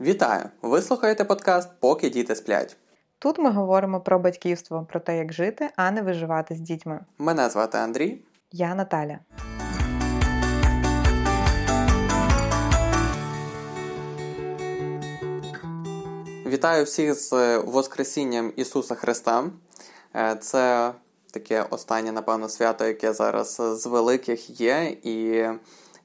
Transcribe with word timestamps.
Вітаю! 0.00 0.44
Ви 0.62 0.82
слухаєте 0.82 1.24
подкаст 1.24 1.68
Поки 1.80 2.10
діти 2.10 2.36
сплять. 2.36 2.76
Тут 3.18 3.38
ми 3.38 3.50
говоримо 3.50 4.00
про 4.00 4.18
батьківство, 4.18 4.86
про 4.90 5.00
те, 5.00 5.18
як 5.18 5.32
жити, 5.32 5.70
а 5.76 5.90
не 5.90 6.02
виживати 6.02 6.54
з 6.54 6.60
дітьми. 6.60 7.00
Мене 7.18 7.48
звати 7.50 7.78
Андрій. 7.78 8.22
Я 8.52 8.74
Наталя. 8.74 9.18
Вітаю 16.46 16.84
всіх 16.84 17.14
з 17.14 17.58
Воскресінням 17.58 18.52
Ісуса 18.56 18.94
Христа. 18.94 19.44
Е, 20.16 20.36
це 20.40 20.92
таке 21.30 21.66
останнє, 21.70 22.12
напевно, 22.12 22.48
свято, 22.48 22.86
яке 22.86 23.12
зараз 23.12 23.62
з 23.72 23.86
великих 23.86 24.60
є, 24.60 24.96
і 25.02 25.44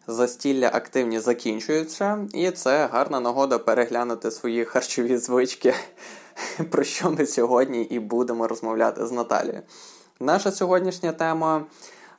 застілля 0.08 0.68
активні 0.74 1.20
закінчуються, 1.20 2.28
і 2.34 2.52
це 2.52 2.88
гарна 2.88 3.20
нагода 3.20 3.58
переглянути 3.58 4.32
свої 4.32 4.66
харчові 4.66 5.18
звички, 5.18 5.74
про 6.72 6.84
що 6.84 7.12
ми 7.12 7.26
сьогодні 7.26 7.84
і 7.84 8.00
будемо 8.00 8.48
розмовляти 8.48 9.08
з 9.08 9.12
Наталією. 9.12 9.62
Наша 10.20 10.52
сьогоднішня 10.52 11.12
тема 11.12 11.66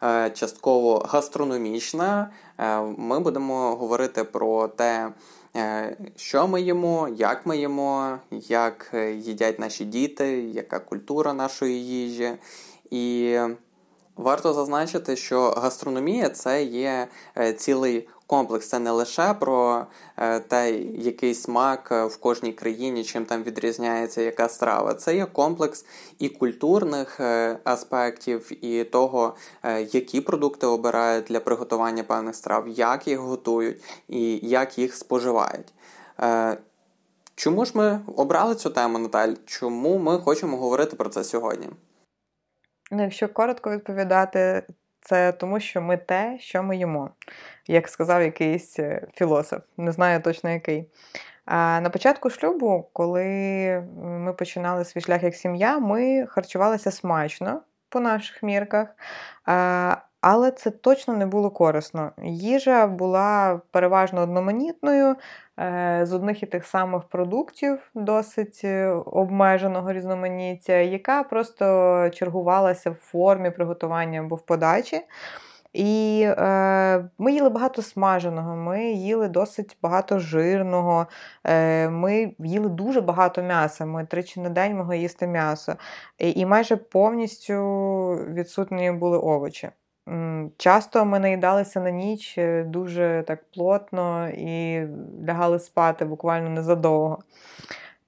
е, 0.03 0.31
частково 0.31 0.99
гастрономічна. 0.99 2.31
Е, 2.59 2.81
ми 2.81 3.21
будемо 3.21 3.77
говорити 3.77 4.25
про 4.25 4.69
те, 4.69 5.13
е, 5.57 5.97
що 6.17 6.49
ми 6.49 6.61
їмо, 6.61 7.09
як 7.17 7.47
ми 7.47 7.59
їмо, 7.59 8.19
як 8.31 8.95
їдять 9.17 9.59
наші 9.59 9.85
діти, 9.85 10.43
яка 10.43 10.79
культура 10.79 11.33
нашої 11.33 11.87
їжі. 11.87 12.33
І 12.91 13.39
Варто 14.21 14.53
зазначити, 14.53 15.17
що 15.17 15.51
гастрономія 15.51 16.29
це 16.29 16.65
є 16.65 17.09
е, 17.39 17.53
цілий 17.53 18.09
комплекс. 18.27 18.69
Це 18.69 18.79
не 18.79 18.91
лише 18.91 19.35
про 19.35 19.87
е, 20.17 20.41
те, 20.41 20.73
який 20.81 21.35
смак 21.35 21.89
е, 21.93 22.05
в 22.05 22.17
кожній 22.17 22.53
країні, 22.53 23.05
чим 23.05 23.25
там 23.25 23.43
відрізняється 23.43 24.23
яка 24.23 24.49
страва. 24.49 24.95
Це 24.95 25.17
є 25.17 25.27
комплекс 25.27 25.85
і 26.19 26.29
культурних 26.29 27.21
аспектів, 27.65 28.65
і 28.65 28.85
того, 28.85 29.35
які 29.93 30.21
продукти 30.21 30.67
обирають 30.67 31.25
для 31.25 31.41
приготування 31.41 32.03
певних 32.03 32.35
страв, 32.35 32.69
як 32.69 33.09
їх 33.09 33.19
готують 33.19 33.83
і 34.09 34.49
як 34.49 34.79
їх 34.79 34.95
споживають. 34.95 35.73
Чому 37.35 37.65
ж 37.65 37.73
ми 37.75 38.01
обрали 38.17 38.55
цю 38.55 38.71
тему, 38.71 38.99
Наталь? 38.99 39.33
Чому 39.47 39.99
ми 39.99 40.19
хочемо 40.19 40.57
говорити 40.57 40.97
про 40.97 41.09
це 41.09 41.25
сьогодні? 41.25 41.69
Ну, 42.91 43.03
якщо 43.03 43.29
коротко 43.29 43.71
відповідати, 43.71 44.63
це 45.01 45.33
тому, 45.33 45.61
що 45.61 45.83
ми 45.83 45.97
те, 45.97 46.39
що 46.41 46.63
ми 46.63 46.77
їмо, 46.77 47.11
як 47.67 47.89
сказав 47.89 48.23
якийсь 48.23 48.79
е, 48.79 49.07
філософ, 49.15 49.61
не 49.77 49.93
знаю 49.93 50.23
точно 50.23 50.51
який. 50.51 50.89
А 51.45 51.81
на 51.81 51.91
початку 51.91 52.31
шлюбу, 52.31 52.89
коли 52.93 53.25
ми 54.03 54.33
починали 54.33 54.85
свій 54.85 55.01
шлях 55.01 55.23
як 55.23 55.35
сім'я, 55.35 55.79
ми 55.79 56.27
харчувалися 56.27 56.91
смачно 56.91 57.63
по 57.89 58.01
наших 58.01 58.43
мірках. 58.43 58.89
Але 60.21 60.51
це 60.51 60.71
точно 60.71 61.15
не 61.15 61.27
було 61.27 61.51
корисно. 61.51 62.13
Їжа 62.23 62.87
була 62.87 63.61
переважно 63.71 64.21
одноманітною, 64.21 65.17
е, 65.59 66.01
з 66.05 66.13
одних 66.13 66.43
і 66.43 66.47
тих 66.47 66.67
самих 66.67 67.03
продуктів, 67.05 67.91
досить 67.95 68.61
е, 68.65 68.87
обмеженого 69.07 69.93
різноманіття, 69.93 70.73
яка 70.73 71.23
просто 71.23 71.65
чергувалася 72.15 72.91
в 72.91 72.95
формі 72.95 73.51
приготування 73.51 74.21
або 74.21 74.37
в 74.37 74.47
подачі. 74.47 75.01
І 75.73 76.23
е, 76.27 77.11
ми 77.19 77.33
їли 77.33 77.49
багато 77.49 77.83
смаженого, 77.83 78.57
ми 78.57 78.85
їли 78.85 79.29
досить 79.29 79.79
багато 79.83 80.19
жирного, 80.19 81.07
е, 81.45 81.89
ми 81.89 82.35
їли 82.39 82.69
дуже 82.69 83.01
багато 83.01 83.43
м'яса. 83.43 83.87
Ми 83.87 84.07
тричі 84.07 84.41
на 84.41 84.51
день 84.51 84.77
могли 84.77 84.99
їсти 84.99 85.27
м'ясо. 85.27 85.77
І, 86.19 86.33
і 86.41 86.47
майже 86.47 86.77
повністю 86.77 87.55
відсутні 88.35 88.93
були 88.93 89.19
овочі. 89.19 89.71
Часто 90.57 91.05
ми 91.05 91.19
наїдалися 91.19 91.81
на 91.81 91.91
ніч 91.91 92.39
е, 92.39 92.65
дуже 92.65 93.25
так 93.27 93.45
плотно 93.55 94.29
і 94.29 94.87
лягали 95.29 95.59
спати 95.59 96.05
буквально 96.05 96.51
незадовго. 96.51 97.19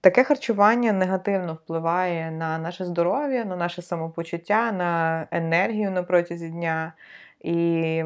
Таке 0.01 0.25
харчування 0.25 0.93
негативно 0.93 1.55
впливає 1.55 2.31
на 2.31 2.59
наше 2.59 2.85
здоров'я, 2.85 3.45
на 3.45 3.57
наше 3.57 3.83
самопочуття, 3.83 4.73
на 4.73 5.27
енергію 5.31 5.91
на 5.91 6.03
протязі 6.03 6.49
дня. 6.49 6.93
І 7.41 8.05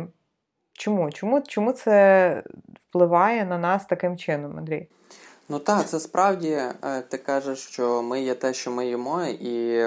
чому? 0.73 1.11
Чому, 1.11 1.41
Чому 1.41 1.73
це 1.73 2.43
впливає 2.89 3.45
на 3.45 3.59
нас 3.59 3.87
таким 3.87 4.17
чином, 4.17 4.59
Андрій? 4.59 4.89
Ну 5.49 5.59
так, 5.59 5.87
це 5.87 6.01
справді 6.01 6.51
е, 6.51 6.75
ти 7.09 7.19
кажеш, 7.19 7.59
що 7.59 8.03
ми 8.03 8.21
є 8.21 8.35
те, 8.35 8.53
що 8.55 8.71
ми 8.71 8.87
їмо, 8.87 9.25
і 9.25 9.85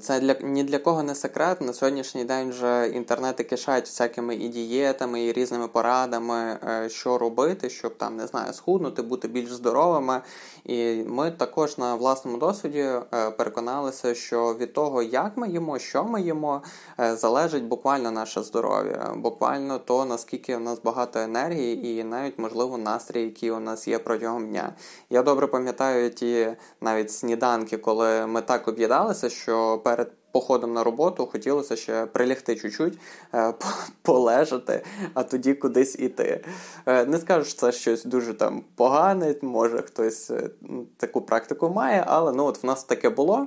це 0.00 0.20
для 0.20 0.34
ні 0.42 0.64
для 0.64 0.78
кого 0.78 1.02
не 1.02 1.14
секрет. 1.14 1.60
На 1.60 1.72
сьогоднішній 1.72 2.24
день 2.24 2.50
вже 2.50 2.90
інтернети 2.94 3.44
кишають 3.44 3.84
всякими 3.84 4.34
і 4.34 4.48
дієтами, 4.48 5.24
і 5.24 5.32
різними 5.32 5.68
порадами, 5.68 6.58
е, 6.68 6.88
що 6.88 7.18
робити, 7.18 7.70
щоб 7.70 7.96
там 7.96 8.16
не 8.16 8.26
знаю, 8.26 8.52
схуднути, 8.52 9.02
бути 9.02 9.28
більш 9.28 9.52
здоровими. 9.52 10.20
І 10.64 10.94
ми 11.06 11.30
також 11.30 11.78
на 11.78 11.94
власному 11.94 12.38
досвіді 12.38 12.78
е, 12.78 13.30
переконалися, 13.30 14.14
що 14.14 14.54
від 14.54 14.72
того, 14.72 15.02
як 15.02 15.36
ми 15.36 15.48
їмо, 15.48 15.78
що 15.78 16.04
ми 16.04 16.22
їмо, 16.22 16.62
е, 17.00 17.16
залежить 17.16 17.64
буквально 17.64 18.10
наше 18.10 18.42
здоров'я, 18.42 19.14
буквально 19.16 19.78
то 19.78 20.04
наскільки 20.04 20.56
у 20.56 20.60
нас 20.60 20.78
багато 20.84 21.18
енергії, 21.18 21.86
і 21.88 22.04
навіть 22.04 22.38
можливо 22.38 22.78
настрій, 22.78 23.22
який 23.22 23.50
у 23.50 23.60
нас 23.60 23.88
є 23.88 23.98
протягом 23.98 24.48
дня. 24.48 24.72
Я 25.10 25.22
добре 25.22 25.46
пам'ятаю 25.46 26.10
ті 26.10 26.48
навіть 26.80 27.12
сніданки, 27.12 27.76
коли 27.76 28.26
ми 28.26 28.40
так 28.40 28.68
об'їдалися, 28.68 29.30
що 29.30 29.63
перед 29.84 30.12
походом 30.34 30.72
на 30.72 30.84
роботу 30.84 31.26
хотілося 31.26 31.76
ще 31.76 32.06
прилягти 32.06 32.56
чуть-чуть, 32.56 32.98
е, 33.34 33.54
полежати, 34.02 34.84
а 35.14 35.22
тоді 35.22 35.54
кудись 35.54 35.98
іти. 35.98 36.44
Е, 36.86 37.04
не 37.04 37.18
скажу, 37.18 37.44
що 37.44 37.58
це 37.58 37.72
щось 37.72 38.04
дуже 38.04 38.34
там 38.34 38.62
погане, 38.76 39.34
може 39.42 39.82
хтось 39.82 40.30
е, 40.30 40.50
таку 40.96 41.20
практику 41.20 41.68
має, 41.68 42.04
але 42.06 42.32
ну 42.32 42.44
от 42.44 42.62
в 42.62 42.66
нас 42.66 42.84
таке 42.84 43.10
було. 43.10 43.46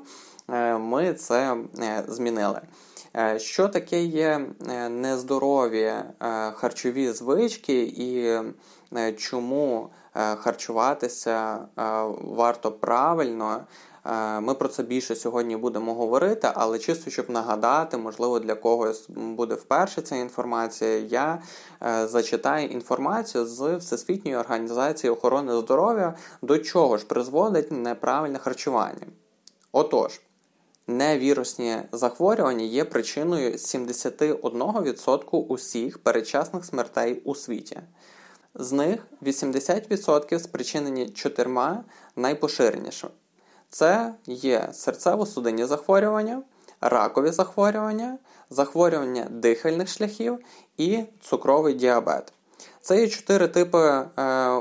Ми 0.79 1.13
це 1.13 1.57
змінили. 2.07 2.61
Що 3.37 3.67
таке 3.67 4.03
є 4.03 4.47
нездорові 4.89 5.93
харчові 6.53 7.11
звички, 7.11 7.81
і 7.83 8.39
чому 9.17 9.89
харчуватися 10.13 11.59
варто 12.21 12.71
правильно? 12.71 13.61
Е, 14.07 14.39
ми 14.39 14.53
про 14.53 14.67
це 14.67 14.83
більше 14.83 15.15
сьогодні 15.15 15.57
будемо 15.57 15.93
говорити, 15.93 16.51
але 16.53 16.79
чисто 16.79 17.11
щоб 17.11 17.29
нагадати, 17.29 17.97
можливо, 17.97 18.39
для 18.39 18.55
когось 18.55 19.09
буде 19.09 19.55
вперше 19.55 20.01
ця 20.01 20.15
інформація. 20.15 20.97
Я 20.97 21.41
е, 21.83 22.07
зачитаю 22.07 22.67
інформацію 22.67 23.45
з 23.45 23.75
Всесвітньої 23.75 24.37
організації 24.37 25.11
охорони 25.11 25.59
здоров'я, 25.59 26.15
до 26.41 26.57
чого 26.57 26.97
ж 26.97 27.05
призводить 27.05 27.71
неправильне 27.71 28.39
харчування. 28.39 29.07
Отож. 29.71 30.21
Невірусні 30.89 31.77
захворювання 31.91 32.65
є 32.65 32.85
причиною 32.85 33.51
71% 33.51 35.37
усіх 35.37 35.97
передчасних 35.97 36.65
смертей 36.65 37.21
у 37.25 37.35
світі. 37.35 37.79
З 38.55 38.71
них 38.71 39.07
80% 39.21 40.39
спричинені 40.39 41.09
чотирма 41.09 41.83
найпоширенішими 42.15 43.11
це 43.69 44.13
є 44.25 44.69
серцево-судинні 44.73 45.65
захворювання, 45.65 46.41
ракові 46.81 47.31
захворювання, 47.31 48.17
захворювання 48.49 49.27
дихальних 49.31 49.87
шляхів 49.87 50.39
і 50.77 51.03
цукровий 51.21 51.73
діабет. 51.73 52.33
Це 52.81 53.01
є 53.01 53.07
чотири 53.07 53.47
типи 53.47 53.77
е, 53.79 54.05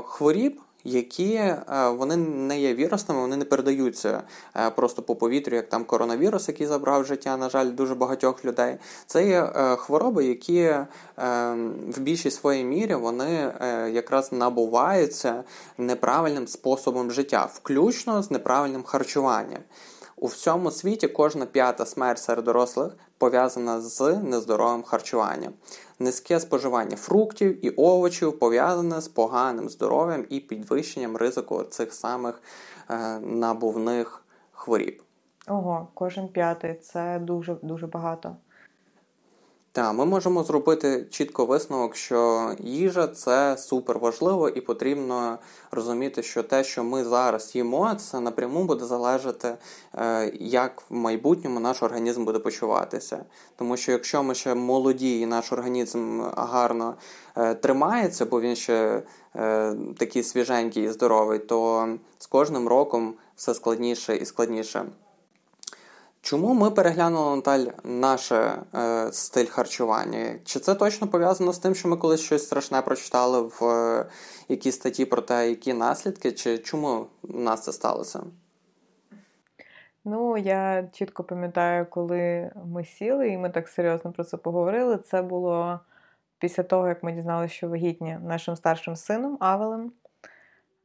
хворіб, 0.05 0.61
які 0.83 1.33
е, 1.33 1.63
вони 1.97 2.15
не 2.17 2.59
є 2.59 2.73
вірусними, 2.73 3.21
вони 3.21 3.37
не 3.37 3.45
передаються 3.45 4.23
е, 4.55 4.69
просто 4.69 5.01
по 5.01 5.15
повітрю, 5.15 5.55
як 5.55 5.69
там 5.69 5.85
коронавірус, 5.85 6.47
який 6.47 6.67
забрав 6.67 7.05
життя, 7.05 7.37
на 7.37 7.49
жаль, 7.49 7.71
дуже 7.71 7.95
багатьох 7.95 8.45
людей. 8.45 8.77
Це 9.05 9.27
є 9.27 9.41
е, 9.55 9.75
хвороби, 9.75 10.25
які 10.25 10.75
в 11.87 11.99
більшій 11.99 12.31
своїй 12.31 12.63
мірі 12.63 12.95
вони 12.95 13.53
якраз 13.91 14.31
набуваються 14.31 15.43
неправильним 15.77 16.47
способом 16.47 17.11
життя, 17.11 17.49
включно 17.53 18.23
з 18.23 18.31
неправильним 18.31 18.83
харчуванням. 18.83 19.59
У 20.19 20.27
всьому 20.27 20.71
світі 20.71 21.07
кожна 21.07 21.45
п'ята 21.45 21.85
смерть 21.85 22.19
серед 22.19 22.45
дорослих 22.45 22.97
пов'язана 23.17 23.81
з 23.81 24.15
нездоровим 24.23 24.83
харчуванням. 24.83 25.53
Низьке 25.99 26.39
споживання 26.39 26.97
фруктів 26.97 27.65
і 27.65 27.69
овочів 27.69 28.39
пов'язане 28.39 29.01
з 29.01 29.07
поганим 29.07 29.69
здоров'ям 29.69 30.25
і 30.29 30.39
підвищенням 30.39 31.17
ризику 31.17 31.63
цих 31.63 31.93
самих 31.93 32.41
е, 32.89 33.19
набувних 33.19 34.25
хворіб. 34.51 35.01
Ого, 35.47 35.87
кожен 35.93 36.27
п'ятий 36.27 36.75
це 36.75 37.19
дуже 37.19 37.55
дуже 37.61 37.87
багато. 37.87 38.35
Так, 39.77 39.93
ми 39.93 40.05
можемо 40.05 40.43
зробити 40.43 41.05
чітко 41.09 41.45
висновок, 41.45 41.95
що 41.95 42.51
їжа 42.59 43.07
це 43.07 43.57
супер 43.57 43.99
важливо, 43.99 44.49
і 44.49 44.61
потрібно 44.61 45.37
розуміти, 45.71 46.23
що 46.23 46.43
те, 46.43 46.63
що 46.63 46.83
ми 46.83 47.03
зараз 47.03 47.55
їмо, 47.55 47.95
це 47.95 48.19
напряму 48.19 48.63
буде 48.63 48.85
залежати, 48.85 49.57
е, 49.95 50.31
як 50.39 50.83
в 50.89 50.93
майбутньому 50.93 51.59
наш 51.59 51.83
організм 51.83 52.25
буде 52.25 52.39
почуватися. 52.39 53.25
Тому 53.55 53.77
що 53.77 53.91
якщо 53.91 54.23
ми 54.23 54.35
ще 54.35 54.55
молоді, 54.55 55.19
і 55.19 55.25
наш 55.25 55.51
організм 55.51 56.21
гарно 56.37 56.95
е, 57.35 57.55
тримається, 57.55 58.25
бо 58.25 58.41
він 58.41 58.55
ще 58.55 59.03
е, 59.35 59.75
такий 59.97 60.23
свіженький 60.23 60.83
і 60.83 60.89
здоровий, 60.89 61.39
то 61.39 61.89
з 62.17 62.27
кожним 62.27 62.67
роком 62.67 63.13
все 63.35 63.53
складніше 63.53 64.15
і 64.15 64.25
складніше. 64.25 64.85
Чому 66.27 66.53
ми 66.53 66.71
переглянули 66.71 67.35
Наталь 67.35 67.65
наш 67.83 68.31
е, 68.31 68.57
стиль 69.11 69.45
харчування? 69.45 70.39
Чи 70.45 70.59
це 70.59 70.75
точно 70.75 71.07
пов'язано 71.07 71.53
з 71.53 71.59
тим, 71.59 71.75
що 71.75 71.87
ми 71.87 71.97
колись 71.97 72.21
щось 72.21 72.45
страшне 72.45 72.81
прочитали 72.81 73.41
в 73.41 73.65
е, 73.65 74.05
якійсь 74.47 74.75
статті 74.75 75.05
про 75.05 75.21
те, 75.21 75.49
які 75.49 75.73
наслідки, 75.73 76.31
чи 76.31 76.57
чому 76.57 77.05
у 77.23 77.37
нас 77.37 77.63
це 77.63 77.73
сталося? 77.73 78.23
Ну, 80.05 80.37
я 80.37 80.89
чітко 80.93 81.23
пам'ятаю, 81.23 81.85
коли 81.89 82.51
ми 82.65 82.85
сіли 82.85 83.29
і 83.29 83.37
ми 83.37 83.49
так 83.49 83.67
серйозно 83.67 84.11
про 84.11 84.23
це 84.23 84.37
поговорили. 84.37 84.97
Це 84.97 85.21
було 85.21 85.79
після 86.39 86.63
того, 86.63 86.87
як 86.87 87.03
ми 87.03 87.11
дізналися, 87.11 87.53
що 87.53 87.69
вагітні 87.69 88.17
нашим 88.23 88.55
старшим 88.55 88.95
сином 88.95 89.37
Авелем. 89.39 89.91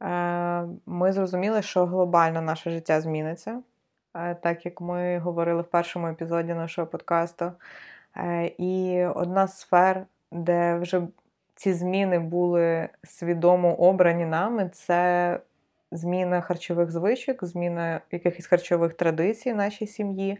Е, 0.01 0.67
ми 0.85 1.13
зрозуміли, 1.13 1.61
що 1.61 1.85
глобально 1.85 2.41
наше 2.41 2.69
життя 2.69 3.01
зміниться. 3.01 3.61
Е, 4.15 4.35
так 4.35 4.65
як 4.65 4.81
ми 4.81 5.17
говорили 5.19 5.61
в 5.61 5.65
першому 5.65 6.07
епізоді 6.07 6.53
нашого 6.53 6.87
подкасту. 6.87 7.51
Е, 8.17 8.51
і 8.57 9.05
одна 9.05 9.47
з 9.47 9.59
сфер, 9.59 10.05
де 10.31 10.75
вже 10.75 11.01
ці 11.55 11.73
зміни 11.73 12.19
були 12.19 12.89
свідомо 13.03 13.75
обрані 13.75 14.25
нами, 14.25 14.69
це 14.73 15.39
зміна 15.91 16.41
харчових 16.41 16.91
звичок, 16.91 17.43
зміна 17.45 18.01
якихось 18.11 18.47
харчових 18.47 18.93
традицій 18.93 19.53
в 19.53 19.55
нашій 19.55 19.87
сім'ї, 19.87 20.37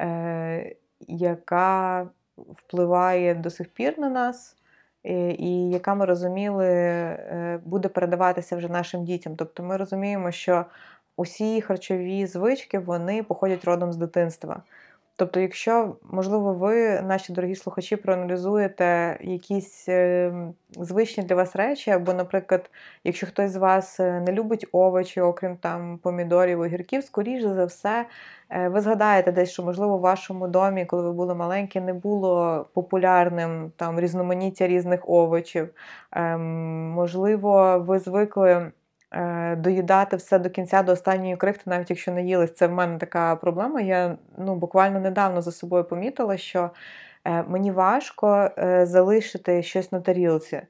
е, 0.00 0.76
яка 1.08 2.06
впливає 2.36 3.34
до 3.34 3.50
сих 3.50 3.68
пір 3.68 3.98
на 3.98 4.08
нас. 4.08 4.54
І 5.38 5.70
яка 5.70 5.94
ми 5.94 6.04
розуміли, 6.04 6.68
буде 7.64 7.88
передаватися 7.88 8.56
вже 8.56 8.68
нашим 8.68 9.04
дітям. 9.04 9.36
Тобто 9.36 9.62
ми 9.62 9.76
розуміємо, 9.76 10.30
що 10.30 10.64
усі 11.18 11.60
харчові 11.60 12.26
звички 12.26 12.78
вони 12.78 13.22
походять 13.22 13.64
родом 13.64 13.92
з 13.92 13.96
дитинства. 13.96 14.62
Тобто, 15.16 15.40
якщо, 15.40 15.96
можливо, 16.10 16.54
ви, 16.54 17.00
наші 17.00 17.32
дорогі 17.32 17.54
слухачі, 17.54 17.96
проаналізуєте 17.96 19.18
якісь 19.20 19.88
е, 19.88 20.32
звичні 20.80 21.24
для 21.24 21.34
вас 21.34 21.56
речі, 21.56 21.90
або, 21.90 22.12
наприклад, 22.14 22.70
якщо 23.04 23.26
хтось 23.26 23.50
з 23.50 23.56
вас 23.56 24.00
е, 24.00 24.20
не 24.20 24.32
любить 24.32 24.66
овочі, 24.72 25.20
окрім 25.20 25.56
там 25.56 25.98
помідорів, 25.98 26.60
огірків, 26.60 27.04
скоріше 27.04 27.54
за 27.54 27.64
все, 27.64 28.06
е, 28.50 28.68
ви 28.68 28.80
згадаєте 28.80 29.32
десь, 29.32 29.50
що, 29.50 29.62
можливо, 29.62 29.98
в 29.98 30.00
вашому 30.00 30.48
домі, 30.48 30.84
коли 30.86 31.02
ви 31.02 31.12
були 31.12 31.34
маленькі, 31.34 31.80
не 31.80 31.92
було 31.92 32.66
популярним 32.74 33.72
там 33.76 34.00
різноманіття 34.00 34.66
різних 34.66 35.08
овочів. 35.08 35.68
Ем, 36.12 36.90
можливо, 36.90 37.78
ви 37.78 37.98
звикли. 37.98 38.72
Е, 39.12 39.56
доїдати 39.56 40.16
все 40.16 40.38
до 40.38 40.50
кінця, 40.50 40.82
до 40.82 40.92
останньої 40.92 41.36
крихти, 41.36 41.62
навіть 41.66 41.90
якщо 41.90 42.12
не 42.12 42.22
їлись. 42.24 42.54
Це 42.54 42.66
в 42.66 42.72
мене 42.72 42.98
така 42.98 43.36
проблема. 43.36 43.80
Я 43.80 44.18
ну, 44.38 44.54
буквально 44.54 45.00
недавно 45.00 45.42
за 45.42 45.52
собою 45.52 45.84
помітила, 45.84 46.36
що 46.36 46.70
е, 47.24 47.42
мені 47.42 47.70
важко 47.70 48.50
е, 48.58 48.86
залишити 48.86 49.62
щось 49.62 49.92
на 49.92 50.00
тарілці. 50.00 50.62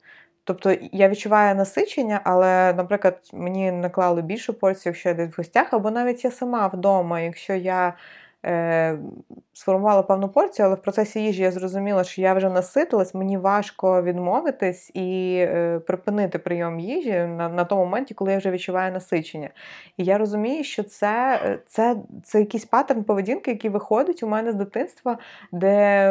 Тобто 0.44 0.76
я 0.92 1.08
відчуваю 1.08 1.54
насичення, 1.54 2.20
але, 2.24 2.72
наприклад, 2.72 3.20
мені 3.32 3.72
наклали 3.72 4.22
більшу 4.22 4.54
порцію, 4.54 4.90
якщо 4.90 5.08
я 5.08 5.14
десь 5.14 5.30
в 5.30 5.34
гостях, 5.36 5.72
або 5.74 5.90
навіть 5.90 6.24
я 6.24 6.30
сама 6.30 6.66
вдома, 6.66 7.20
якщо 7.20 7.54
я 7.54 7.94
сформувала 9.52 10.02
певну 10.02 10.28
порцію, 10.28 10.66
але 10.66 10.74
в 10.74 10.82
процесі 10.82 11.20
їжі 11.20 11.42
я 11.42 11.50
зрозуміла, 11.50 12.04
що 12.04 12.22
я 12.22 12.34
вже 12.34 12.50
наситилась, 12.50 13.14
мені 13.14 13.36
важко 13.36 14.02
відмовитись 14.02 14.90
і 14.94 15.36
е, 15.38 15.78
припинити 15.78 16.38
прийом 16.38 16.80
їжі 16.80 17.12
на 17.12 17.48
на 17.48 17.64
тому 17.64 17.84
моменті, 17.84 18.14
коли 18.14 18.32
я 18.32 18.38
вже 18.38 18.50
відчуваю 18.50 18.92
насичення. 18.92 19.50
І 19.96 20.04
я 20.04 20.18
розумію, 20.18 20.64
що 20.64 20.82
це 20.82 21.40
це, 21.66 21.96
це 22.24 22.40
якийсь 22.40 22.64
паттерн 22.64 23.04
поведінки, 23.04 23.50
який 23.50 23.70
виходить 23.70 24.22
у 24.22 24.28
мене 24.28 24.52
з 24.52 24.54
дитинства, 24.54 25.18
де 25.52 26.10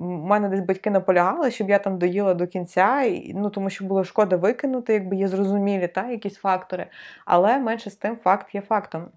у 0.00 0.04
мене 0.04 0.48
десь 0.48 0.60
батьки 0.60 0.90
наполягали, 0.90 1.50
щоб 1.50 1.70
я 1.70 1.78
там 1.78 1.98
доїла 1.98 2.34
до 2.34 2.46
кінця, 2.46 3.02
і, 3.02 3.32
ну 3.34 3.50
тому 3.50 3.70
що 3.70 3.84
було 3.84 4.04
шкода 4.04 4.36
викинути, 4.36 4.92
якби 4.92 5.16
є 5.16 5.28
зрозумілі 5.28 5.88
та, 5.88 6.10
якісь 6.10 6.36
фактори. 6.36 6.86
Але 7.26 7.58
менше 7.58 7.90
з 7.90 7.96
тим 7.96 8.16
факт 8.16 8.54
є 8.54 8.60
фактом. 8.60 9.08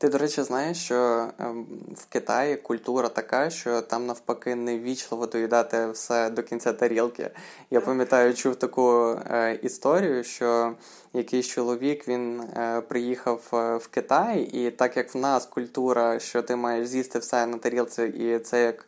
Ти, 0.00 0.08
до 0.08 0.18
речі, 0.18 0.42
знаєш, 0.42 0.84
що 0.84 1.28
ем, 1.38 1.66
в 1.96 2.06
Китаї 2.06 2.56
культура 2.56 3.08
така, 3.08 3.50
що 3.50 3.82
там 3.82 4.06
навпаки 4.06 4.54
невічливо 4.54 5.26
доїдати 5.26 5.90
все 5.90 6.30
до 6.30 6.42
кінця 6.42 6.72
тарілки. 6.72 7.30
Я 7.70 7.80
пам'ятаю, 7.80 8.34
чув 8.34 8.56
таку 8.56 9.16
е, 9.30 9.58
історію, 9.62 10.24
що 10.24 10.72
якийсь 11.12 11.46
чоловік 11.46 12.08
він 12.08 12.40
е, 12.40 12.80
приїхав 12.80 13.42
е, 13.52 13.76
в 13.76 13.88
Китай, 13.88 14.40
і 14.40 14.70
так 14.70 14.96
як 14.96 15.14
в 15.14 15.18
нас 15.18 15.46
культура, 15.46 16.18
що 16.18 16.42
ти 16.42 16.56
маєш 16.56 16.86
з'їсти 16.86 17.18
все 17.18 17.46
на 17.46 17.58
тарілці, 17.58 18.02
і 18.02 18.38
це 18.38 18.62
як 18.62 18.86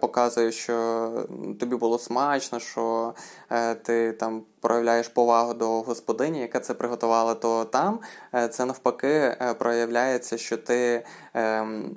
показує, 0.00 0.52
що 0.52 1.10
тобі 1.60 1.76
було 1.76 1.98
смачно, 1.98 2.60
що 2.60 3.14
е, 3.50 3.74
ти 3.74 4.12
там 4.12 4.42
проявляєш 4.60 5.08
повагу 5.08 5.54
до 5.54 5.68
господині, 5.68 6.40
яка 6.40 6.60
це 6.60 6.74
приготувала, 6.74 7.34
то 7.34 7.64
там 7.64 7.98
е, 8.34 8.48
це 8.48 8.64
навпаки 8.64 9.36
проявляється, 9.58 10.38
що 10.38 10.56
ти 10.56 11.04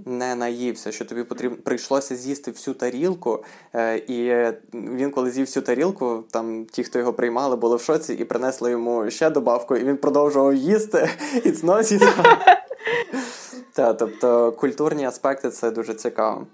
не 0.06 0.36
наївся, 0.36 0.92
що 0.92 1.06
тобі 1.06 1.24
потрібно 1.24 1.57
прийшлося 1.57 2.16
з'їсти 2.16 2.51
всю 2.51 2.75
тарілку. 2.75 3.44
І 4.07 4.33
він, 4.74 5.12
коли 5.12 5.31
з'їв 5.31 5.45
всю 5.45 5.63
тарілку, 5.63 6.24
там 6.31 6.66
ті, 6.66 6.83
хто 6.83 7.00
його 7.00 7.13
приймали, 7.13 7.56
були 7.56 7.75
в 7.75 7.81
шоці 7.81 8.13
і 8.13 8.25
принесли 8.25 8.72
йому 8.72 9.10
ще 9.10 9.30
добавку, 9.30 9.75
і 9.75 9.83
він 9.83 9.98
продовжував 9.98 10.54
їсти 10.54 11.10
і. 11.44 11.51
Так, 13.74 13.98
тобто 13.98 14.51
культурні 14.51 15.06
аспекти 15.06 15.50
це 15.50 15.72
дуже 15.72 15.94
цікаво. 15.94 16.48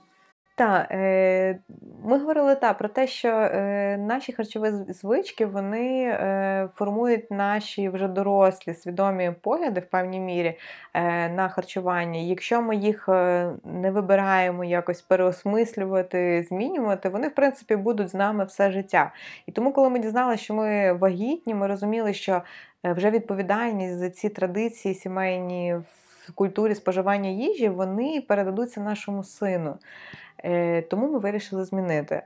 Так, 0.62 0.88
е, 0.92 1.60
ми 2.04 2.18
говорили 2.18 2.56
так, 2.56 2.78
про 2.78 2.90
те, 2.90 3.08
що 3.08 3.30
е, 3.30 3.98
наші 3.98 4.34
харчові 4.34 4.72
звички 4.90 5.46
вони 5.46 6.04
е, 6.04 6.70
формують 6.76 7.32
наші 7.32 7.90
вже 7.90 8.08
дорослі 8.08 8.74
свідомі 8.74 9.32
погляди 9.42 9.80
в 9.80 9.86
певній 9.86 10.20
мірі 10.20 10.58
на 11.36 11.50
харчування. 11.50 12.20
Якщо 12.20 12.62
ми 12.62 12.76
їх 12.76 13.08
не 13.64 13.92
вибираємо 13.92 14.64
якось 14.64 15.02
переосмислювати, 15.02 16.46
змінювати, 16.50 17.10
вони 17.10 17.28
в 17.28 17.36
принципі 17.36 17.76
будуть 17.76 18.10
з 18.10 18.14
нами 18.14 18.46
все 18.46 18.72
життя. 18.72 19.14
І 19.46 19.52
тому, 19.52 19.74
коли 19.74 19.90
ми 19.90 20.00
дізналися, 20.00 20.44
що 20.44 20.54
ми 20.54 20.94
вагітні, 20.94 21.56
ми 21.56 21.68
розуміли, 21.68 22.14
що 22.14 22.42
вже 22.84 23.12
відповідальність 23.12 23.98
за 23.98 24.10
ці 24.10 24.30
традиції 24.30 24.94
сімейні 24.94 25.76
в 25.76 26.01
культурі 26.32 26.76
споживання 26.76 27.30
їжі 27.30 27.70
вони 27.70 28.22
передадуться 28.28 28.82
нашому 28.82 29.24
сину. 29.24 29.78
Е, 30.44 30.82
тому 30.82 31.12
ми 31.12 31.20
вирішили 31.20 31.66
змінити. 31.66 32.24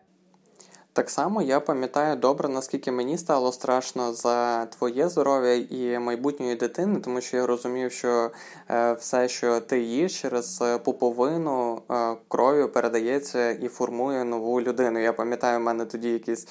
Так 0.95 1.09
само 1.09 1.41
я 1.41 1.59
пам'ятаю 1.59 2.15
добре, 2.15 2.49
наскільки 2.49 2.91
мені 2.91 3.17
стало 3.17 3.51
страшно 3.51 4.13
за 4.13 4.65
твоє 4.65 5.09
здоров'я 5.09 5.53
і 5.55 5.99
майбутньої 5.99 6.55
дитини, 6.55 6.99
тому 6.99 7.21
що 7.21 7.37
я 7.37 7.45
розумів, 7.45 7.91
що 7.91 8.31
е, 8.69 8.93
все, 8.93 9.27
що 9.27 9.59
ти 9.59 9.79
їш 9.79 10.21
через 10.21 10.61
е, 10.61 10.77
пуповину 10.77 11.81
е, 11.91 12.15
кров'ю 12.27 12.69
передається 12.69 13.51
і 13.51 13.67
формує 13.67 14.23
нову 14.23 14.61
людину. 14.61 14.99
Я 14.99 15.13
пам'ятаю, 15.13 15.59
в 15.59 15.61
мене 15.61 15.85
тоді 15.85 16.09
якісь 16.09 16.47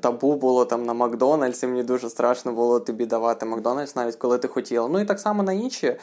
табу 0.00 0.34
було 0.34 0.64
там 0.64 0.86
на 0.86 0.94
Макдональдсі. 0.94 1.66
Мені 1.66 1.82
дуже 1.82 2.10
страшно 2.10 2.52
було 2.52 2.80
тобі 2.80 3.06
давати 3.06 3.46
Макдональдс, 3.46 3.96
навіть 3.96 4.16
коли 4.16 4.38
ти 4.38 4.48
хотіла. 4.48 4.88
Ну 4.88 5.00
і 5.00 5.04
так 5.04 5.20
само 5.20 5.42
на 5.42 5.52
інші 5.52 5.96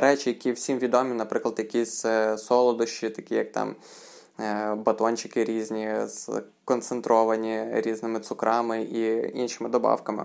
речі, 0.00 0.30
які 0.30 0.52
всім 0.52 0.78
відомі, 0.78 1.14
наприклад, 1.14 1.54
якісь 1.58 2.06
солодощі, 2.36 3.10
такі 3.10 3.34
як 3.34 3.52
там. 3.52 3.74
Е, 4.40 4.74
батончики 4.74 5.44
різні, 5.44 5.94
концентровані 6.64 7.66
різними 7.72 8.20
цукрами 8.20 8.82
і 8.82 9.30
іншими 9.38 9.70
добавками. 9.70 10.24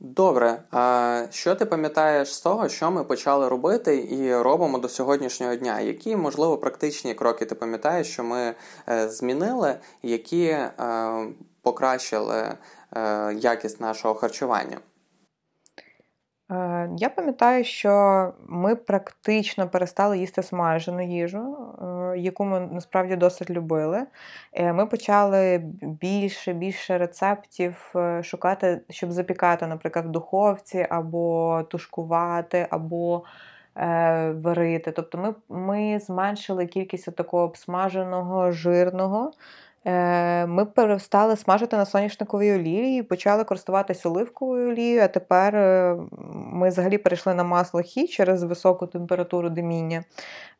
Добре, 0.00 0.62
а 0.70 1.24
що 1.30 1.54
ти 1.54 1.64
пам'ятаєш 1.64 2.34
з 2.34 2.40
того, 2.40 2.68
що 2.68 2.90
ми 2.90 3.04
почали 3.04 3.48
робити 3.48 4.08
і 4.10 4.36
робимо 4.36 4.78
до 4.78 4.88
сьогоднішнього 4.88 5.54
дня? 5.54 5.80
Які, 5.80 6.16
можливо, 6.16 6.58
практичні 6.58 7.14
кроки 7.14 7.44
ти 7.44 7.54
пам'ятаєш, 7.54 8.12
що 8.12 8.24
ми 8.24 8.54
е, 8.88 9.08
змінили, 9.08 9.74
які 10.02 10.44
е, 10.44 10.70
покращили 11.62 12.54
якість 13.34 13.80
нашого 13.80 14.14
харчування? 14.14 14.78
Я 16.96 17.08
пам'ятаю, 17.16 17.64
що 17.64 18.32
ми 18.48 18.76
практично 18.76 19.68
перестали 19.68 20.18
їсти 20.18 20.42
смажену 20.42 21.02
їжу. 21.02 21.56
яку 22.16 22.44
ми 22.44 22.60
насправді 22.60 23.16
досить 23.16 23.50
любили. 23.50 24.06
Ми 24.60 24.86
почали 24.86 25.58
більше 25.82 26.52
більше 26.52 26.98
рецептів 26.98 27.94
шукати, 28.22 28.80
щоб 28.90 29.12
запікати, 29.12 29.66
наприклад, 29.66 30.06
в 30.06 30.08
духовці, 30.08 30.86
або 30.90 31.62
тушкувати, 31.70 32.66
або 32.70 33.24
варити. 34.34 34.92
Тобто 34.92 35.18
ми 35.18 35.34
ми 35.48 35.98
зменшили 35.98 36.66
кількість 36.66 37.16
такого 37.16 37.42
обсмаженого, 37.42 38.52
жирного. 38.52 39.32
Е, 39.84 40.46
ми 40.46 40.64
перестали 40.64 41.36
смажити 41.36 41.76
на 41.76 41.84
соняшниковій 41.84 42.52
олії 42.52 43.02
почали 43.02 43.44
користуватися 43.44 44.08
оливковою 44.08 44.70
олією, 44.70 45.02
а 45.02 45.08
тепер 45.08 45.56
е, 45.56 45.96
ми 46.32 46.68
взагалі 46.68 46.98
перейшли 46.98 47.34
на 47.34 47.44
масло 47.44 47.82
хі 47.82 48.06
через 48.06 48.42
високу 48.42 48.86
температуру 48.86 49.50
диміння. 49.50 50.04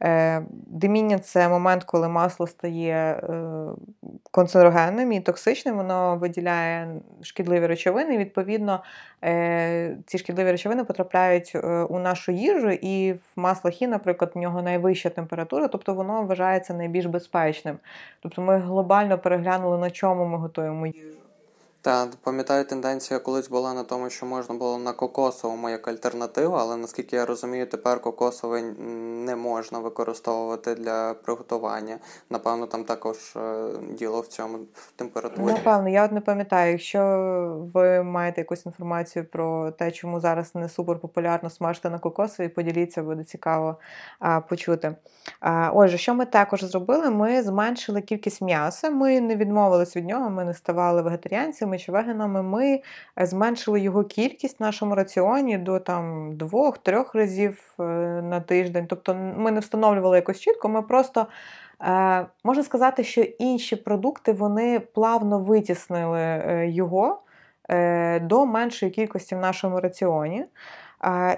Е, 0.03 0.43
диміння 0.67 1.19
це 1.19 1.49
момент, 1.49 1.85
коли 1.85 2.09
масло 2.09 2.47
стає 2.47 3.23
канцерогенним 4.31 5.13
і 5.13 5.21
токсичним, 5.21 5.77
воно 5.77 6.17
виділяє 6.17 7.01
шкідливі 7.23 7.67
речовини. 7.67 8.19
Відповідно, 8.19 8.83
ці 10.07 10.19
шкідливі 10.19 10.51
речовини 10.51 10.85
потрапляють 10.85 11.57
у 11.89 11.99
нашу 11.99 12.33
їжу, 12.33 12.71
і 12.71 13.13
в 13.13 13.21
масло 13.37 13.71
хі, 13.71 13.87
наприклад, 13.87 14.33
в 14.35 14.39
нього 14.39 14.63
найвища 14.63 15.11
температура, 15.11 15.69
тобто 15.69 15.95
воно 15.95 16.23
вважається 16.23 16.75
найбільш 16.75 17.07
безпечним. 17.07 17.79
Тобто 18.21 18.43
ми 18.43 18.59
глобально 18.59 19.10
переглянули, 19.17 19.79
на 19.79 19.91
чому 19.91 20.27
ми 20.27 20.39
готуємо 20.39 20.87
їжу. 20.87 21.19
Так, 21.83 22.09
пам'ятаю, 22.23 22.65
тенденція 22.65 23.21
колись 23.21 23.49
була 23.49 23.75
на 23.75 23.83
тому, 23.85 24.11
що 24.11 24.27
можна 24.27 24.55
було 24.55 24.79
на 24.79 24.93
кокосовому 24.93 25.71
як 25.71 25.89
альтернатива, 25.89 26.61
але 26.61 26.77
наскільки 26.77 27.17
я 27.17 27.27
розумію, 27.27 27.67
тепер 27.67 28.01
кокосовий 28.01 28.63
не 29.27 29.37
можна 29.37 29.79
використовувати 29.79 30.75
для 30.75 31.15
приготування. 31.15 31.99
Напевно, 32.31 32.67
там 32.67 32.85
також 32.85 33.37
е, 33.37 33.69
діло 33.91 34.21
в 34.21 34.27
цьому 34.27 34.59
в 34.75 34.93
температурі. 34.97 35.45
Напевно, 35.45 35.89
я 35.89 36.05
от 36.05 36.13
не 36.13 36.21
пам'ятаю, 36.21 36.73
якщо 36.73 37.01
ви 37.75 38.03
маєте 38.03 38.41
якусь 38.41 38.67
інформацію 38.67 39.25
про 39.25 39.71
те, 39.71 39.91
чому 39.91 40.21
зараз 40.21 40.55
не 40.55 40.69
супер 40.69 40.99
популярно 40.99 41.51
смажити 41.51 41.91
на 41.91 41.99
кокосові, 41.99 42.49
поділіться, 42.49 43.03
буде 43.03 43.25
цікаво 43.25 43.77
а, 44.19 44.41
почути. 44.41 44.95
А, 45.41 45.71
Отже, 45.75 45.99
що 45.99 46.15
ми 46.15 46.27
також 46.27 46.65
зробили? 46.65 47.11
Ми 47.11 47.43
зменшили 47.43 48.01
кількість 48.01 48.43
м'яса. 48.43 48.91
Ми 48.91 49.21
не 49.21 49.37
відмовились 49.37 49.97
від 49.97 50.07
нього, 50.07 50.31
ми 50.31 50.45
не 50.45 50.55
ставали 50.55 51.03
вегетаріанцями 51.03 51.70
веганами 51.71 51.79
чи 51.79 51.93
веганами 51.93 52.43
ми 52.43 52.81
е, 53.21 53.27
зменшили 53.27 53.81
його 53.81 54.05
кількість 54.05 54.61
в 54.61 54.63
нашому 54.63 54.95
раціоні 54.95 55.59
до 55.59 55.79
там 55.79 56.37
двох-трьох 56.37 57.15
разів 57.15 57.75
е, 57.81 57.83
на 58.23 58.41
тиждень. 58.41 58.87
Тобто 58.89 59.15
ми 59.15 59.51
не 59.51 59.61
встановлювали 59.61 60.17
якось 60.17 60.41
чітко, 60.41 60.69
ми 60.69 60.83
просто. 60.83 61.27
Е, 61.83 62.27
можна 62.45 62.63
сказати, 62.63 63.05
що 63.05 63.21
інші 63.21 63.77
продукти 63.77 64.33
вони 64.33 64.81
плавно 64.81 65.39
витіснили 65.39 66.43
його 66.69 67.23
до 68.23 68.47
меншої 68.47 68.93
кількості 68.93 69.35
в 69.35 69.39
нашому 69.39 69.81
раціоні. 69.81 70.47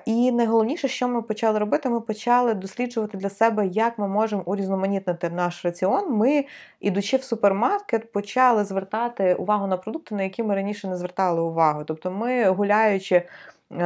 І 0.05 0.33
найголовніше, 0.33 0.89
що 0.89 1.09
ми 1.09 1.23
почали 1.23 1.59
робити, 1.59 1.89
ми 1.89 2.01
почали 2.01 2.55
досліджувати 2.55 3.19
для 3.19 3.31
себе, 3.31 3.67
як 3.67 3.99
ми 3.99 4.09
можемо 4.09 4.43
урізноманітнити 4.47 5.31
наш 5.31 5.65
раціон. 5.65 6.17
Ми, 6.17 6.45
ідучи 6.81 7.17
в 7.17 7.23
супермаркет, 7.23 8.13
почали 8.13 8.65
звертати 8.65 9.35
увагу 9.35 9.67
на 9.67 9.77
продукти, 9.77 10.15
на 10.15 10.23
які 10.23 10.43
ми 10.43 10.55
раніше 10.55 10.89
не 10.89 10.97
звертали 10.97 11.41
увагу. 11.41 11.85
Тобто, 11.85 12.11
ми 12.11 12.51
гуляючи 12.51 13.23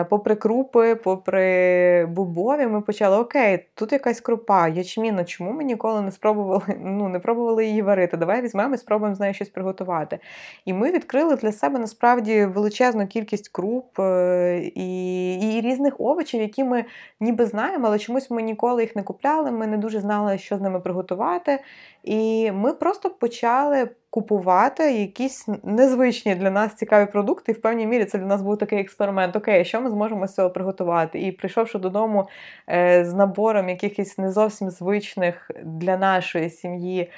попри 0.09 0.35
крупи, 0.35 0.95
попри 0.95 2.07
бубові, 2.07 2.67
ми 2.67 2.81
почали 2.81 3.17
окей, 3.17 3.67
тут 3.75 3.93
якась 3.93 4.21
крупа, 4.21 4.69
ячміна, 4.69 5.25
чому 5.25 5.53
ми 5.53 5.65
ніколи 5.65 6.01
не 6.03 6.13
спробували 6.13 6.63
ну, 6.81 7.09
не 7.09 7.19
пробували 7.19 7.67
її 7.67 7.83
варити? 7.83 8.17
Давай 8.17 8.43
візьмемо 8.43 8.75
і 8.75 8.79
спробуємо 8.79 9.15
з 9.15 9.21
нею 9.21 9.35
щось 9.35 9.49
приготувати. 9.49 10.19
І 10.65 10.73
ми 10.73 10.91
відкрили 10.91 11.37
для 11.37 11.53
себе 11.53 11.79
насправді 11.79 12.45
величезну 12.45 13.07
кількість 13.07 13.49
круп 13.49 14.01
е, 14.01 14.71
і 14.75 15.17
і 15.35 15.61
різних 15.61 16.01
овочів, 16.01 16.41
які 16.41 16.65
ми 16.65 16.85
ніби 17.21 17.47
знаємо, 17.47 17.87
але 17.87 17.99
чомусь 17.99 18.31
ми 18.31 18.43
ніколи 18.43 18.83
їх 18.83 18.97
не 18.97 19.03
купляли, 19.03 19.51
ми 19.51 19.67
не 19.67 19.77
дуже 19.77 20.01
знали, 20.01 20.39
що 20.39 20.57
з 20.57 20.61
ними 20.61 20.81
приготувати. 20.81 21.59
І 22.07 22.53
ми 22.53 22.73
просто 22.73 23.11
почали 23.11 23.89
купувати 24.11 24.93
якісь 24.93 25.49
незвичні 25.63 26.35
для 26.35 26.51
нас 26.51 26.75
цікаві 26.75 27.11
продукти. 27.11 27.53
І 27.53 27.55
в 27.55 27.61
певній 27.61 27.87
мірі 27.87 28.05
це 28.05 28.19
для 28.19 28.27
нас 28.27 28.43
був 28.43 28.59
такий 28.59 28.81
експеримент. 28.81 29.37
Окей, 29.37 29.65
що 29.65 29.81
ми 29.81 29.91
зможемо 29.91 30.27
з 30.27 30.35
цього 30.35 30.51
приготувати? 30.51 31.21
І 31.21 31.33
прийшовши 31.33 31.79
додому 31.79 32.29
е, 32.69 33.05
з 33.05 33.15
набором 33.15 33.69
якихось 33.69 34.19
не 34.19 34.33
зовсім 34.33 34.71
звичних 34.71 35.51
для 35.65 35.97
нашої 35.97 36.51
сім'ї 36.51 37.11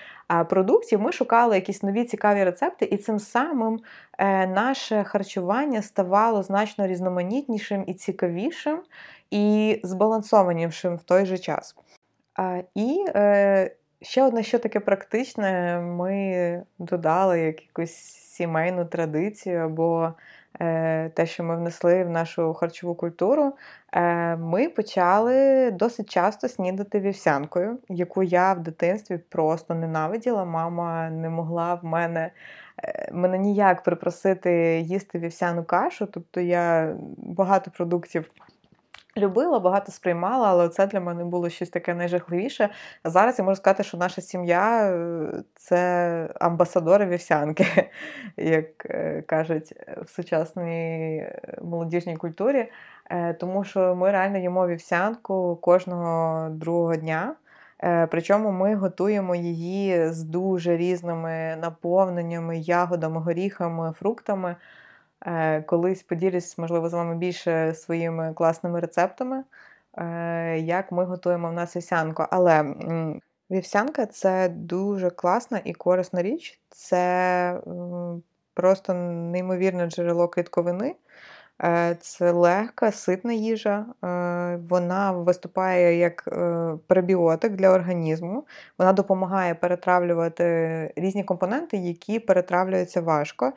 продуктів, 0.51 1.01
ми 1.01 1.13
шукали 1.13 1.55
якісь 1.55 1.83
нові 1.83 2.05
цікаві 2.05 2.45
рецепти, 2.45 2.85
і 2.85 2.97
цим 2.97 3.19
самим 3.19 3.81
е, 4.19 4.47
наше 4.47 5.05
харчування 5.05 5.83
ставало 5.83 6.43
значно 6.43 6.87
різноманітнішим 6.87 7.85
і 7.87 7.95
цікавішим, 7.95 8.83
і 9.31 9.81
збалансованішим 9.85 10.97
в 10.97 11.03
той 11.03 11.27
же 11.27 11.39
час. 11.39 11.77
І 12.75 13.05
е, 13.09 13.71
Ще 14.03 14.23
одне, 14.23 14.43
що 14.43 14.59
таке 14.59 14.81
практичне, 14.81 15.81
ми 15.81 16.63
додали 16.79 17.41
якусь 17.41 17.95
сімейну 18.39 18.85
традицію 18.85 19.59
або 19.61 20.13
е, 20.61 21.09
те, 21.09 21.27
що 21.27 21.45
ми 21.45 21.57
внесли 21.57 22.05
в 22.05 22.11
нашу 22.11 22.55
харчову 22.55 22.95
культуру. 22.95 23.53
Е, 23.93 24.37
Ми 24.37 24.69
почали 24.69 25.71
досить 25.71 26.11
часто 26.11 26.49
снідати 26.49 27.01
вівсянкою, 27.01 27.79
яку 27.89 28.23
я 28.23 28.53
в 28.53 28.61
дитинстві 28.61 29.19
просто 29.29 29.75
ненавиділа. 29.75 30.45
Мама 30.45 31.11
не 31.11 31.29
могла 31.29 31.75
в 31.75 31.85
мене 31.85 32.31
е, 32.85 33.11
мене 33.13 33.39
ніяк 33.39 33.83
припросити 33.83 34.81
їсти 34.81 35.19
вівсяну 35.19 35.65
кашу. 35.65 36.07
Тобто 36.07 36.41
я 36.41 36.97
багато 37.17 37.71
продуктів 37.71 38.31
любила, 39.17 39.61
багато 39.61 39.93
сприймала, 39.93 40.49
але 40.49 40.69
це 40.69 40.87
для 40.87 41.01
мене 41.01 41.25
було 41.25 41.49
щось 41.49 41.69
таке 41.69 41.95
найжахливіше. 41.95 42.69
Зараз 43.05 43.39
я 43.39 43.45
можу 43.45 43.57
сказати, 43.57 43.83
що 43.83 43.97
наша 43.97 44.23
сім'я 44.23 44.93
е, 44.93 45.43
це 45.55 46.29
амбасадори 46.41 47.07
вівсянки, 47.07 47.67
як 48.37 48.87
е, 48.87 49.23
кажуть 49.27 49.75
в 50.05 50.09
сучасній 50.11 51.17
е, 51.17 51.59
молодіжній 51.63 52.17
культурі. 52.17 52.71
Тому 53.41 53.65
що 53.65 53.95
ми 53.95 54.11
реально 54.11 54.39
їмо 54.39 54.67
вівсянку 54.67 55.59
кожного 55.63 56.49
другого 56.51 56.97
дня. 56.97 57.35
Причому 58.11 58.53
ми 58.53 58.75
готуємо 58.75 59.35
її 59.35 60.09
з 60.13 60.23
дуже 60.23 60.77
різними 60.77 61.57
наповненнями, 61.61 62.59
ягодами, 62.59 63.21
горіхами, 63.21 63.93
фруктами. 63.93 64.57
Е, 65.27 65.63
колись 65.63 66.03
поділюсь, 66.03 66.59
можливо, 66.59 66.89
з 66.89 66.93
вами 66.93 67.17
більше 67.17 67.75
своїми 67.75 68.35
класними 68.35 68.81
рецептами, 68.81 69.45
е, 69.99 70.59
як 70.59 70.93
ми 70.93 71.05
готуємо 71.05 71.49
в 71.49 71.53
нас 71.53 71.77
вівсянку. 71.77 72.25
Але 72.31 72.75
вівсянка 73.51 74.07
це 74.07 74.49
дуже 74.49 75.11
класна 75.11 75.61
і 75.65 75.73
корисна 75.73 76.23
річ. 76.23 76.61
Це 76.69 77.61
просто 78.55 78.95
неймовірне 78.95 79.87
джерело 79.87 80.29
клітковини. 80.29 80.95
Е, 81.63 81.97
це 82.01 82.31
легка, 82.33 82.93
ситна 82.93 83.33
їжа, 83.33 83.87
е, 84.05 84.57
вона 84.69 85.13
виступає 85.13 85.99
як 85.99 86.29
е, 86.33 86.79
пребіотик 86.87 87.53
для 87.53 87.71
організму. 87.71 88.47
Вона 88.79 88.93
допомагає 88.93 89.55
перетравлювати 89.55 90.45
різні 90.97 91.25
компоненти, 91.25 91.77
які 91.77 92.19
перетравлюються 92.19 93.01
важко. 93.01 93.53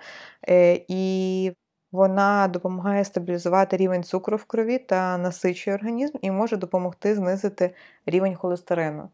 І 0.87 1.53
вона 1.91 2.47
допомагає 2.47 3.05
стабілізувати 3.05 3.77
рівень 3.77 4.03
цукру 4.03 4.37
в 4.37 4.43
крові 4.43 4.77
та 4.77 5.17
насичує 5.17 5.75
організм 5.75 6.17
і 6.21 6.31
може 6.31 6.57
допомогти 6.57 7.15
знизити 7.15 7.75
рівень 8.05 8.35
холестерину. 8.35 9.09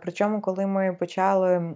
Причому, 0.00 0.40
коли 0.40 0.66
ми 0.66 0.92
почали 0.92 1.74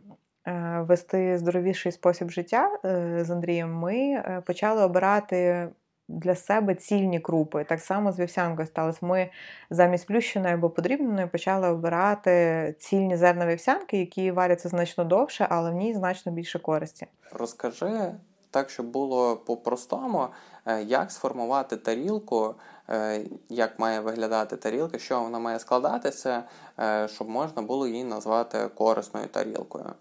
вести 0.78 1.38
здоровіший 1.38 1.92
спосіб 1.92 2.30
життя 2.30 2.78
з 3.22 3.30
Андрієм, 3.30 3.74
ми 3.74 4.22
почали 4.46 4.82
обирати 4.82 5.68
для 6.08 6.34
себе 6.34 6.74
цільні 6.74 7.20
крупи. 7.20 7.64
Так 7.64 7.80
само 7.80 8.12
з 8.12 8.18
вівсянкою 8.18 8.66
сталося. 8.66 8.98
Ми 9.02 9.30
замість 9.70 10.06
плющеної 10.06 10.54
або 10.54 10.70
подрібненої 10.70 11.26
почали 11.26 11.68
обирати 11.68 12.74
цільні 12.78 13.16
зерна 13.16 13.46
вівсянки, 13.46 13.98
які 13.98 14.30
варяться 14.30 14.68
значно 14.68 15.04
довше, 15.04 15.46
але 15.50 15.70
в 15.70 15.74
ній 15.74 15.94
значно 15.94 16.32
більше 16.32 16.58
користі. 16.58 17.06
Розкажи 17.32 18.12
так, 18.52 18.70
щоб 18.70 18.86
було 18.86 19.36
по-простому, 19.36 20.28
е, 20.66 20.82
як 20.82 21.10
сформувати 21.10 21.76
тарілку, 21.76 22.54
е, 22.90 23.24
як 23.48 23.78
має 23.78 24.00
виглядати 24.00 24.56
тарілка, 24.56 24.98
що 24.98 25.20
вона 25.20 25.38
має 25.38 25.58
складатися, 25.58 26.42
е, 26.78 27.08
щоб 27.08 27.28
можна 27.28 27.62
було 27.62 27.86
її 27.86 28.04
назвати 28.04 28.68
корисною 28.74 29.26
тарілкою. 29.26 29.92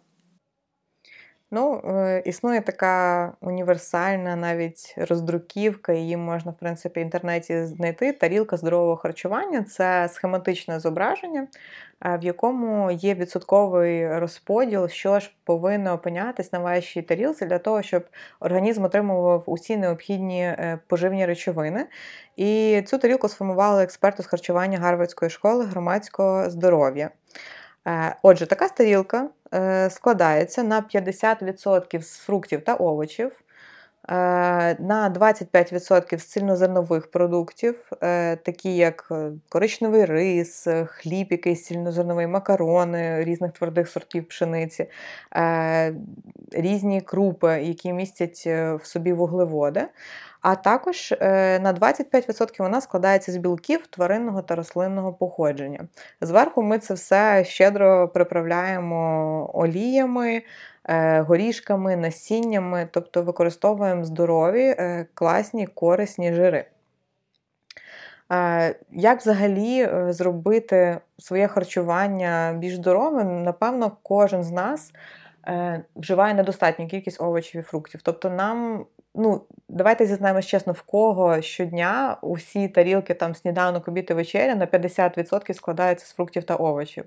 Ну, 1.53 1.81
існує 2.25 2.61
така 2.61 3.33
універсальна 3.41 4.35
навіть 4.35 4.95
роздруківка, 4.97 5.93
її 5.93 6.17
можна, 6.17 6.51
в 6.51 6.57
принципі, 6.57 6.99
в 6.99 7.03
інтернеті 7.03 7.65
знайти. 7.65 8.13
Тарілка 8.13 8.57
здорового 8.57 8.95
харчування 8.95 9.63
це 9.63 10.09
схематичне 10.11 10.79
зображення, 10.79 11.47
в 12.01 12.23
якому 12.23 12.91
є 12.91 13.13
відсотковий 13.13 14.19
розподіл, 14.19 14.87
що 14.87 15.19
ж 15.19 15.31
повинно 15.43 15.93
опинятись 15.93 16.53
на 16.53 16.59
вашій 16.59 17.01
тарілці 17.01 17.45
для 17.45 17.59
того, 17.59 17.81
щоб 17.81 18.03
організм 18.39 18.83
отримував 18.83 19.43
усі 19.45 19.77
необхідні 19.77 20.41
е, 20.41 20.79
поживні 20.87 21.25
речовини. 21.25 21.85
І 22.35 22.81
цю 22.87 22.97
тарілку 22.97 23.29
сформували 23.29 23.83
експерти 23.83 24.23
з 24.23 24.25
харчування 24.25 24.77
Гарвардської 24.77 25.31
школи 25.31 25.65
громадського 25.65 26.49
здоров'я. 26.49 27.09
Е, 27.87 28.15
отже, 28.21 28.45
така 28.45 28.69
тарілка 28.69 29.29
складається 29.89 30.63
на 30.63 30.81
50% 30.81 32.01
з 32.01 32.17
фруктів 32.17 32.61
та 32.63 32.75
овочів, 32.75 33.31
е, 33.31 33.33
на 34.09 35.13
25% 35.19 36.17
з 36.17 36.25
цільнозернових 36.25 37.11
продуктів, 37.11 37.91
такі 38.43 38.75
як 38.75 39.11
коричневий 39.49 40.05
рис, 40.05 40.67
хліб, 40.85 41.27
якийсь 41.31 41.65
цільнозерновий, 41.65 42.27
макарони 42.27 43.23
різних 43.23 43.51
твердих 43.51 43.89
сортів 43.89 44.27
пшениці, 44.27 44.85
різні 46.51 47.01
крупи, 47.01 47.61
які 47.61 47.93
містять 47.93 48.43
в 48.45 48.81
собі 48.83 49.13
вуглеводи. 49.13 49.87
А 50.41 50.55
також 50.55 51.11
е, 51.11 51.59
на 51.59 51.73
25% 51.73 52.55
вона 52.59 52.81
складається 52.81 53.31
з 53.31 53.37
білків 53.37 53.87
тваринного 53.87 54.41
та 54.41 54.55
рослинного 54.55 55.13
походження. 55.13 55.87
Зверху 56.21 56.63
ми 56.63 56.79
це 56.79 56.93
все 56.93 57.45
щедро 57.45 58.07
приправляємо 58.07 59.49
оліями, 59.53 60.35
е, 60.35 60.43
горішками, 61.27 61.95
насіннями, 61.95 62.89
тобто 62.91 63.23
використовуємо 63.23 64.03
здорові, 64.03 64.63
е, 64.63 65.05
класні, 65.13 65.67
корисні 65.67 66.33
жири. 66.33 66.65
Як 68.91 69.19
взагалі 69.19 69.89
зробити 70.09 70.97
своє 71.17 71.47
харчування 71.47 72.55
більш 72.57 72.75
здоровим, 72.75 73.43
напевно, 73.43 73.91
кожен 74.03 74.43
з 74.43 74.51
нас 74.51 74.93
вживає 75.95 76.33
недостатню 76.33 76.87
кількість 76.87 77.21
овочів 77.21 77.61
і 77.61 77.63
фруктів. 77.63 78.01
Тобто 78.03 78.29
нам 78.29 78.85
ну, 79.15 79.41
давайте 79.69 80.05
зізнаємось 80.05 80.45
чесно, 80.45 80.73
в 80.73 80.81
кого 80.81 81.41
щодня 81.41 82.17
усі 82.21 82.67
тарілки 82.67 83.13
там 83.13 83.35
сніданок, 83.35 83.87
обід 83.87 84.07
і 84.09 84.13
вечеря 84.13 84.55
на 84.55 84.65
50% 84.65 85.53
складаються 85.53 86.05
з 86.05 86.13
фруктів 86.13 86.43
та 86.43 86.55
овочів. 86.55 87.05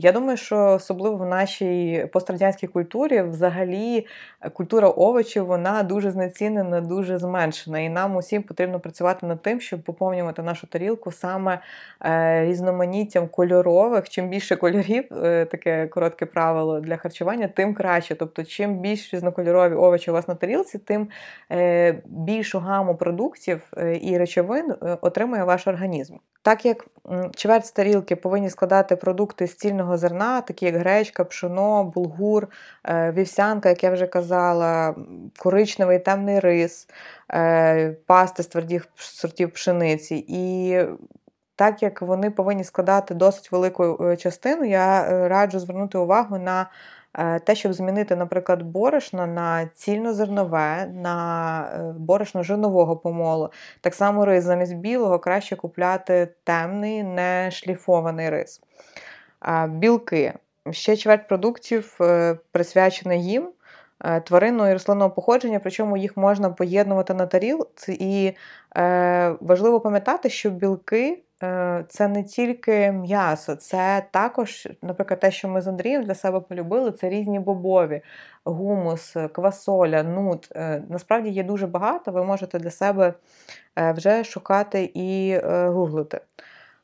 Я 0.00 0.12
думаю, 0.12 0.36
що 0.36 0.66
особливо 0.66 1.16
в 1.16 1.26
нашій 1.26 2.08
пострадянській 2.12 2.66
культурі 2.66 3.22
взагалі 3.22 4.06
культура 4.52 4.88
овочів 4.88 5.46
вона 5.46 5.82
дуже 5.82 6.10
знецінена, 6.10 6.80
дуже 6.80 7.18
зменшена. 7.18 7.80
І 7.80 7.88
нам 7.88 8.16
усім 8.16 8.42
потрібно 8.42 8.80
працювати 8.80 9.26
над 9.26 9.42
тим, 9.42 9.60
щоб 9.60 9.82
поповнювати 9.82 10.42
нашу 10.42 10.66
тарілку 10.66 11.12
саме 11.12 11.58
е, 12.04 12.44
різноманіттям 12.46 13.28
кольорових. 13.28 14.08
Чим 14.08 14.28
більше 14.28 14.56
кольорів, 14.56 15.04
е, 15.24 15.44
таке 15.44 15.86
коротке 15.86 16.26
правило 16.26 16.80
для 16.80 16.96
харчування, 16.96 17.48
тим 17.48 17.74
краще. 17.74 18.14
Тобто, 18.14 18.44
чим 18.44 18.78
більш 18.78 19.14
різнокольорові 19.14 19.74
овочі 19.74 20.10
у 20.10 20.14
вас 20.14 20.28
на 20.28 20.34
тарілці, 20.34 20.78
тим 20.78 21.08
більшу 22.04 22.58
гаму 22.58 22.96
продуктів 22.96 23.72
і 24.00 24.18
речовин 24.18 24.74
отримує 25.00 25.44
ваш 25.44 25.66
організм. 25.66 26.16
Так 26.42 26.64
як 26.64 26.86
чверть 27.36 27.66
з 27.66 27.72
тарілки 27.72 28.16
повинні 28.16 28.50
складати 28.50 28.96
продукти 28.96 29.46
з 29.46 29.54
цільного 29.54 29.98
зерна, 29.98 30.40
такі 30.40 30.66
як 30.66 30.76
гречка, 30.76 31.24
пшоно, 31.24 31.84
булгур, 31.84 32.48
е, 32.84 33.12
вівсянка, 33.12 33.68
як 33.68 33.84
я 33.84 33.90
вже 33.90 34.06
казала, 34.06 34.94
коричневий 35.38 35.98
темний 35.98 36.40
рис, 36.40 36.88
е, 37.32 37.90
пасти 38.06 38.42
з 38.42 38.46
твердих 38.46 38.88
сортів 38.96 39.50
пшениці. 39.50 40.24
І 40.28 40.76
так 41.56 41.82
як 41.82 42.02
вони 42.02 42.30
повинні 42.30 42.64
складати 42.64 43.14
досить 43.14 43.52
велику 43.52 44.04
е, 44.04 44.16
частину, 44.16 44.64
я 44.64 45.28
раджу 45.28 45.58
звернути 45.58 45.98
увагу 45.98 46.38
на 46.38 46.60
Е, 46.62 46.97
те, 47.44 47.54
щоб 47.54 47.72
змінити, 47.72 48.16
наприклад, 48.16 48.62
борошно 48.62 49.26
на 49.26 49.66
цільнозернове, 49.66 50.86
на 50.86 51.60
е, 51.74 51.94
борошно 51.98 52.42
жирнового 52.42 52.96
помолу. 52.96 53.50
Так 53.80 53.94
само 53.94 54.24
рис 54.24 54.44
замість 54.44 54.74
білого 54.74 55.18
краще 55.18 55.56
купляти 55.56 56.28
темний, 56.44 57.02
не 57.02 57.50
шліфований 57.50 58.30
рис. 58.30 58.60
Білки. 59.68 60.32
Ще 60.70 60.96
чверть 60.96 61.28
продуктів 61.28 61.96
е, 62.00 62.38
присвячена 62.52 63.14
їм. 63.14 63.48
Тваринного 64.24 64.68
і 64.68 64.72
рослинного 64.72 65.10
походження, 65.10 65.60
причому 65.62 65.96
їх 65.96 66.16
можна 66.16 66.50
поєднувати 66.50 67.14
на 67.14 67.26
тарілці. 67.26 67.96
І 68.00 68.36
е, 68.76 69.36
важливо 69.40 69.80
пам'ятати, 69.80 70.30
що 70.30 70.50
білки 70.50 71.22
Е, 71.27 71.27
це 71.88 72.08
не 72.08 72.22
тільки 72.22 72.92
м'ясо, 72.92 73.56
це 73.56 74.06
також, 74.10 74.68
наприклад, 74.82 75.20
те, 75.20 75.30
що 75.30 75.48
ми 75.48 75.60
з 75.60 75.68
Андрієм 75.68 76.02
для 76.02 76.14
себе 76.14 76.40
полюбили, 76.40 76.92
це 76.92 77.08
різні 77.08 77.38
бобові, 77.38 78.02
гумус, 78.44 79.16
квасоля, 79.32 80.02
нут. 80.02 80.48
Е, 80.56 80.82
насправді 80.88 81.30
є 81.30 81.42
дуже 81.42 81.66
багато, 81.66 82.12
ви 82.12 82.24
можете 82.24 82.58
для 82.58 82.70
себе 82.70 83.14
е, 83.78 83.92
вже 83.92 84.24
шукати 84.24 84.90
і 84.94 85.38
гуглити. 85.46 86.20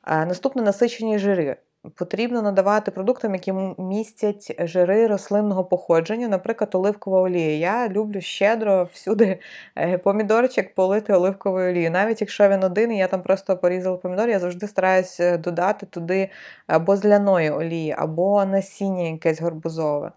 Наступне 0.06 0.62
насичені 0.62 1.18
жири 1.18 1.56
потрібно 1.94 2.42
надавати 2.42 2.90
продуктам, 2.90 3.34
які 3.34 3.52
містять 3.78 4.68
жири 4.68 5.06
рослинного 5.06 5.64
походження, 5.64 6.28
наприклад, 6.28 6.74
оливкова 6.74 7.20
олія. 7.20 7.58
Я 7.58 7.88
люблю 7.88 8.20
щедро 8.20 8.88
всюди 8.92 9.38
е, 9.76 9.98
помідорчик 9.98 10.74
полити 10.74 11.12
оливковою 11.12 11.70
олією. 11.70 11.90
Навіть 11.90 12.20
якщо 12.20 12.48
він 12.48 12.64
один, 12.64 12.92
і 12.92 12.98
я 12.98 13.08
там 13.08 13.22
просто 13.22 13.56
порізала 13.56 13.96
помідор, 13.96 14.28
я 14.28 14.38
завжди 14.38 14.68
стараюся 14.68 15.24
е, 15.24 15.38
додати 15.38 15.86
туди 15.86 16.30
або 16.66 16.96
зляної 16.96 17.50
олії, 17.50 17.94
або 17.98 18.44
насіння 18.44 19.02
якесь 19.02 19.40
горбузове. 19.40 20.12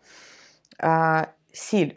Сіль. 1.54 1.92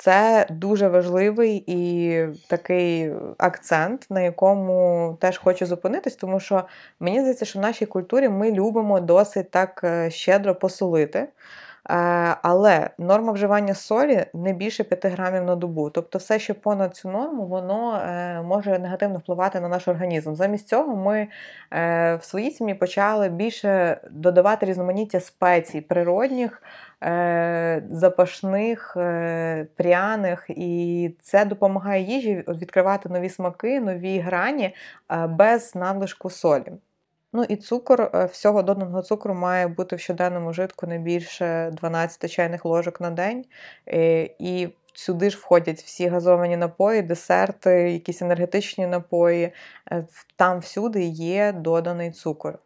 Це 0.00 0.46
дуже 0.50 0.88
важливий 0.88 1.64
і 1.66 2.26
такий 2.46 3.12
акцент, 3.38 4.06
на 4.10 4.20
якому 4.20 5.16
теж 5.20 5.38
хочу 5.38 5.66
зупинитись, 5.66 6.16
тому 6.16 6.40
що 6.40 6.64
мені 7.00 7.20
здається, 7.20 7.44
що 7.44 7.58
в 7.58 7.62
нашій 7.62 7.86
культурі 7.86 8.28
ми 8.28 8.52
любимо 8.52 9.00
досить 9.00 9.50
так 9.50 9.80
е, 9.84 10.10
щедро 10.10 10.54
посолити. 10.54 11.28
Е, 11.90 11.94
але 12.42 12.90
норма 12.98 13.32
вживання 13.32 13.74
солі 13.74 14.24
не 14.34 14.52
більше 14.52 14.84
5 14.84 15.06
грамів 15.06 15.44
на 15.44 15.56
добу. 15.56 15.90
Тобто, 15.90 16.18
все, 16.18 16.38
що 16.38 16.54
понад 16.54 16.96
цю 16.96 17.08
норму, 17.08 17.46
воно 17.46 17.96
е, 17.96 18.42
може 18.42 18.78
негативно 18.78 19.18
впливати 19.18 19.60
на 19.60 19.68
наш 19.68 19.88
організм. 19.88 20.34
Замість 20.34 20.68
цього 20.68 20.96
ми 20.96 21.28
в 21.70 22.20
своїй 22.22 22.50
сім'ї 22.50 22.74
почали 22.74 23.28
більше 23.28 24.00
додавати 24.10 24.66
різноманіття 24.66 25.20
спецій 25.20 25.80
природних. 25.80 26.62
Е, 27.04 27.82
запашних, 27.90 28.96
е, 28.96 29.66
пряних, 29.76 30.44
і 30.48 31.14
це 31.22 31.44
допомагає 31.44 32.02
їжі 32.02 32.44
відкривати 32.48 33.08
нові 33.08 33.28
смаки, 33.28 33.80
нові 33.80 34.18
грані 34.18 34.74
е, 35.12 35.26
без 35.26 35.74
надлишку 35.74 36.30
солі. 36.30 36.72
Ну 37.32 37.44
і 37.44 37.56
цукор, 37.56 38.28
всього 38.32 38.62
доданого 38.62 39.02
цукру 39.02 39.34
має 39.34 39.68
бути 39.68 39.96
в 39.96 40.00
щоденному 40.00 40.52
житку 40.52 40.86
не 40.86 40.98
більше 40.98 41.70
12 41.72 42.30
чайних 42.30 42.64
ложок 42.64 43.00
на 43.00 43.10
день. 43.10 43.44
І 44.38 44.68
сюди 44.94 45.30
ж 45.30 45.38
входять 45.38 45.82
всі 45.82 46.08
газовані 46.08 46.56
напої, 46.56 47.02
десерти, 47.02 47.92
якісь 47.92 48.22
енергетичні 48.22 48.86
напої. 48.86 49.52
Там 50.36 50.58
всюди 50.58 51.02
є 51.04 51.52
доданий 51.52 52.10
цукор. 52.10 52.58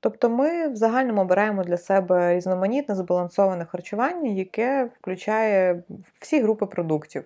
Тобто 0.00 0.30
ми 0.30 0.68
в 0.68 0.76
загальному 0.76 1.20
обираємо 1.20 1.64
для 1.64 1.76
себе 1.76 2.34
різноманітне 2.34 2.94
збалансоване 2.94 3.64
харчування, 3.64 4.30
яке 4.30 4.90
включає 5.00 5.82
всі 6.20 6.40
групи 6.40 6.66
продуктів 6.66 7.24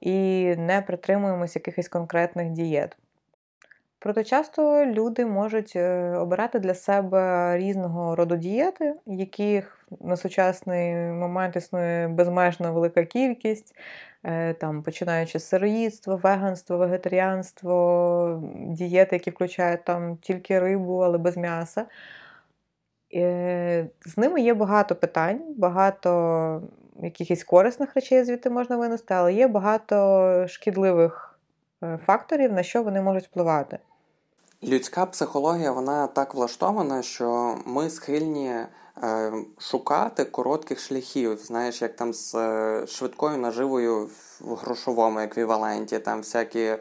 і 0.00 0.44
не 0.58 0.82
притримуємося 0.82 1.58
якихось 1.58 1.88
конкретних 1.88 2.50
дієт. 2.50 2.96
Проте 4.02 4.24
часто 4.24 4.86
люди 4.86 5.26
можуть 5.26 5.72
е, 5.76 6.10
обирати 6.16 6.58
для 6.58 6.74
себе 6.74 7.58
різного 7.58 8.16
роду 8.16 8.36
дієти, 8.36 8.94
яких 9.06 9.86
на 10.00 10.16
сучасний 10.16 10.94
момент 10.94 11.56
існує 11.56 12.08
безмежна 12.08 12.70
велика 12.70 13.04
кількість, 13.04 13.74
е, 14.24 14.54
там, 14.54 14.82
починаючи 14.82 15.38
з 15.38 15.48
сироїдства, 15.48 16.14
веганство, 16.14 16.76
вегетаріанство, 16.76 18.42
дієти, 18.54 19.16
які 19.16 19.30
включають 19.30 19.84
там 19.84 20.16
тільки 20.16 20.60
рибу, 20.60 20.98
але 20.98 21.18
без 21.18 21.36
м'яса. 21.36 21.86
Е, 23.14 23.86
з 24.06 24.18
ними 24.18 24.40
є 24.40 24.54
багато 24.54 24.96
питань, 24.96 25.54
багато 25.58 26.62
якихось 27.02 27.44
корисних 27.44 27.94
речей 27.94 28.24
звідти 28.24 28.50
можна 28.50 28.76
винести, 28.76 29.14
але 29.14 29.34
є 29.34 29.48
багато 29.48 30.46
шкідливих 30.48 31.38
факторів, 32.06 32.52
на 32.52 32.62
що 32.62 32.82
вони 32.82 33.02
можуть 33.02 33.26
впливати. 33.26 33.78
Людська 34.64 35.06
психологія 35.06 35.72
вона 35.72 36.06
так 36.06 36.34
влаштована, 36.34 37.02
що 37.02 37.58
ми 37.66 37.90
схильні 37.90 38.48
е, 38.48 39.32
шукати 39.58 40.24
коротких 40.24 40.80
шляхів. 40.80 41.38
Знаєш, 41.38 41.82
як 41.82 41.96
там 41.96 42.12
з 42.14 42.34
е, 42.34 42.86
швидкою 42.86 43.38
наживою 43.38 44.10
в 44.40 44.54
грошовому 44.54 45.18
еквіваленті, 45.18 45.98
там 45.98 46.18
всякі 46.18 46.76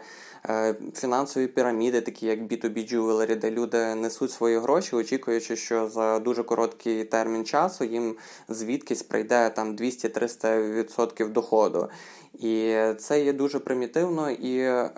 Е, 0.47 0.75
фінансові 0.95 1.47
піраміди, 1.47 2.01
такі 2.01 2.25
як 2.25 2.39
B2B 2.39 2.93
Jewelry, 2.93 3.35
де 3.35 3.51
люди 3.51 3.95
несуть 3.95 4.31
свої 4.31 4.59
гроші, 4.59 4.95
очікуючи, 4.95 5.55
що 5.55 5.87
за 5.87 6.19
дуже 6.19 6.43
короткий 6.43 7.03
термін 7.03 7.45
часу 7.45 7.83
їм 7.83 8.15
звідкись 8.49 9.03
прийде 9.03 9.49
там 9.49 9.75
200-300% 9.75 11.31
доходу. 11.31 11.89
І 12.33 12.77
це 12.97 13.23
є 13.23 13.33
дуже 13.33 13.59
примітивно 13.59 14.31
і 14.31 14.59
е, 14.59 14.91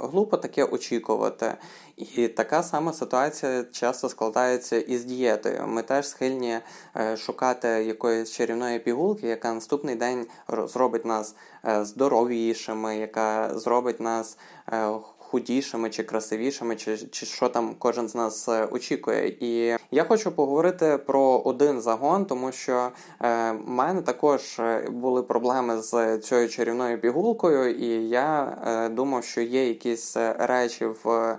глупо 0.00 0.36
таке 0.36 0.64
очікувати. 0.64 1.54
І 1.96 2.28
така 2.28 2.62
сама 2.62 2.92
ситуація 2.92 3.64
часто 3.72 4.08
складається 4.08 4.76
із 4.76 5.04
дієтою. 5.04 5.66
Ми 5.66 5.82
теж 5.82 6.08
схильні 6.08 6.58
е, 6.96 7.16
шукати 7.16 7.68
якоїсь 7.68 8.30
чарівної 8.30 8.78
пігулки, 8.78 9.28
яка 9.28 9.54
наступний 9.54 9.94
день 9.94 10.26
зробить 10.48 11.04
нас 11.04 11.34
е, 11.64 11.84
здоровішими, 11.84 12.96
яка 12.96 13.58
зробить 13.58 14.00
нас 14.00 14.38
е, 14.72 14.88
худішими 15.30 15.90
чи 15.90 16.02
красивішими, 16.02 16.76
чи 16.76 16.96
чи 16.96 17.26
що 17.26 17.48
там 17.48 17.74
кожен 17.78 18.08
з 18.08 18.14
нас 18.14 18.48
очікує. 18.48 19.28
І 19.40 19.76
я 19.90 20.04
хочу 20.04 20.32
поговорити 20.32 20.98
про 21.06 21.22
один 21.44 21.80
загон, 21.80 22.24
тому 22.24 22.52
що 22.52 22.72
е, 22.72 23.52
в 23.52 23.68
мене 23.68 24.02
також 24.02 24.60
були 24.90 25.22
проблеми 25.22 25.82
з 25.82 26.18
цією 26.18 26.48
чарівною 26.48 27.00
пігулкою, 27.00 27.74
і 27.74 28.08
я 28.08 28.58
е, 28.66 28.88
думав, 28.88 29.24
що 29.24 29.40
є 29.40 29.68
якісь 29.68 30.16
речі 30.38 30.86
в. 31.04 31.36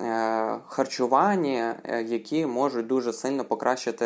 Е, 0.00 0.58
харчування, 0.68 1.74
е, 1.84 2.02
які 2.02 2.46
можуть 2.46 2.86
дуже 2.86 3.12
сильно 3.12 3.44
покращити 3.44 4.04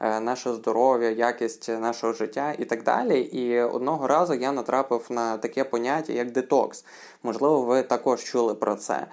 е, 0.00 0.20
наше 0.20 0.54
здоров'я, 0.54 1.10
якість 1.10 1.68
нашого 1.68 2.12
життя 2.12 2.54
і 2.58 2.64
так 2.64 2.82
далі. 2.82 3.20
І 3.20 3.60
одного 3.60 4.06
разу 4.06 4.34
я 4.34 4.52
натрапив 4.52 5.06
на 5.10 5.36
таке 5.36 5.64
поняття, 5.64 6.12
як 6.12 6.30
детокс. 6.30 6.84
Можливо, 7.22 7.62
ви 7.62 7.82
також 7.82 8.24
чули 8.24 8.54
про 8.54 8.74
це. 8.74 9.06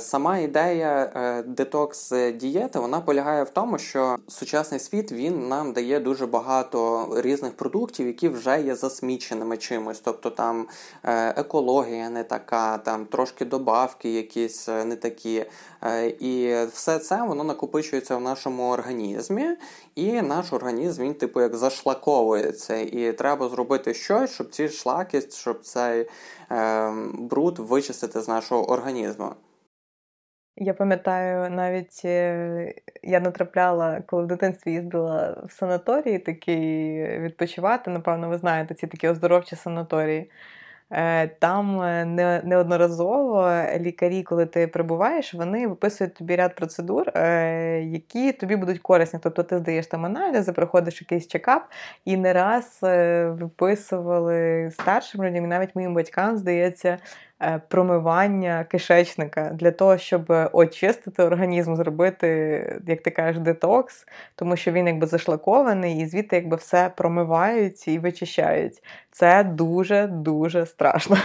Сама 0.00 0.38
ідея 0.38 1.42
детокс 1.46 2.12
дієти 2.34 2.78
вона 2.78 3.00
полягає 3.00 3.42
в 3.42 3.50
тому, 3.50 3.78
що 3.78 4.16
сучасний 4.28 4.80
світ 4.80 5.12
він 5.12 5.48
нам 5.48 5.72
дає 5.72 6.00
дуже 6.00 6.26
багато 6.26 7.08
різних 7.16 7.56
продуктів, 7.56 8.06
які 8.06 8.28
вже 8.28 8.62
є 8.62 8.74
засміченими 8.74 9.56
чимось. 9.56 10.00
Тобто 10.00 10.30
там 10.30 10.66
екологія 11.36 12.10
не 12.10 12.24
така, 12.24 12.78
там 12.78 13.06
трошки 13.06 13.44
добавки 13.44 14.10
якісь 14.10 14.68
не 14.68 14.96
такі. 14.96 15.46
Е, 15.84 16.06
і 16.06 16.64
все 16.66 16.98
це 16.98 17.22
воно 17.22 17.44
накопичується 17.44 18.16
в 18.16 18.20
нашому 18.20 18.70
організмі, 18.70 19.46
і 19.94 20.22
наш 20.22 20.52
організм 20.52 21.02
він, 21.02 21.14
типу, 21.14 21.40
як 21.40 21.54
зашлаковується. 21.54 22.76
І 22.76 23.12
треба 23.12 23.48
зробити 23.48 23.94
щось, 23.94 24.34
щоб 24.34 24.50
ці 24.50 24.68
шлаки, 24.68 25.20
щоб 25.20 25.60
цей 25.60 26.08
е, 26.50 26.90
бруд 27.14 27.58
вичистити 27.58 28.20
з 28.20 28.28
нашого 28.28 28.70
організму. 28.70 29.34
Я 30.58 30.74
пам'ятаю, 30.74 31.50
навіть 31.50 32.00
е, 32.04 32.74
я 33.02 33.20
натрапляла, 33.20 34.02
коли 34.06 34.22
в 34.22 34.26
дитинстві 34.26 34.72
їздила 34.72 35.42
в 35.46 35.52
санаторії 35.52 36.18
такий 36.18 37.02
відпочивати. 37.18 37.90
Напевно, 37.90 38.28
ви 38.28 38.38
знаєте, 38.38 38.74
ці 38.74 38.86
такі 38.86 39.08
оздоровчі 39.08 39.56
санаторії. 39.56 40.30
Е, 40.90 41.28
там 41.28 41.80
е, 41.80 42.04
неодноразово 42.44 43.62
лікарі, 43.78 44.22
коли 44.22 44.46
ти 44.46 44.66
прибуваєш, 44.66 45.34
вони 45.34 45.66
виписують 45.66 46.14
тобі 46.14 46.36
ряд 46.36 46.54
процедур, 46.54 47.08
е, 47.14 47.80
які 47.82 48.32
тобі 48.32 48.56
будуть 48.56 48.78
корисні. 48.78 49.20
Тобто 49.22 49.42
ти 49.42 49.58
здаєш 49.58 49.86
там 49.86 50.04
аналізи, 50.04 50.52
проходиш 50.52 51.00
якийсь 51.00 51.28
чекап, 51.28 51.62
і 52.04 52.16
не 52.16 52.32
раз 52.32 52.78
виписували 53.40 54.70
старшим 54.72 55.24
людям, 55.24 55.44
і 55.44 55.48
навіть 55.48 55.76
моїм 55.76 55.94
батькам 55.94 56.36
здається, 56.36 56.98
промивання 57.68 58.64
кишечника 58.70 59.50
для 59.54 59.70
того, 59.70 59.98
щоб 59.98 60.32
очистити 60.52 61.22
організм, 61.22 61.74
зробити, 61.74 62.28
як 62.86 63.02
ти 63.02 63.10
кажеш, 63.10 63.42
детокс, 63.42 64.06
тому 64.34 64.56
що 64.56 64.72
він 64.72 64.86
якби 64.86 65.06
зашлакований, 65.06 66.00
і 66.00 66.06
звідти 66.06 66.36
якби 66.36 66.56
все 66.56 66.92
промивають 66.96 67.88
і 67.88 67.98
вичищають. 67.98 68.82
Це 69.10 69.44
дуже-дуже 69.44 70.66
страшно. 70.66 71.16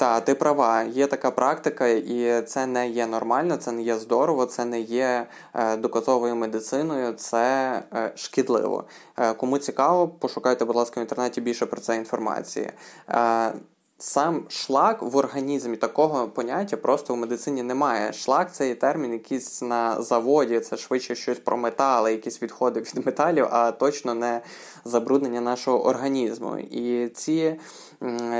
Та, 0.00 0.20
ти 0.20 0.34
права, 0.34 0.82
є 0.82 1.06
така 1.06 1.30
практика, 1.30 1.88
і 1.88 2.42
це 2.42 2.66
не 2.66 2.88
є 2.88 3.06
нормально, 3.06 3.56
це 3.56 3.72
не 3.72 3.82
є 3.82 3.96
здорово, 3.96 4.46
це 4.46 4.64
не 4.64 4.80
є 4.80 5.26
е, 5.54 5.76
доказовою 5.76 6.36
медициною, 6.36 7.12
це 7.12 7.72
е, 7.94 8.12
шкідливо. 8.14 8.84
Е, 9.18 9.34
кому 9.34 9.58
цікаво, 9.58 10.08
пошукайте, 10.08 10.64
будь 10.64 10.76
ласка, 10.76 11.00
в 11.00 11.02
інтернеті 11.02 11.40
більше 11.40 11.66
про 11.66 11.80
це 11.80 11.96
інформації. 11.96 12.70
Сам 14.02 14.44
шлак 14.48 15.02
в 15.02 15.16
організмі 15.16 15.76
такого 15.76 16.28
поняття 16.28 16.76
просто 16.76 17.14
в 17.14 17.16
медицині 17.16 17.62
немає. 17.62 18.12
Шлак 18.12 18.54
це 18.54 18.68
є 18.68 18.74
термін, 18.74 19.12
якийсь 19.12 19.62
на 19.62 20.02
заводі, 20.02 20.60
це 20.60 20.76
швидше 20.76 21.14
щось 21.14 21.38
про 21.38 21.56
метали, 21.56 22.12
якісь 22.12 22.42
відходи 22.42 22.80
від 22.80 23.06
металів, 23.06 23.46
а 23.50 23.72
точно 23.72 24.14
не 24.14 24.40
забруднення 24.84 25.40
нашого 25.40 25.86
організму. 25.86 26.58
І 26.58 27.08
ці 27.08 27.56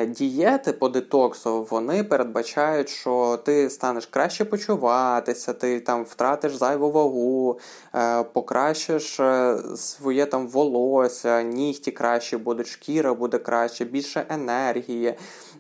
дієти 0.07 0.73
по 0.73 0.89
детоксу 0.89 1.67
вони 1.71 2.05
передбачають, 2.05 2.89
що 2.89 3.39
ти 3.45 3.71
станеш 3.71 4.07
краще 4.07 4.45
почуватися, 4.45 5.53
ти 5.53 5.81
там 5.81 6.05
втратиш 6.05 6.55
зайву 6.55 6.91
вагу, 6.91 7.59
е, 7.95 8.23
покращиш 8.23 9.21
е, 9.21 9.59
своє 9.77 10.27
там 10.27 10.49
волосся, 10.49 11.43
нігті 11.43 11.91
краще 11.91 12.39
будуть, 12.39 12.67
шкіра 12.67 13.15
буде 13.15 13.39
краще, 13.39 13.85
більше 13.85 14.27
енергії 14.29 15.15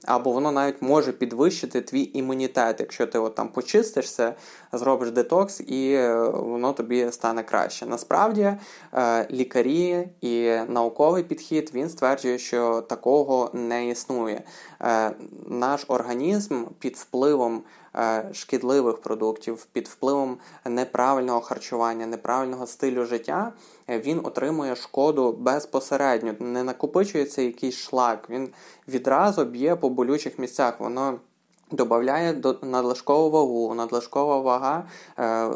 або 0.07 0.33
воно 0.33 0.53
навіть 0.53 0.83
може 0.83 1.13
підвищити 1.13 1.81
твій 1.81 2.11
імунітет, 2.15 2.81
якщо 2.81 3.07
ти 3.07 3.19
от 3.19 3.35
там 3.35 3.49
почистишся, 3.49 4.35
зробиш 4.73 5.11
детокс, 5.11 5.61
і 5.61 5.93
е, 5.93 6.25
воно 6.25 6.73
тобі 6.73 7.13
стане 7.13 7.43
краще. 7.43 7.87
Насправді 7.87 8.53
лікарі 9.31 10.09
і 10.21 10.59
науковий 10.71 11.23
підхід 11.23 11.71
він 11.75 11.89
стверджує, 11.89 12.39
що 12.39 12.81
такого 12.81 13.51
не 13.53 13.89
існує. 13.89 14.43
Е, 14.83 15.13
наш 15.47 15.85
організм 15.89 16.65
під 16.79 16.97
впливом. 16.97 17.63
Шкідливих 18.33 18.99
продуктів 18.99 19.67
під 19.73 19.89
впливом 19.89 20.39
неправильного 20.65 21.41
харчування, 21.41 22.07
неправильного 22.07 22.67
стилю 22.67 23.05
життя 23.05 23.53
він 23.89 24.21
отримує 24.25 24.77
шкоду 24.77 25.33
безпосередньо. 25.33 26.35
Не 26.39 26.65
накопичується 26.65 27.43
якийсь 27.43 27.77
шлак, 27.77 28.31
він 28.31 28.49
відразу 28.89 29.45
б'є 29.45 29.77
по 29.77 29.89
болючих 29.89 30.39
місцях. 30.39 30.81
Воно 30.81 31.19
Додає 31.73 32.43
надлишкову 32.63 33.31
вагу, 33.31 33.75
надлишкова 33.75 34.39
вага 34.39 34.85
е, 35.19 35.49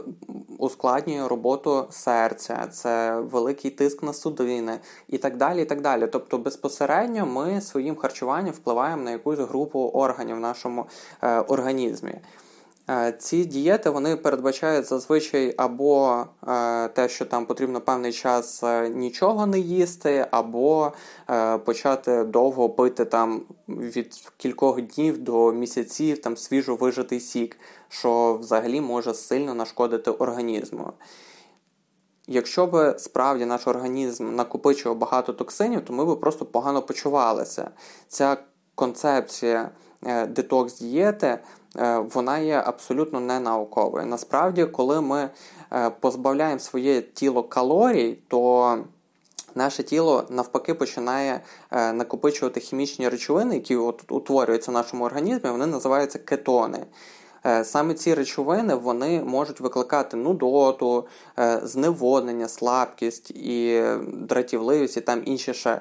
ускладнює 0.58 1.28
роботу 1.28 1.86
серця, 1.90 2.66
це 2.72 3.20
великий 3.20 3.70
тиск 3.70 4.02
на 4.02 4.12
судини 4.12 4.78
і 5.08 5.18
так 5.18 5.36
далі. 5.36 5.62
і 5.62 5.64
так 5.64 5.80
далі. 5.80 6.06
Тобто 6.06 6.38
безпосередньо 6.38 7.26
ми 7.26 7.60
своїм 7.60 7.96
харчуванням 7.96 8.54
впливаємо 8.54 9.02
на 9.02 9.10
якусь 9.10 9.38
групу 9.38 9.90
органів 9.94 10.36
в 10.36 10.40
нашому 10.40 10.86
е, 11.22 11.40
організмі. 11.40 12.14
Е, 12.90 13.12
ці 13.18 13.44
дієти 13.44 13.90
вони 13.90 14.16
передбачають 14.16 14.86
зазвичай 14.86 15.54
або 15.56 16.24
е, 16.48 16.88
те, 16.88 17.08
що 17.08 17.24
там 17.24 17.46
потрібно 17.46 17.80
певний 17.80 18.12
час 18.12 18.62
е, 18.62 18.88
нічого 18.88 19.46
не 19.46 19.58
їсти, 19.58 20.26
або 20.30 20.92
почати 21.64 22.24
довго 22.24 22.70
пити 22.70 23.04
там 23.04 23.42
від 23.68 24.32
кількох 24.36 24.82
днів 24.82 25.18
до 25.18 25.52
місяців 25.52 26.22
там 26.22 26.36
свіжо 26.36 26.76
вижитий 26.76 27.20
сік, 27.20 27.58
що 27.88 28.34
взагалі 28.34 28.80
може 28.80 29.14
сильно 29.14 29.54
нашкодити 29.54 30.10
організму. 30.10 30.92
Якщо 32.26 32.66
б 32.66 32.94
справді 32.98 33.46
наш 33.46 33.66
організм 33.66 34.34
накопичував 34.34 34.98
багато 34.98 35.32
токсинів, 35.32 35.84
то 35.84 35.92
ми 35.92 36.14
б 36.14 36.20
просто 36.20 36.44
погано 36.44 36.82
почувалися. 36.82 37.70
Ця 38.08 38.36
концепція 38.74 39.70
детокс 40.28 40.78
дієти. 40.78 41.38
Е, 41.78 41.98
вона 41.98 42.38
є 42.38 42.62
абсолютно 42.66 43.20
не 43.20 43.40
науковою. 43.40 44.06
Насправді, 44.06 44.64
коли 44.64 45.00
ми 45.00 45.30
е, 45.72 45.90
позбавляємо 45.90 46.60
своє 46.60 47.02
тіло 47.02 47.42
калорій, 47.42 48.18
то 48.28 48.78
наше 49.54 49.82
тіло 49.82 50.24
навпаки 50.30 50.74
починає 50.74 51.40
е, 51.70 51.92
накопичувати 51.92 52.60
хімічні 52.60 53.08
речовини, 53.08 53.54
які 53.54 53.76
от 53.76 54.12
утворюються 54.12 54.70
в 54.70 54.74
нашому 54.74 55.04
організмі, 55.04 55.50
вони 55.50 55.66
називаються 55.66 56.18
кетони. 56.18 56.86
Е, 57.46 57.64
саме 57.64 57.94
ці 57.94 58.14
речовини 58.14 58.74
вони 58.74 59.24
можуть 59.24 59.60
викликати 59.60 60.16
нудоту, 60.16 61.04
е, 61.38 61.60
зневоднення, 61.62 62.48
слабкість 62.48 63.30
і 63.30 63.84
дратівливість, 64.12 64.96
і 64.96 65.00
там 65.00 65.22
інші 65.24 65.54
ще 65.54 65.80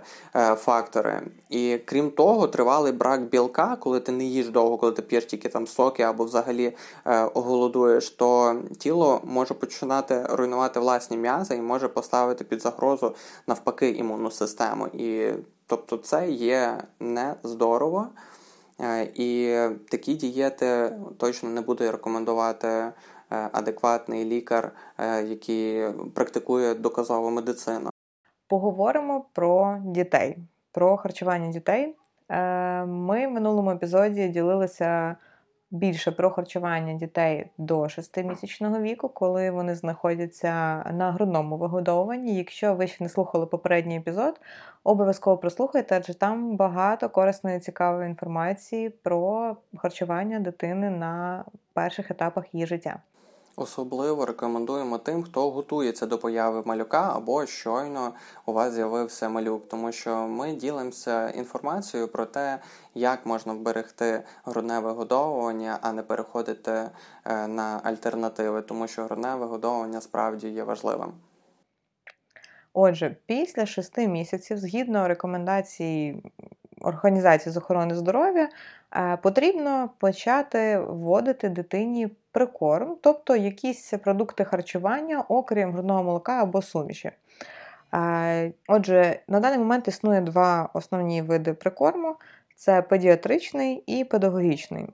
фактори. 0.56 1.22
І 1.50 1.78
крім 1.86 2.12
того, 2.12 2.48
тривалий 2.48 2.92
брак 2.92 3.22
білка, 3.22 3.76
коли 3.76 4.00
ти 4.00 4.12
не 4.12 4.24
їш 4.24 4.50
довго, 4.50 4.78
коли 4.78 4.92
ти 4.92 5.02
п'єш 5.02 5.26
тільки 5.26 5.50
там 5.50 5.68
соки 5.68 6.04
або 6.04 6.24
взагалі 6.24 6.74
оголодуєш, 7.34 8.10
то 8.10 8.56
тіло 8.80 9.22
може 9.24 9.54
починати 9.54 10.26
руйнувати 10.30 10.80
власні 10.80 11.18
м'язи 11.18 11.56
і 11.56 11.62
може 11.62 11.88
поставити 11.88 12.44
під 12.44 12.62
загрозу 12.62 13.16
навпаки 13.48 13.90
імунну 13.90 14.32
систему. 14.32 14.88
І 14.88 15.30
тобто 15.68 15.98
це 15.98 16.30
є 16.30 16.78
не 17.00 17.36
здорово. 17.44 18.08
Е, 18.82 19.08
і 19.16 19.58
такі 19.92 20.14
дієти 20.14 20.94
точно 21.18 21.50
не 21.50 21.62
буде 21.62 21.92
рекомендувати 21.92 22.68
е, 22.68 22.94
адекватний 23.30 24.26
лікар, 24.26 24.72
е, 24.98 25.24
який 25.24 25.92
практикує 26.16 26.76
доказову 26.76 27.30
медицину. 27.30 27.90
Поговоримо 28.48 29.26
про 29.34 29.82
дітей, 29.86 30.38
про 30.72 30.98
харчування 30.98 31.52
дітей. 31.52 31.96
Ми 32.86 33.28
в 33.28 33.32
минулому 33.32 33.72
епізоді 33.72 34.28
ділилися 34.28 35.16
більше 35.74 36.12
про 36.12 36.30
харчування 36.30 36.94
дітей 36.94 37.46
до 37.58 37.82
6-місячного 37.82 38.82
віку, 38.82 39.10
коли 39.10 39.52
вони 39.52 39.76
знаходяться 39.76 40.84
на 40.94 41.12
грудному 41.12 41.58
вигодовуванні. 41.58 42.36
Якщо 42.36 42.76
ви 42.76 42.88
ще 42.88 43.04
не 43.04 43.10
слухали 43.10 43.46
попередній 43.46 43.98
епізод, 43.98 44.42
обов'язково 44.84 45.38
прослухайте, 45.38 45.98
адже 45.98 46.14
там 46.14 46.56
багато 46.56 47.10
корисної 47.10 47.60
цікавої 47.60 48.10
інформації 48.10 48.90
про 48.90 49.56
харчування 49.78 50.40
дитини 50.40 50.90
на 50.90 51.44
перших 51.74 52.12
етапах 52.12 52.54
її 52.54 52.66
життя. 52.66 53.00
Особливо 53.56 54.26
рекомендуємо 54.26 54.98
тим, 54.98 55.24
хто 55.24 55.52
готується 55.52 56.06
до 56.06 56.18
появи 56.18 56.64
малюка 56.66 57.14
або 57.16 57.46
щойно 57.46 58.14
у 58.46 58.54
вас 58.54 58.74
з'явився 58.74 59.30
малюк, 59.30 59.68
тому 59.68 59.92
що 59.92 60.28
ми 60.28 60.54
ділимося 60.54 61.30
інформацією 61.30 62.08
про 62.08 62.26
те, 62.26 62.60
як 62.96 63.26
можна 63.26 63.54
вберегти 63.54 64.24
грудне 64.46 64.80
вигодовування, 64.80 65.80
а 65.82 65.92
не 65.92 66.04
переходити 66.04 66.72
е, 66.72 67.48
на 67.48 67.82
альтернативи, 67.84 68.62
тому 68.62 68.88
що 68.88 69.04
грудне 69.04 69.36
вигодовування 69.36 70.02
справді 70.02 70.50
є 70.50 70.64
важливим. 70.64 71.14
Отже, 72.74 73.16
після 73.26 73.66
шести 73.66 74.08
місяців, 74.08 74.58
згідно 74.58 75.08
рекомендацій 75.08 76.24
Організації 76.84 77.54
з 77.54 77.58
охорони 77.58 77.96
здоров'я, 77.96 78.50
е, 78.96 79.18
потрібно 79.18 79.90
почати 79.98 80.78
вводити 80.80 81.50
дитині 81.50 82.08
прикорм, 82.32 82.96
тобто 83.02 83.36
якісь 83.36 83.94
продукти 84.04 84.44
харчування, 84.44 85.24
окрім 85.28 85.72
грудного 85.72 86.04
молока 86.04 86.42
або 86.44 86.62
суміші. 86.62 87.12
Е, 87.94 88.52
отже, 88.68 89.20
на 89.28 89.40
даний 89.40 89.60
момент 89.60 89.88
існує 89.88 90.22
два 90.22 90.70
основні 90.74 91.22
види 91.22 91.54
прикорму: 91.54 92.16
це 92.56 92.82
педіатричний 92.82 93.84
і 93.86 94.04
педагогічний. 94.04 94.88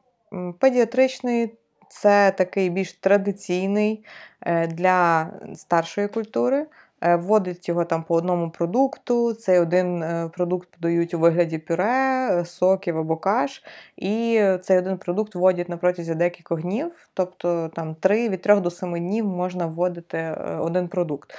Педіатричний 0.59 1.57
це 1.89 2.31
такий 2.31 2.69
більш 2.69 2.93
традиційний 2.93 4.05
е, 4.41 4.67
для 4.67 5.29
старшої 5.55 6.07
культури. 6.07 6.65
Е, 7.01 7.15
вводить 7.15 7.69
його 7.69 7.85
там 7.85 8.03
по 8.03 8.15
одному 8.15 8.49
продукту. 8.49 9.33
Цей 9.33 9.59
один 9.59 10.03
е, 10.03 10.29
продукт 10.33 10.69
подають 10.71 11.13
у 11.13 11.19
вигляді 11.19 11.57
пюре, 11.57 12.29
е, 12.31 12.45
соків 12.45 12.97
або 12.97 13.17
каш, 13.17 13.63
і 13.97 14.41
цей 14.61 14.77
один 14.77 14.97
продукт 14.97 15.35
вводять 15.35 15.69
на 15.69 15.77
протязі 15.77 16.15
декількох 16.15 16.61
днів, 16.61 16.91
тобто 17.13 17.69
там 17.75 17.95
3, 17.95 18.29
від 18.29 18.41
3 18.41 18.59
до 18.59 18.71
7 18.71 18.99
днів 18.99 19.25
можна 19.25 19.65
вводити 19.65 20.37
один 20.59 20.87
продукт. 20.87 21.33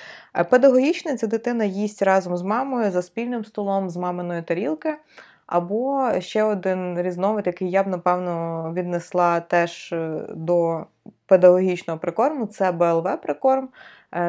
Педагогічний 0.51 1.17
це 1.17 1.27
дитина 1.27 1.65
їсть 1.65 2.03
разом 2.03 2.37
з 2.37 2.43
мамою 2.43 2.91
за 2.91 3.03
спільним 3.03 3.45
столом 3.45 3.91
з 3.91 3.97
маминої 3.97 4.43
тарілки. 4.43 4.97
Або 5.47 6.11
ще 6.19 6.43
один 6.43 7.03
різновид, 7.03 7.47
який 7.47 7.71
я 7.71 7.83
б, 7.83 7.87
напевно, 7.87 8.73
віднесла 8.77 9.41
теж 9.41 9.95
до 10.29 10.87
педагогічного 11.27 12.01
прикорму, 12.01 12.47
це 12.47 12.71
БЛВ-прикорм. 12.71 13.69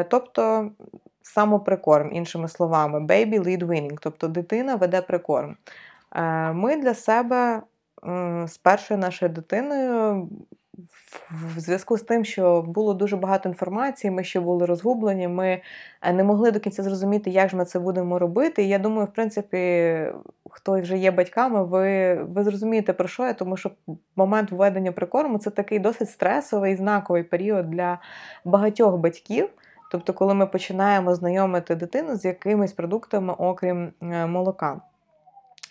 Тобто 0.10 0.72
самоприкорм, 1.21 2.12
іншими 2.13 2.47
словами, 2.47 2.99
baby 2.99 3.39
lead 3.39 3.63
winning, 3.65 3.97
тобто 4.01 4.27
дитина 4.27 4.75
веде 4.75 5.01
прикорм. 5.01 5.57
Е, 6.15 6.51
ми 6.53 6.75
для 6.75 6.93
себе 6.93 7.62
з 8.47 8.57
першою 8.57 8.99
нашою 8.99 9.31
дитиною. 9.31 10.29
В 11.31 11.60
зв'язку 11.60 11.97
з 11.97 12.01
тим, 12.01 12.25
що 12.25 12.62
було 12.62 12.93
дуже 12.93 13.17
багато 13.17 13.49
інформації, 13.49 14.12
ми 14.12 14.23
ще 14.23 14.39
були 14.39 14.65
розгублені, 14.65 15.27
ми 15.27 15.62
е, 16.01 16.13
не 16.13 16.23
могли 16.23 16.51
до 16.51 16.60
кінця 16.60 16.84
зрозуміти, 16.84 17.29
як 17.29 17.49
ж 17.49 17.55
ми 17.55 17.65
це 17.65 17.79
будемо 17.79 18.19
робити. 18.19 18.63
І 18.63 18.67
я 18.67 18.79
думаю, 18.79 19.07
в 19.07 19.13
принципі, 19.13 20.05
хто 20.49 20.81
вже 20.81 20.97
є 20.97 21.12
батьками, 21.12 21.63
ви 21.63 22.13
ви 22.13 22.43
зрозумієте, 22.43 22.93
про 22.93 23.07
що 23.07 23.25
я, 23.25 23.34
тому 23.34 23.57
що 23.57 23.71
момент 24.15 24.51
введення 24.51 24.91
прикорму 24.91 25.38
це 25.38 25.49
такий 25.49 25.79
досить 25.79 26.10
стресовий 26.10 26.75
знаковий 26.75 27.23
період 27.23 27.69
для 27.69 27.99
багатьох 28.45 28.97
батьків. 28.97 29.49
Тобто, 29.91 30.13
коли 30.13 30.34
ми 30.34 30.47
починаємо 30.47 31.15
знайомити 31.15 31.75
дитину 31.75 32.15
з 32.15 32.25
якимись 32.25 32.73
продуктами, 32.73 33.34
окрім 33.38 33.93
е, 34.01 34.25
молока. 34.25 34.82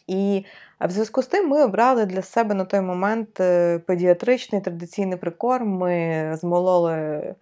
І 0.07 0.45
в 0.81 0.91
зв'язку 0.91 1.23
з 1.23 1.27
тим 1.27 1.49
ми 1.49 1.65
обрали 1.65 2.07
для 2.07 2.23
себе 2.23 2.55
на 2.55 2.65
той 2.65 2.81
момент 2.81 3.41
е, 3.41 3.79
педіатричний 3.79 4.61
традиційний 4.61 5.19
прикорм. 5.19 5.69
Ми 5.69 6.31
змололи 6.37 6.93
е, 6.93 7.35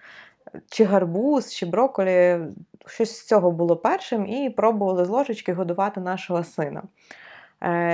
чи 0.70 0.84
гарбуз, 0.84 1.54
чи 1.54 1.66
броколі, 1.66 2.38
щось 2.86 3.18
з 3.18 3.26
цього 3.26 3.50
було 3.50 3.76
першим, 3.76 4.26
і 4.26 4.50
пробували 4.50 5.04
з 5.04 5.08
ложечки 5.08 5.52
годувати 5.52 6.00
нашого 6.00 6.44
сина. 6.44 6.82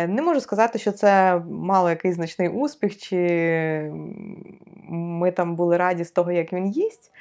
Не 0.09 0.23
можу 0.23 0.41
сказати, 0.41 0.79
що 0.79 0.93
це 0.93 1.43
мало 1.51 1.91
якийсь 1.91 2.15
значний 2.15 2.49
успіх, 2.49 2.99
чи 2.99 3.93
ми 4.89 5.31
там 5.31 5.57
були 5.57 5.77
раді 5.77 6.05
з 6.05 6.11
того, 6.11 6.33
як 6.33 6.53
він 6.53 6.69
їсть. 6.69 7.13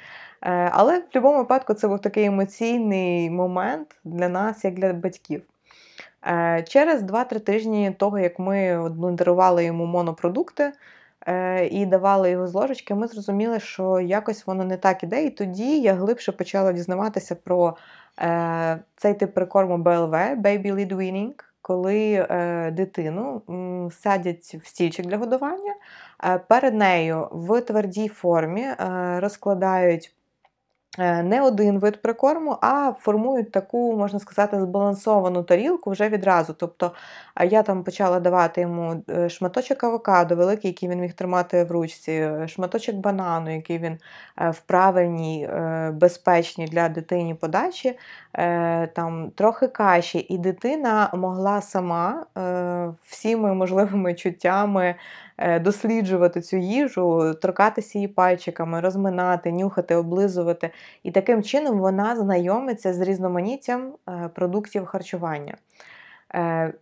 Е, 0.44 0.70
але 0.72 0.98
в 0.98 1.02
будь-якому 1.02 1.38
випадку 1.38 1.74
це 1.74 1.88
був 1.88 2.00
такий 2.00 2.24
емоційний 2.24 3.30
момент 3.30 3.96
для 4.04 4.28
нас, 4.28 4.64
як 4.64 4.74
для 4.74 4.92
батьків. 4.92 5.42
Е, 6.26 6.64
через 6.68 7.02
2-3 7.02 7.40
тижні 7.40 7.90
того, 7.98 8.18
як 8.18 8.38
ми 8.38 8.88
дарували 8.90 9.64
йому 9.64 9.86
монопродукти 9.86 10.72
е, 11.26 11.66
і 11.66 11.86
давали 11.86 12.30
його 12.30 12.46
з 12.46 12.54
ложечки, 12.54 12.94
ми 12.94 13.06
зрозуміли, 13.06 13.60
що 13.60 14.00
якось 14.00 14.46
воно 14.46 14.64
не 14.64 14.76
так 14.76 15.02
іде. 15.02 15.24
І 15.24 15.30
тоді 15.30 15.80
я 15.80 15.94
глибше 15.94 16.32
почала 16.32 16.72
дізнаватися 16.72 17.34
про 17.34 17.76
цей 18.96 19.14
тип 19.14 19.34
прикорму 19.34 19.78
БЛВ 19.78 20.14
Baby 20.14 20.74
Lead 20.74 20.96
Weaning, 20.96 21.32
коли 21.62 22.26
дитину 22.72 23.42
садять 24.02 24.56
в 24.62 24.66
стільчик 24.66 25.06
для 25.06 25.16
годування. 25.16 25.74
Перед 26.48 26.74
нею 26.74 27.28
в 27.32 27.60
твердій 27.60 28.08
формі 28.08 28.66
розкладають 29.20 30.14
не 30.98 31.40
один 31.42 31.78
вид 31.78 32.02
прикорму, 32.02 32.58
а 32.60 32.92
формують 33.00 33.52
таку, 33.52 33.96
можна 33.96 34.18
сказати, 34.18 34.60
збалансовану 34.60 35.42
тарілку 35.42 35.90
вже 35.90 36.08
відразу. 36.08 36.52
Тобто 36.52 36.92
я 37.44 37.62
там 37.62 37.84
почала 37.84 38.20
давати 38.20 38.60
йому 38.60 39.02
е, 39.10 39.28
шматочок 39.28 39.84
авокадо, 39.84 40.36
великий, 40.36 40.70
який 40.70 40.88
він 40.88 41.00
міг 41.00 41.12
тримати 41.12 41.64
в 41.64 41.70
ручці, 41.70 42.12
е, 42.12 42.48
шматочок 42.48 42.96
банану, 42.96 43.54
який 43.54 43.78
він 43.78 43.98
в 44.36 44.60
правильній, 44.60 45.48
безпечній 45.92 46.66
для 46.66 46.88
дитині 46.88 47.34
подачі, 47.34 47.98
там 48.94 49.30
трохи 49.34 49.68
каші, 49.68 50.26
і 50.28 50.38
дитина 50.38 51.10
могла 51.14 51.60
сама 51.60 52.26
всіми 53.06 53.54
можливими 53.54 54.14
чуттями. 54.14 54.94
Е, 55.38 55.60
досліджувати 55.60 56.40
цю 56.40 56.56
їжу, 56.56 57.34
торкатися 57.42 57.98
її 57.98 58.08
пальчиками, 58.08 58.80
розминати, 58.80 59.52
нюхати, 59.52 59.94
облизувати. 59.94 60.70
І 61.02 61.10
таким 61.10 61.42
чином 61.42 61.78
вона 61.78 62.16
знайомиться 62.16 62.94
з 62.94 63.00
різноманіттям 63.00 63.94
е, 64.08 64.30
продуктів 64.34 64.86
харчування. 64.86 65.56
Е, 66.34 66.74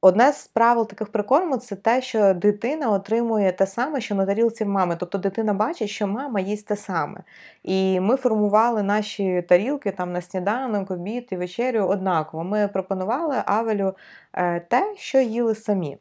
одне 0.00 0.32
з 0.32 0.46
правил 0.46 0.88
таких 0.88 1.12
прикорму 1.12 1.56
це 1.56 1.76
те, 1.76 2.02
що 2.02 2.34
дитина 2.34 2.90
отримує 2.90 3.52
те 3.52 3.66
саме, 3.66 4.00
що 4.00 4.14
на 4.14 4.26
тарілці 4.26 4.64
мами. 4.64 4.96
Тобто 5.00 5.18
дитина 5.18 5.54
бачить, 5.54 5.90
що 5.90 6.06
мама 6.06 6.40
їсть 6.40 6.66
те 6.66 6.76
саме. 6.76 7.20
І 7.62 8.00
ми 8.00 8.16
формували 8.16 8.82
наші 8.82 9.42
тарілки 9.42 9.90
там 9.90 10.12
на 10.12 10.20
сніданок, 10.20 10.90
обід 10.90 11.28
і 11.30 11.36
вечерю 11.36 11.80
однаково. 11.80 12.44
Ми 12.44 12.68
пропонували 12.68 13.42
Авелю 13.46 13.94
те, 14.68 14.94
що 14.96 15.18
їли 15.18 15.54
самі. 15.54 15.98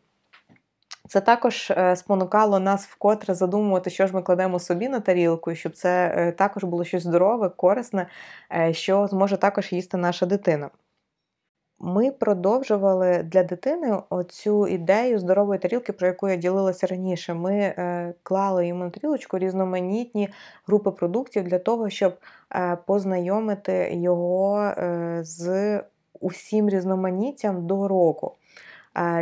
Це 1.11 1.21
також 1.21 1.71
е, 1.71 1.95
спонукало 1.95 2.59
нас 2.59 2.85
вкотре 2.85 3.33
задумувати, 3.33 3.89
що 3.89 4.07
ж 4.07 4.15
ми 4.15 4.21
кладемо 4.21 4.59
собі 4.59 4.89
на 4.89 4.99
тарілку, 4.99 5.55
щоб 5.55 5.73
це 5.73 6.13
е, 6.17 6.31
також 6.31 6.63
було 6.63 6.83
щось 6.83 7.03
здорове, 7.03 7.49
корисне, 7.49 8.07
е, 8.53 8.73
що 8.73 9.07
зможе 9.07 9.37
також 9.37 9.71
їсти 9.71 9.97
наша 9.97 10.25
дитина. 10.25 10.69
ми 11.79 12.11
продовжували 12.11 13.23
для 13.23 13.43
дитини 13.43 13.97
оцю 14.09 14.67
ідею 14.67 15.19
здорової 15.19 15.59
тарілки, 15.59 15.93
про 15.93 16.07
яку 16.07 16.29
я 16.29 16.35
ділилася 16.35 16.87
раніше. 16.87 17.33
Ми 17.33 17.53
е, 17.53 18.13
клали 18.23 18.67
йому 18.67 18.83
на 18.83 18.89
тарілочку 18.89 19.37
різноманітні 19.37 20.29
групи 20.67 20.91
продуктів 20.91 21.43
для 21.43 21.59
того, 21.59 21.89
щоб 21.89 22.13
е, 22.55 22.77
познайомити 22.85 23.89
його 23.93 24.59
е, 24.61 25.19
з 25.23 25.79
усім 26.21 26.69
різноманіттям 26.69 27.67
до 27.67 27.87
року. 27.87 28.35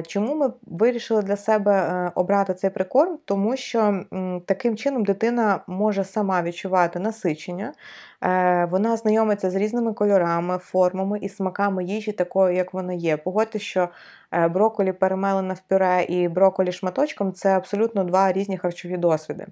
Чому 0.07 0.35
ми 0.35 0.51
вирішили 0.61 1.21
для 1.21 1.35
себе 1.37 1.73
е, 1.73 2.11
обрати 2.15 2.53
цей 2.53 2.69
прикорм? 2.69 3.17
Тому 3.25 3.57
що 3.57 4.03
таким 4.45 4.77
чином 4.77 5.03
дитина 5.03 5.59
може 5.67 6.03
сама 6.03 6.41
відчувати 6.41 6.99
насичення, 6.99 7.73
е, 8.23 8.65
вона 8.71 8.97
знайомиться 8.97 9.49
з 9.49 9.55
різними 9.55 9.93
кольорами, 9.93 10.57
формами 10.57 11.19
і 11.19 11.29
смаками 11.29 11.83
їжі, 11.83 12.11
такою, 12.11 12.55
як 12.55 12.73
вона 12.73 12.93
є. 12.93 13.17
Погодьте, 13.17 13.59
що 13.59 13.89
е, 14.31 14.47
броколі 14.47 14.91
перемелене 14.91 15.53
в 15.53 15.59
пюре 15.59 16.03
і 16.03 16.27
броколі 16.27 16.71
шматочком 16.71 17.33
це 17.33 17.57
абсолютно 17.57 18.03
два 18.03 18.31
різні 18.31 18.57
харчові 18.57 18.97
досвіди. 18.97 19.45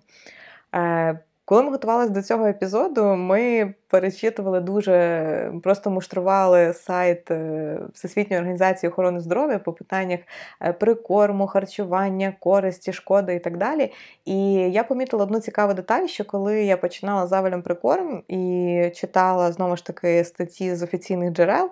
Коли 1.47 1.63
ми 1.63 1.69
готувалися 1.69 2.13
до 2.13 2.21
цього 2.21 2.45
епізоду, 2.45 3.03
ми 3.15 3.73
перечитували 3.87 4.59
дуже 4.59 5.51
просто 5.63 5.89
муштрували 5.89 6.73
сайт 6.73 7.31
е, 7.31 7.79
Всесвітньої 7.93 8.39
організації 8.39 8.89
охорони 8.89 9.19
здоров'я 9.19 9.59
по 9.59 9.73
питаннях 9.73 10.19
е, 10.61 10.73
прикорму, 10.73 11.47
харчування, 11.47 12.33
користі, 12.39 12.93
шкоди 12.93 13.35
і 13.35 13.39
так 13.39 13.57
далі. 13.57 13.93
І 14.25 14.53
я 14.53 14.83
помітила 14.83 15.23
одну 15.23 15.39
цікаву 15.39 15.73
деталь, 15.73 16.07
що 16.07 16.25
коли 16.25 16.63
я 16.63 16.77
починала 16.77 17.27
завелем 17.27 17.61
прикорм 17.61 18.23
і 18.27 18.91
читала 18.95 19.51
знову 19.51 19.75
ж 19.75 19.85
таки 19.85 20.23
статті 20.23 20.75
з 20.75 20.83
офіційних 20.83 21.33
джерел. 21.33 21.69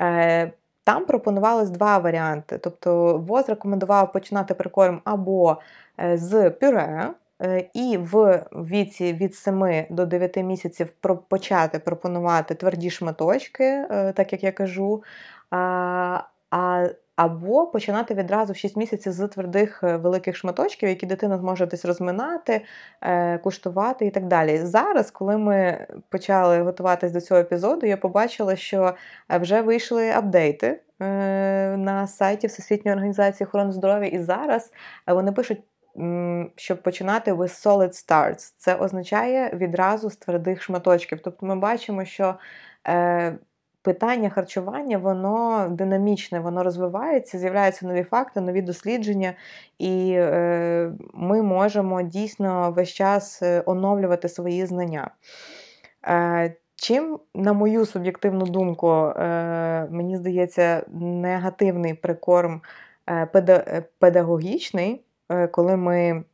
Е, 0.00 0.52
там 0.84 1.06
пропонувались 1.06 1.70
два 1.70 1.98
варіанти. 1.98 2.58
Тобто 2.58 3.18
ВОЗ 3.18 3.48
рекомендував 3.48 4.12
починати 4.12 4.54
прикорм 4.54 5.00
або 5.04 5.56
з 6.14 6.50
пюре, 6.50 7.10
і 7.74 7.98
в 7.98 8.46
віці 8.52 9.12
від 9.12 9.34
7 9.34 9.86
до 9.90 10.06
9 10.06 10.36
місяців 10.36 10.88
почати 11.28 11.78
пропонувати 11.78 12.54
тверді 12.54 12.90
шматочки, 12.90 13.64
е, 13.64 14.12
так 14.12 14.32
як 14.32 14.44
я 14.44 14.52
кажу. 14.52 15.02
Або 17.16 17.66
починати 17.66 18.14
відразу 18.14 18.52
в 18.52 18.56
6 18.56 18.76
місяців 18.76 19.12
з 19.12 19.28
твердих 19.28 19.84
е, 19.84 19.96
великих 19.96 20.36
шматочків, 20.36 20.88
які 20.88 21.06
дитина 21.06 21.38
зможе 21.38 21.66
десь 21.66 21.84
розминати, 21.84 22.64
куштувати 23.42 24.06
і 24.06 24.10
так 24.10 24.26
далі. 24.26 24.58
Зараз, 24.58 25.10
коли 25.10 25.38
ми 25.38 25.86
почали 26.08 26.62
готуватись 26.62 27.12
до 27.12 27.20
цього 27.20 27.40
епізоду, 27.40 27.86
я 27.86 27.96
побачила, 27.96 28.56
що 28.56 28.94
вже 29.40 29.62
вийшли 29.62 30.10
апдейти 30.10 30.80
на 31.78 32.06
сайті 32.06 32.46
Всесвітньої 32.46 32.94
організації 32.94 33.46
охорони 33.46 33.72
здоров'я, 33.72 34.08
і 34.08 34.18
зараз 34.18 34.72
вони 35.06 35.32
пишуть 35.32 35.62
щоб 36.56 36.82
починати 36.82 37.32
with 37.32 37.66
solid 37.66 37.88
starts. 37.88 38.54
Це 38.56 38.74
означає 38.74 39.50
відразу 39.54 40.10
з 40.10 40.16
твердих 40.16 40.62
шматочків. 40.62 41.20
Тобто 41.24 41.46
ми 41.46 41.56
бачимо, 41.56 42.04
що 42.04 42.34
е, 42.88 43.38
питання 43.82 44.30
харчування 44.30 44.98
воно 44.98 45.68
динамічне, 45.70 46.40
воно 46.40 46.62
розвивається, 46.62 47.38
з'являються 47.38 47.86
нові 47.86 48.02
факти, 48.02 48.40
нові 48.40 48.62
дослідження, 48.62 49.34
і 49.78 50.12
е, 50.16 50.92
ми 51.14 51.42
можемо 51.42 52.02
дійсно 52.02 52.70
весь 52.70 52.92
час 52.92 53.42
е, 53.42 53.62
оновлювати 53.66 54.28
свої 54.28 54.66
знання. 54.66 55.10
Е, 56.06 56.54
Чим, 56.76 57.18
на 57.34 57.52
мою 57.52 57.86
суб'єктивну 57.86 58.46
думку, 58.46 58.90
е, 58.90 59.88
мені 59.90 60.16
здається, 60.16 60.84
негативний 61.00 61.94
прикорм 61.94 62.60
е, 63.10 63.84
педагогічний, 63.98 65.04
коли 65.52 65.76
ми 65.76 66.24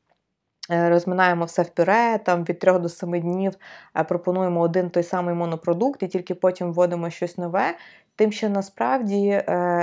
е, 0.70 0.90
розминаємо 0.90 1.44
все 1.44 1.62
в 1.62 1.68
пюре, 1.70 2.18
там 2.18 2.44
від 2.44 2.58
3 2.58 2.78
до 2.78 2.88
7 2.88 3.20
днів 3.20 3.52
е, 3.96 4.04
пропонуємо 4.04 4.60
один 4.60 4.90
той 4.90 5.02
самий 5.02 5.34
монопродукт 5.34 6.02
і 6.02 6.08
тільки 6.08 6.34
потім 6.34 6.72
вводимо 6.72 7.10
щось 7.10 7.38
нове. 7.38 7.76
Тим, 8.16 8.32
що 8.32 8.48
насправді 8.48 9.42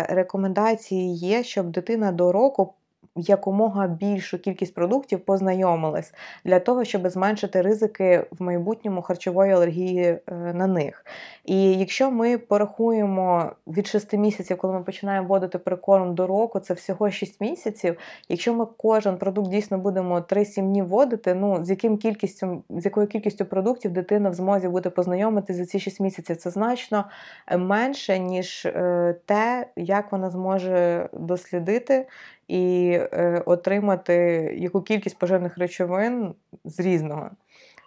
рекомендації 0.10 1.16
є, 1.16 1.44
щоб 1.44 1.72
дитина 1.72 2.12
до 2.12 2.32
року 2.32 2.74
якомога 3.18 3.88
більшу 3.88 4.40
кількість 4.40 4.74
продуктів 4.74 5.20
познайомились 5.20 6.14
для 6.46 6.60
того, 6.60 6.84
щоб 6.84 7.10
зменшити 7.10 7.62
ризики 7.62 8.26
в 8.32 8.44
майбутньому 8.44 9.02
харчової 9.02 9.52
алергії 9.52 10.04
е, 10.04 10.20
на 10.54 10.68
них. 10.68 11.06
І 11.46 11.74
якщо 11.74 12.12
ми 12.12 12.38
порахуємо 12.38 13.52
від 13.68 13.88
6 13.88 14.14
місяців, 14.14 14.58
коли 14.58 14.74
ми 14.74 14.84
починаємо 14.84 15.28
вводити 15.28 15.58
прикорм 15.58 16.16
до 16.16 16.28
року, 16.28 16.60
це 16.60 16.74
всього 16.74 17.12
6 17.12 17.42
місяців. 17.42 17.98
Якщо 18.30 18.54
ми 18.54 18.66
кожен 18.78 19.18
продукт 19.18 19.50
дійсно 19.50 19.78
будемо 19.78 20.20
3-7 20.20 20.62
днів 20.62 20.88
вводити, 20.88 21.34
ну 21.34 21.64
з 21.66 21.70
яким 21.70 21.98
кількістю, 21.98 22.64
з 22.70 22.86
якою 22.86 23.08
кількістю 23.08 23.46
продуктів 23.46 23.92
дитина 23.92 24.30
в 24.30 24.34
змозі 24.34 24.68
буде 24.68 24.90
познайомитися 24.90 25.60
за 25.60 25.66
ці 25.66 25.80
6 25.80 26.00
місяців, 26.00 26.38
це 26.38 26.50
значно 26.50 27.06
е, 27.48 27.58
менше, 27.58 28.20
ніж 28.20 28.66
е, 28.66 29.16
те, 29.26 29.68
як 29.76 30.12
вона 30.12 30.30
зможе 30.30 31.10
дослідити 31.14 32.06
і 32.48 32.92
е, 32.92 33.44
отримати 33.46 34.16
яку 34.58 34.82
кількість 34.82 35.20
поживних 35.20 35.58
речовин 35.58 36.36
з 36.66 36.80
різного. 36.80 37.30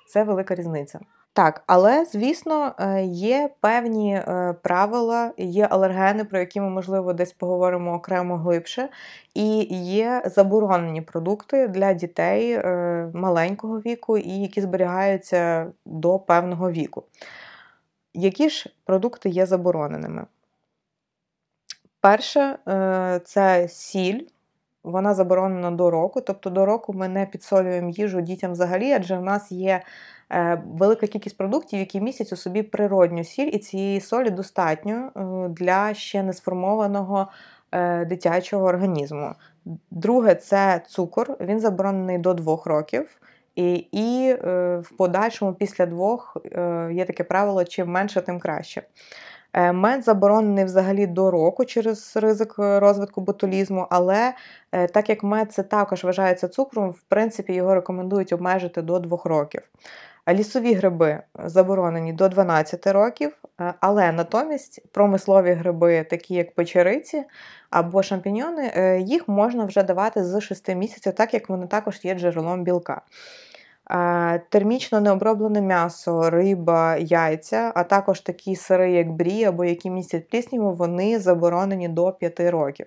Це 0.07 0.25
велика 0.25 0.55
різниця. 0.55 1.01
Так, 1.33 1.63
але 1.67 2.05
звісно, 2.05 2.75
е, 2.79 3.03
є 3.05 3.51
певні 3.61 4.15
е, 4.15 4.55
правила, 4.63 5.33
є 5.37 5.67
алергени, 5.67 6.25
про 6.25 6.39
які 6.39 6.61
ми, 6.61 6.71
можливо, 6.71 7.13
десь 7.13 7.33
поговоримо 7.33 7.95
окремо 7.95 8.37
глибше, 8.37 8.89
і 9.35 9.59
є 9.85 10.23
заборонені 10.27 11.01
продукти 11.01 11.69
для 11.69 11.93
дітей 11.93 12.53
е, 12.53 13.11
маленького 13.15 13.81
віку 13.81 14.19
і 14.19 14.41
які 14.41 14.61
зберігаються 14.61 15.73
до 15.85 16.19
певного 16.19 16.71
віку. 16.71 17.05
Які 18.15 18.51
ж 18.51 18.71
продукти 18.85 19.29
є 19.29 19.47
забороненими? 19.47 20.27
Перше, 22.01 22.59
це 23.25 23.69
сіль 23.69 24.21
вона 24.85 25.15
заборонена 25.15 25.71
до 25.71 25.91
року. 25.91 26.21
Тобто 26.21 26.51
до 26.51 26.67
року 26.67 26.93
ми 26.93 27.09
не 27.09 27.27
підсолюємо 27.27 27.91
їжу 27.91 28.21
дітям 28.21 28.53
взагалі, 28.53 28.93
адже 28.93 29.17
в 29.17 29.23
нас 29.23 29.53
є 29.53 29.83
е, 30.33 30.63
велика 30.67 31.07
кількість 31.07 31.37
продуктів, 31.37 31.79
які 31.79 32.01
містять 32.01 32.33
у 32.33 32.37
собі 32.37 32.63
природню 32.63 33.25
сіль, 33.25 33.51
і 33.53 33.59
цієї 33.59 34.01
солі 34.01 34.31
достатньо 34.31 35.11
е, 35.17 35.49
для 35.49 35.95
ще 35.95 36.23
не 36.23 36.33
сформованого 36.33 37.29
е, 37.73 38.05
дитячого 38.05 38.65
організму. 38.65 39.35
Друге, 39.91 40.35
це 40.35 40.83
цукор, 40.87 41.37
він 41.41 41.61
заборонений 41.61 42.19
до 42.19 42.35
двох 42.35 42.67
років. 42.67 43.09
І 43.57 43.75
і 43.93 44.35
в 44.81 44.91
подальшому, 44.99 45.55
після 45.55 45.87
двох, 45.87 46.37
є 46.93 47.05
таке 47.05 47.25
правило: 47.25 47.65
чим 47.65 47.89
менше, 47.89 48.21
тим 48.21 48.39
краще. 48.39 48.83
Е, 49.53 49.73
мед 49.73 50.05
заборонений 50.05 50.65
взагалі 50.65 51.07
до 51.07 51.31
року 51.31 51.65
через 51.65 52.17
ризик 52.17 52.55
е, 52.59 52.81
розвитку 52.81 53.21
ботулізму, 53.21 53.87
але 53.91 54.35
е, 54.73 54.87
так 54.87 55.09
як 55.09 55.23
мед 55.23 55.53
це 55.53 55.63
також 55.63 56.05
вважається 56.05 56.49
цукром, 56.49 56.91
в 56.91 57.01
принципі, 57.01 57.53
його 57.53 57.75
рекомендують 57.75 58.33
обмежити 58.33 58.83
до 58.83 58.99
2 58.99 59.19
років. 59.25 59.63
Лісові 60.29 60.75
гриби 60.75 61.23
заборонені 61.45 62.13
до 62.13 62.29
12 62.29 62.87
років, 62.87 63.33
але 63.81 64.13
натомість 64.13 64.93
промислові 64.93 65.53
гриби, 65.53 66.07
такі 66.11 66.35
як 66.35 66.55
печериці 66.55 67.25
або 67.71 68.03
шампіньони, 68.03 68.73
їх 69.07 69.29
можна 69.29 69.65
вже 69.65 69.83
давати 69.83 70.25
з 70.25 70.41
6 70.41 70.75
місяців, 70.75 71.13
так 71.13 71.35
як 71.35 71.49
вони 71.49 71.67
також 71.67 72.01
є 72.03 72.15
джерелом 72.15 72.65
білка 72.65 73.03
термічно 74.49 75.01
необроблене 75.01 75.61
м'ясо, 75.61 76.31
риба, 76.31 76.97
яйця, 76.97 77.73
а 77.75 77.85
також 77.85 78.21
такі 78.21 78.57
сири, 78.57 78.93
як 78.93 79.11
брі 79.11 79.45
або 79.45 79.65
які 79.65 79.91
містять 79.91 80.29
плісняву, 80.29 80.73
вони 80.73 81.19
заборонені 81.19 81.89
до 81.89 82.13
5 82.13 82.41
років. 82.41 82.87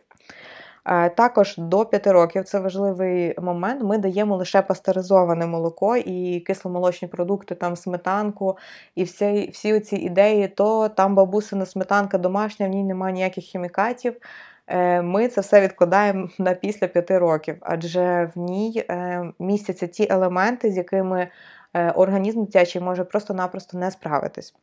Також 1.15 1.57
до 1.57 1.85
5 1.85 2.07
років 2.07 2.43
це 2.43 2.59
важливий 2.59 3.35
момент. 3.41 3.83
Ми 3.83 3.97
даємо 3.97 4.37
лише 4.37 4.61
пастеризоване 4.61 5.47
молоко 5.47 5.97
і 5.97 6.39
кисломолочні 6.39 7.07
продукти, 7.07 7.55
там 7.55 7.75
сметанку 7.75 8.57
і 8.95 9.03
всі 9.03 9.49
всі 9.53 9.79
ці 9.79 9.95
ідеї, 9.95 10.47
то 10.47 10.89
там 10.89 11.15
бабусина 11.15 11.65
сметанка 11.65 12.17
домашня, 12.17 12.67
в 12.67 12.69
ній 12.69 12.83
немає 12.83 13.13
ніяких 13.13 13.43
хімікатів. 13.43 14.15
Е, 14.67 15.01
ми 15.01 15.27
це 15.27 15.41
все 15.41 15.61
відкладаємо 15.61 16.29
на 16.39 16.53
після 16.53 16.87
п'яти 16.87 17.17
років, 17.17 17.57
адже 17.61 18.31
в 18.35 18.39
ній 18.39 18.85
е, 18.89 19.23
містяться 19.39 19.87
ті 19.87 20.07
елементи, 20.09 20.71
з 20.71 20.77
якими 20.77 21.27
е, 21.73 21.91
організм 21.91 22.45
дитячий 22.45 22.81
може 22.81 23.03
просто-напросто 23.03 23.77
не 23.77 23.91
справитись. 23.91 24.55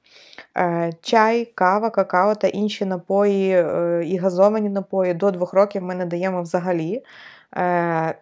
Чай, 1.01 1.45
кава, 1.45 1.91
какао 1.91 2.35
та 2.35 2.49
інші 2.49 2.85
напої 2.85 3.67
і 4.05 4.17
газовані 4.17 4.69
напої 4.69 5.15
до 5.15 5.31
двох 5.31 5.53
років 5.53 5.83
ми 5.83 5.95
не 5.95 6.07
даємо 6.07 6.43
взагалі. 6.43 7.03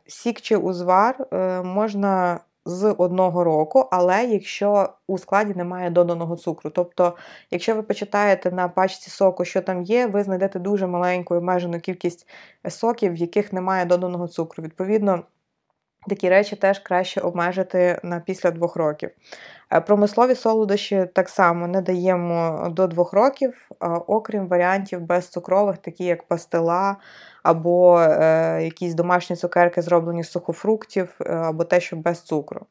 Сік 0.07 0.41
чи 0.41 0.57
узвар 0.57 1.27
можна 1.64 2.41
з 2.68 2.94
одного 2.98 3.44
року, 3.44 3.88
але 3.90 4.24
якщо 4.24 4.88
у 5.07 5.18
складі 5.18 5.54
немає 5.54 5.90
доданого 5.90 6.37
цукру. 6.37 6.70
Тобто, 6.70 7.16
якщо 7.50 7.74
ви 7.74 7.83
почитаєте 7.83 8.50
на 8.50 8.68
пачці 8.68 9.11
соку, 9.11 9.44
що 9.44 9.61
там 9.61 9.83
є, 9.83 10.07
ви 10.07 10.22
знайдете 10.22 10.59
дуже 10.59 10.87
маленьку 10.87 11.35
обмежену 11.35 11.81
кількість 11.81 12.28
соків, 12.68 13.12
в 13.12 13.16
яких 13.16 13.53
немає 13.53 13.84
доданого 13.84 14.28
цукру. 14.28 14.64
Відповідно, 14.64 15.22
такі 16.09 16.28
речі 16.28 16.57
теж 16.57 16.78
краще 16.78 17.20
обмежити 17.20 18.01
на 18.03 18.20
після 18.20 18.51
двох 18.51 18.76
років. 18.76 19.11
Е, 19.72 19.80
промислові 19.80 20.34
солодощі 20.34 21.07
так 21.14 21.28
само 21.28 21.66
не 21.68 21.82
даємо 21.82 22.68
до 22.70 22.86
двох 22.86 23.12
років, 23.12 23.68
окрім 24.07 24.49
варіантів 24.49 25.01
безцукрових, 25.01 25.78
такі 25.78 26.05
як 26.05 26.22
пастила, 26.22 26.97
або 27.49 28.01
е, 28.01 28.61
якісь 28.64 28.94
домашні 28.94 29.36
цукерки, 29.36 29.82
зроблені 29.82 30.24
з 30.24 30.30
сухофруктів, 30.30 31.14
е, 31.20 31.34
або 31.34 31.64
те, 31.64 31.80
що 31.80 31.96
без 31.96 32.22
цукру. 32.22 32.66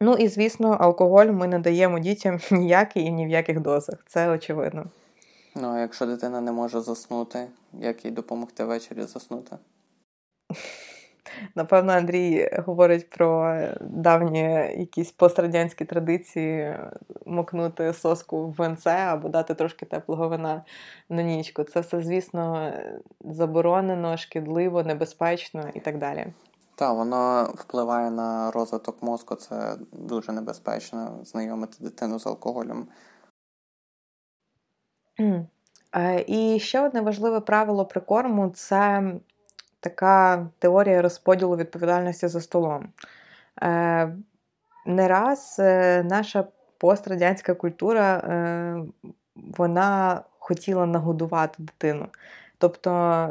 Ну 0.00 0.14
і, 0.14 0.28
звісно, 0.28 0.76
алкоголь 0.80 1.26
ми 1.26 1.46
не 1.46 1.58
даємо 1.58 1.98
дітям 1.98 2.40
ніякий 2.50 3.02
і 3.02 3.10
ні 3.12 3.26
в 3.26 3.30
яких 3.30 3.60
дозах. 3.60 3.98
Це 4.06 4.30
очевидно. 4.30 4.84
Ну, 5.54 5.68
а 5.68 5.80
якщо 5.80 6.06
дитина 6.06 6.40
не 6.40 6.52
може 6.52 6.80
заснути, 6.80 7.46
як 7.72 8.04
їй 8.04 8.10
допомогти 8.10 8.64
ввечері 8.64 9.02
заснути? 9.02 9.56
Напевно, 11.54 11.92
Андрій 11.92 12.50
говорить 12.66 13.10
про 13.10 13.58
давні 13.80 14.42
якісь 14.78 15.12
пострадянські 15.12 15.84
традиції 15.84 16.76
мокнути 17.26 17.92
соску 17.92 18.46
в 18.46 18.52
венце 18.52 18.90
або 18.90 19.28
дати 19.28 19.54
трошки 19.54 19.86
теплого 19.86 20.28
вина 20.28 20.64
на 21.08 21.22
нічку. 21.22 21.64
Це 21.64 21.80
все, 21.80 22.02
звісно, 22.02 22.72
заборонено, 23.20 24.16
шкідливо, 24.16 24.82
небезпечно 24.82 25.64
і 25.74 25.80
так 25.80 25.98
далі. 25.98 26.26
Так, 26.76 26.96
воно 26.96 27.52
впливає 27.54 28.10
на 28.10 28.50
розвиток 28.50 29.02
мозку, 29.02 29.34
це 29.34 29.76
дуже 29.92 30.32
небезпечно 30.32 31.20
знайомити 31.24 31.76
дитину 31.80 32.18
з 32.18 32.26
алкоголем. 32.26 32.88
І 36.26 36.58
ще 36.58 36.80
одне 36.80 37.00
важливе 37.00 37.40
правило 37.40 37.86
прикорму 37.86 38.50
це 38.50 39.12
така 39.84 40.46
теорія 40.58 41.02
розподілу 41.02 41.56
відповідальності 41.56 42.28
за 42.28 42.40
столом. 42.40 42.88
Е, 43.62 44.16
не 44.86 45.08
раз 45.08 45.56
е, 45.58 46.02
наша 46.02 46.44
пострадянська 46.78 47.54
культура 47.54 48.16
е, 48.16 48.76
вона 49.34 50.22
хотіла 50.38 50.86
нагодувати 50.86 51.54
дитину. 51.58 52.06
Тобто 52.58 53.28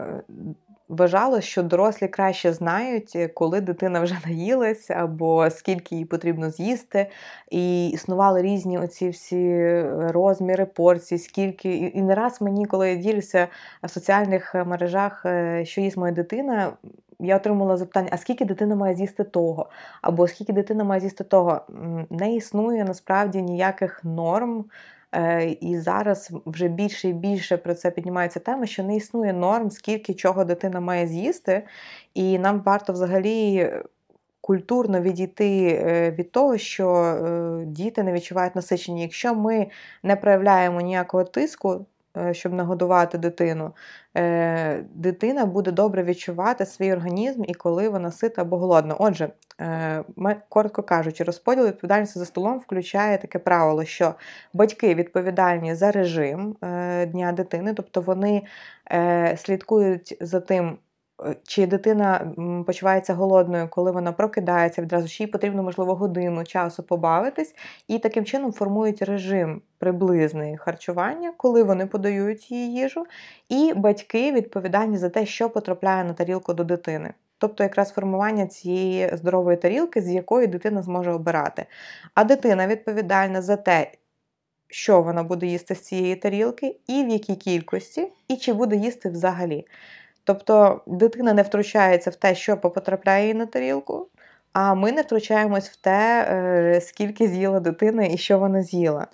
Вважало, 0.98 1.42
що 1.42 1.64
дорослі 1.64 2.08
краще 2.08 2.54
знають, 2.54 3.12
е, 3.16 3.28
коли 3.28 3.62
дитина 3.62 4.00
вже 4.02 4.18
наїлась, 4.26 4.92
або 4.92 5.50
скільки 5.50 5.96
їй 5.96 6.06
потрібно 6.06 6.50
з'їсти. 6.50 7.08
І 7.52 7.90
існували 7.90 8.42
різні 8.42 8.78
оці 8.78 9.10
всі 9.10 9.46
е, 9.46 10.10
розміри, 10.12 10.66
порції, 10.66 11.20
скільки. 11.20 11.74
І 11.74 12.02
не 12.02 12.16
раз 12.16 12.42
мені, 12.42 12.66
коли 12.66 12.90
я 12.90 12.96
ділюся 12.96 13.48
в 13.84 13.90
соціальних 13.90 14.56
е, 14.56 14.64
мережах, 14.64 15.26
що 15.64 15.82
їсть 15.82 15.98
моя 15.98 16.14
дитина. 16.14 16.74
Я 17.20 17.36
отримала 17.36 17.78
запитання, 17.78 18.10
а 18.12 18.18
скільки 18.18 18.46
дитина 18.46 18.76
має 18.76 18.96
з'їсти 18.96 19.24
того? 19.24 19.70
Або 20.02 20.28
скільки 20.28 20.54
дитина 20.54 20.84
має 20.84 21.02
з'їсти 21.02 21.24
того? 21.24 21.62
Не 22.10 22.36
існує 22.36 22.84
насправді 22.84 23.42
ніяких 23.42 24.04
норм 24.04 24.66
Е, 24.66 25.03
і 25.62 25.78
зараз 25.80 26.32
вже 26.46 26.68
більше 26.68 27.10
і 27.10 27.14
більше 27.14 27.58
про 27.58 27.74
це 27.74 27.92
піднімається 27.92 28.40
тема, 28.40 28.66
що 28.66 28.84
не 28.84 28.96
існує 28.96 29.34
норм, 29.34 29.72
скільки 29.72 30.14
чого 30.14 30.46
дитина 30.46 30.80
має 30.80 31.08
з'їсти, 31.08 31.64
і 32.14 32.40
нам 32.40 32.62
варто 32.62 32.94
взагалі. 32.94 33.72
Культурно 34.46 35.02
відійти 35.02 35.68
е, 35.68 36.12
від 36.12 36.32
того, 36.32 36.58
що 36.58 36.90
е, 36.96 37.66
діти 37.66 38.04
не 38.04 38.14
відчувають 38.14 38.56
насичення. 38.56 39.02
Якщо 39.02 39.36
ми 39.36 39.68
не 40.04 40.16
проявляємо 40.16 40.82
ніякого 40.82 41.24
тиску, 41.24 41.86
щоб 42.32 42.54
нагодувати 42.54 43.18
дитину, 43.18 43.76
дитина 44.94 45.46
буде 45.46 45.72
добре 45.72 46.04
відчувати 46.04 46.66
свій 46.66 46.94
організм 46.94 47.44
і 47.48 47.54
коли 47.54 47.90
вона 47.90 48.12
сита 48.12 48.42
або 48.42 48.58
голодна. 48.58 48.96
Отже, 49.00 49.30
Е, 49.62 50.04
коротко 50.50 50.84
кажучи, 50.84 51.24
розподіл 51.24 51.66
відповідальності 51.66 52.20
за 52.20 52.26
столом 52.26 52.60
включає 52.60 53.18
таке 53.18 53.40
правило, 53.40 53.86
що 53.86 54.16
батьки 54.54 54.96
відповідальні 54.96 55.76
за 55.76 55.92
режим 55.92 56.56
е, 56.64 57.06
дня 57.06 57.32
дитини, 57.32 57.74
тобто 57.74 58.02
вони 58.02 58.44
е, 58.92 59.38
слідкують 59.38 60.18
за 60.22 60.40
тим. 60.40 60.78
Чи 61.44 61.68
дитина 61.68 62.34
почувається 62.68 63.14
голодною, 63.14 63.68
коли 63.70 63.92
вона 63.92 64.12
прокидається 64.12 64.82
відразу, 64.82 65.08
чи 65.08 65.24
їй 65.24 65.28
потрібно, 65.28 65.64
можливо, 65.64 65.96
годину 65.96 66.44
часу 66.44 66.84
побавитись, 66.84 67.56
і 67.88 68.00
таким 68.00 68.26
чином 68.26 68.52
формують 68.52 69.02
режим 69.02 69.62
приблизний 69.78 70.58
харчування, 70.58 71.34
коли 71.38 71.64
вони 71.64 71.86
подають 71.86 72.52
їй 72.52 72.74
їжу, 72.74 73.06
і 73.50 73.74
батьки 73.76 74.32
відповідальні 74.32 74.98
за 74.98 75.10
те, 75.10 75.26
що 75.26 75.50
потрапляє 75.50 76.04
на 76.04 76.14
тарілку 76.14 76.54
до 76.54 76.64
дитини. 76.64 77.14
Тобто 77.38 77.64
якраз 77.64 77.92
формування 77.92 78.48
цієї 78.48 79.18
здорової 79.18 79.58
тарілки, 79.58 80.02
з 80.02 80.10
якої 80.10 80.48
дитина 80.48 80.82
зможе 80.82 81.12
обирати. 81.12 81.66
А 82.14 82.24
дитина 82.24 82.68
відповідальна 82.68 83.42
за 83.42 83.56
те, 83.56 83.92
що 84.68 85.02
вона 85.02 85.24
буде 85.24 85.46
їсти 85.46 85.76
з 85.76 85.82
цієї 85.82 86.16
тарілки, 86.16 86.80
і 86.88 87.04
в 87.04 87.10
якій 87.10 87.36
кількості, 87.36 88.12
і 88.28 88.36
чи 88.36 88.54
буде 88.54 88.76
їсти 88.76 89.10
взагалі. 89.10 89.66
Тобто 90.24 90.82
дитина 90.88 91.34
не 91.34 91.42
втручається 91.42 92.10
в 92.10 92.16
те, 92.16 92.36
що 92.36 92.58
потрапляє 92.58 93.28
їй 93.28 93.34
на 93.34 93.46
тарілку, 93.46 94.08
а 94.54 94.74
ми 94.74 94.92
не 94.92 95.02
втручаємось 95.02 95.70
в 95.70 95.76
те, 95.76 96.28
е, 96.30 96.82
скільки 96.82 97.28
з'їла 97.28 97.60
дитина 97.60 98.06
і 98.06 98.18
що 98.18 98.40
вона 98.40 98.64
з'їла. 98.64 99.08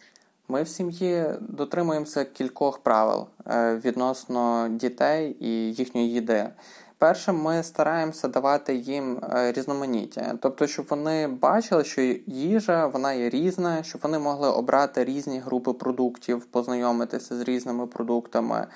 Ми 0.48 0.64
в 0.64 0.68
сім'ї 0.68 1.26
дотримуємося 1.40 2.26
кількох 2.26 2.80
правил 2.80 3.28
е, 3.48 3.82
відносно 3.86 4.68
дітей 4.70 5.38
і 5.40 5.74
їхньої 5.74 6.10
їди. 6.10 6.50
Перше, 6.98 7.32
ми 7.32 7.64
стараємося 7.64 8.28
давати 8.28 8.76
їм 8.76 9.18
е, 9.18 9.52
різноманіття, 9.52 10.38
тобто, 10.42 10.68
щоб 10.68 10.86
вони 10.90 11.28
бачили, 11.28 11.84
що 11.84 12.02
їжа 12.28 12.88
вона 12.88 13.14
є 13.14 13.30
різна, 13.30 13.84
щоб 13.84 14.02
вони 14.02 14.20
могли 14.20 14.50
обрати 14.50 15.04
різні 15.04 15.40
групи 15.40 15.74
продуктів, 15.74 16.46
познайомитися 16.46 17.36
з 17.36 17.42
різними 17.42 17.88
продуктами. 17.88 18.68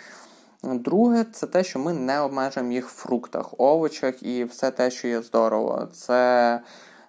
Друге, 0.63 1.25
це 1.31 1.47
те, 1.47 1.63
що 1.63 1.79
ми 1.79 1.93
не 1.93 2.19
обмежуємо 2.19 2.71
їх 2.71 2.89
в 2.89 2.95
фруктах, 2.95 3.53
овочах 3.57 4.23
і 4.23 4.43
все 4.43 4.71
те, 4.71 4.91
що 4.91 5.07
є 5.07 5.21
здорово. 5.21 5.87
Це 5.93 6.59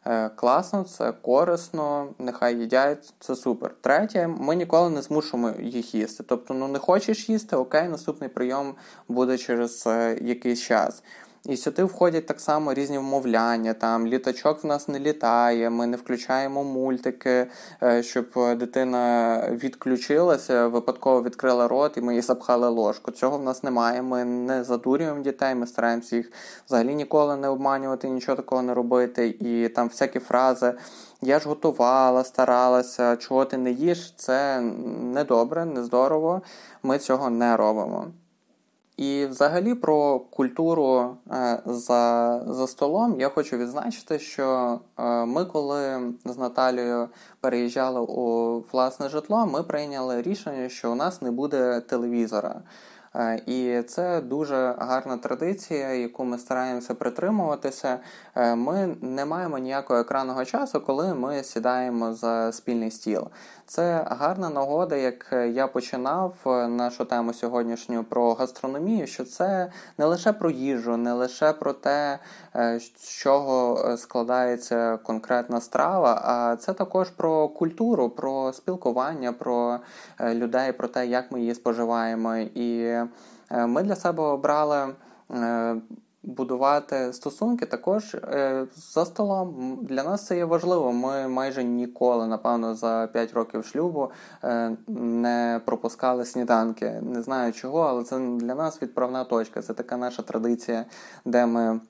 Е, 0.07 0.29
класно, 0.29 0.85
це 0.85 1.13
корисно, 1.13 2.09
нехай 2.19 2.57
їдять, 2.57 3.15
це 3.21 3.37
супер. 3.37 3.75
Третє, 3.81 4.27
ми 4.27 4.57
ніколи 4.57 4.91
не 4.91 5.03
змушуємо 5.03 5.53
їх 5.61 5.95
їсти. 5.95 6.25
Тобто, 6.29 6.55
ну 6.55 6.69
не 6.69 6.79
хочеш 6.79 7.29
їсти, 7.29 7.57
окей, 7.57 7.89
наступний 7.89 8.29
прийом 8.29 8.75
буде 9.09 9.39
через 9.39 9.87
е, 9.87 10.19
якийсь 10.23 10.61
час. 10.61 11.03
І 11.49 11.57
сюди 11.57 11.85
входять 11.85 12.27
так 12.27 12.41
само 12.41 12.75
різні 12.75 12.99
вмовляння. 12.99 13.75
Там 13.75 14.07
літачок 14.07 14.65
в 14.65 14.67
нас 14.67 14.89
не 14.89 15.01
літає, 15.01 15.71
ми 15.71 15.87
не 15.87 15.97
включаємо 15.97 16.65
мультики, 16.65 17.47
е, 17.83 18.03
щоб 18.03 18.27
дитина 18.59 19.43
відключилася, 19.51 20.67
випадково 20.67 21.23
відкрила 21.23 21.69
рот 21.69 21.97
і 21.97 22.01
ми 22.01 22.15
їй 22.15 22.21
запхали 22.21 22.69
ложку. 22.69 23.11
Цього 23.11 23.39
в 23.39 23.43
нас 23.43 23.63
немає. 23.63 24.03
Ми 24.03 24.25
не 24.25 24.65
задурюємо 24.65 25.21
дітей, 25.21 25.55
ми 25.55 25.67
стараємося 25.67 26.17
їх 26.17 26.33
взагалі 26.67 26.95
ніколи 26.95 27.37
не 27.37 27.49
обманювати, 27.49 28.09
нічого 28.09 28.37
такого 28.37 28.63
не 28.63 28.75
робити. 28.75 29.29
І 29.29 29.69
там 29.69 29.89
всякі 29.89 30.19
фрази. 30.19 30.75
Я 31.23 31.39
ж 31.39 31.49
готувала, 31.49 32.25
старалася, 32.25 33.17
чого 33.17 33.45
ти 33.45 33.57
не 33.57 33.71
їш, 33.71 34.15
це 34.17 34.61
недобре, 35.01 35.65
не 35.65 35.85
здорово. 35.85 36.43
Ми 36.83 36.99
цього 36.99 37.31
не 37.31 37.57
робимо. 37.57 38.07
І 38.97 39.27
взагалі 39.27 39.75
про 39.75 40.21
культуру 40.21 41.17
е, 41.31 41.59
за 41.67 42.43
за 42.47 42.67
столом 42.67 43.21
я 43.21 43.29
хочу 43.29 43.57
відзначити, 43.57 44.19
що 44.19 44.79
е, 44.99 45.25
ми, 45.25 45.45
коли 45.45 46.13
з 46.25 46.39
Наталією 46.39 47.09
переїжджали 47.41 48.01
у 48.01 48.61
власне 48.73 49.09
житло, 49.09 49.47
ми 49.47 49.63
прийняли 49.63 50.23
рішення, 50.23 50.69
що 50.69 50.93
у 50.93 50.95
нас 50.95 51.23
не 51.23 51.31
буде 51.31 51.81
телевізора. 51.81 52.61
Е, 53.15 53.43
і 53.47 53.83
це 53.83 54.21
дуже 54.21 54.75
гарна 54.79 55.17
традиція, 55.17 55.95
яку 55.95 56.25
ми 56.25 56.39
стараємося 56.39 56.95
притримуватися. 56.95 57.99
Ми 58.37 58.97
не 59.01 59.25
маємо 59.25 59.59
ніякого 59.59 60.01
екранного 60.01 60.45
часу, 60.45 60.81
коли 60.81 61.15
ми 61.15 61.43
сідаємо 61.43 62.15
за 62.15 62.53
спільний 62.53 62.91
стіл. 62.91 63.29
Це 63.67 64.07
гарна 64.11 64.51
нагода, 64.51 64.97
як 64.97 65.27
я 65.53 65.67
починав 65.67 66.35
е, 66.47 66.69
нашу 66.69 67.05
тему 67.05 67.33
сьогоднішню 67.33 68.05
про 68.05 68.35
гастрономію, 68.35 69.07
що 69.07 69.25
це 69.25 69.71
не 69.99 70.05
лише 70.05 70.33
про 70.33 70.51
їжу, 70.51 70.97
не 70.97 71.13
лише 71.13 71.53
про 71.53 71.73
те, 71.73 72.19
з 72.79 73.09
чого 73.09 73.97
складається 73.97 74.97
конкретна 74.97 75.61
страва, 75.61 76.21
а 76.25 76.57
це 76.57 76.73
також 76.73 77.11
про 77.11 77.49
культуру, 77.49 78.11
про 78.11 78.53
спілкування, 78.53 79.33
про 79.33 79.79
людей, 80.21 80.73
про 80.73 80.89
те, 80.89 81.07
як 81.07 81.33
ми 81.33 81.41
її 81.41 81.55
споживаємо. 81.55 82.37
І 82.37 82.97
Е, 83.51 83.67
ми 83.67 83.83
для 83.83 83.97
себе 83.97 84.23
обрали 84.23 84.95
е, 85.31 85.77
будувати 86.25 87.13
стосунки 87.13 87.67
також 87.67 88.15
е, 88.15 88.67
за 88.77 89.05
столом. 89.05 89.79
Для 89.83 90.03
нас 90.03 90.27
це 90.27 90.37
є 90.37 90.45
важливо. 90.45 90.93
Ми 90.93 91.29
майже 91.29 91.65
ніколи, 91.65 92.27
напевно, 92.27 92.75
за 92.75 93.09
5 93.13 93.33
років 93.33 93.65
шлюбу 93.65 94.11
е, 94.45 94.77
не 94.89 95.61
пропускали 95.65 96.25
сніданки. 96.25 97.01
Не 97.03 97.23
знаю 97.23 97.53
чого, 97.53 97.81
але 97.81 98.05
це 98.05 98.19
для 98.19 98.55
нас 98.55 98.83
відправна 98.83 99.25
точка. 99.25 99.63
Це 99.63 99.75
така 99.75 99.97
наша 99.97 100.23
традиція, 100.23 100.85
де 101.25 101.47
ми 101.47 101.81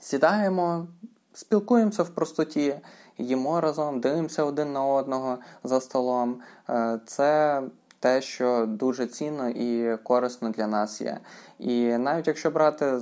сідаємо, 0.00 0.86
спілкуємося 1.32 2.02
в 2.02 2.08
простоті, 2.08 2.76
їмо 3.18 3.60
разом, 3.60 4.00
дивимося 4.00 4.44
один 4.44 4.72
на 4.72 4.84
одного 4.84 5.38
за 5.64 5.80
столом. 5.80 6.40
Е, 6.70 7.00
це 7.06 7.62
те, 8.00 8.22
що 8.22 8.66
дуже 8.68 9.06
цінно 9.06 9.48
і 9.48 9.96
корисно 9.96 10.50
для 10.50 10.66
нас 10.66 11.00
є. 11.00 11.18
І 11.58 11.96
навіть 11.98 12.26
якщо 12.26 12.50
брати, 12.50 13.00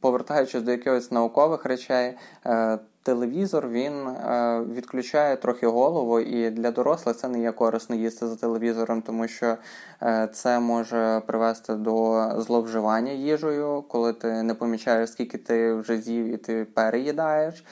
повертаючись 0.00 0.62
до 0.62 0.70
якихось 0.70 1.10
наукових 1.10 1.64
речей, 1.64 2.14
е, 2.46 2.78
телевізор 3.02 3.68
він 3.68 3.92
е, 3.92 4.60
відключає 4.74 5.36
трохи 5.36 5.66
голову, 5.66 6.20
і 6.20 6.50
для 6.50 6.70
дорослих 6.70 7.16
це 7.16 7.28
не 7.28 7.40
є 7.40 7.52
корисно 7.52 7.96
їсти 7.96 8.26
за 8.26 8.36
телевізором, 8.36 9.02
тому 9.02 9.28
що 9.28 9.56
е, 10.02 10.28
це 10.32 10.60
може 10.60 11.22
привести 11.26 11.74
до 11.74 12.26
зловживання 12.38 13.12
їжею, 13.12 13.84
коли 13.88 14.12
ти 14.12 14.42
не 14.42 14.54
помічаєш, 14.54 15.10
скільки 15.10 15.38
ти 15.38 15.74
вже 15.74 15.96
з'їв 16.00 16.26
і 16.26 16.36
ти 16.36 16.64
переїдаєш. 16.64 17.64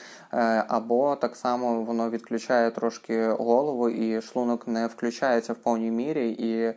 Або 0.68 1.16
так 1.16 1.36
само 1.36 1.82
воно 1.82 2.10
відключає 2.10 2.70
трошки 2.70 3.26
голову, 3.26 3.88
і 3.88 4.20
шлунок 4.20 4.68
не 4.68 4.86
включається 4.86 5.52
в 5.52 5.56
повній 5.56 5.90
мірі, 5.90 6.30
і 6.30 6.74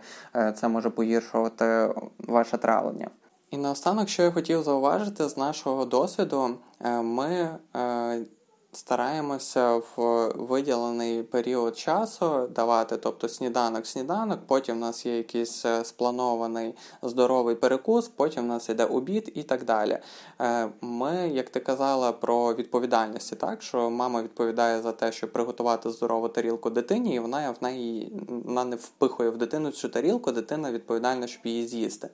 це 0.53 0.67
може 0.67 0.89
погіршувати 0.89 1.89
ваше 2.27 2.57
травлення. 2.57 3.09
І 3.51 3.57
наостанок, 3.57 4.09
що 4.09 4.23
я 4.23 4.31
хотів 4.31 4.63
зауважити 4.63 5.29
з 5.29 5.37
нашого 5.37 5.85
досвіду, 5.85 6.57
ми 7.01 7.57
стараємося 8.77 9.75
в 9.75 10.27
виділений 10.35 11.23
період 11.23 11.77
часу 11.77 12.47
давати, 12.55 12.97
тобто 12.97 13.27
сніданок-сніданок, 13.27 14.37
потім 14.47 14.75
в 14.75 14.79
нас 14.79 15.05
є 15.05 15.17
якийсь 15.17 15.65
е, 15.65 15.85
спланований 15.85 16.75
здоровий 17.01 17.55
перекус, 17.55 18.07
потім 18.07 18.43
в 18.43 18.47
нас 18.47 18.69
йде 18.69 18.85
обід 18.85 19.31
і 19.35 19.43
так 19.43 19.63
далі. 19.63 19.99
Е, 20.41 20.69
ми, 20.81 21.29
як 21.33 21.49
ти 21.49 21.59
казала, 21.59 22.11
про 22.11 22.53
відповідальності, 22.53 23.35
так 23.35 23.61
що 23.61 23.89
мама 23.89 24.21
відповідає 24.21 24.81
за 24.81 24.91
те, 24.91 25.11
щоб 25.11 25.33
приготувати 25.33 25.89
здорову 25.89 26.29
тарілку 26.29 26.69
дитині, 26.69 27.15
і 27.15 27.19
вона 27.19 27.51
в 27.51 27.63
неї 27.63 28.13
вона 28.45 28.63
не 28.63 28.75
впихує 28.75 29.29
в 29.29 29.37
дитину 29.37 29.71
цю 29.71 29.89
тарілку, 29.89 30.31
дитина 30.31 30.71
відповідальна, 30.71 31.27
щоб 31.27 31.41
її 31.45 31.67
з'їсти. 31.67 32.09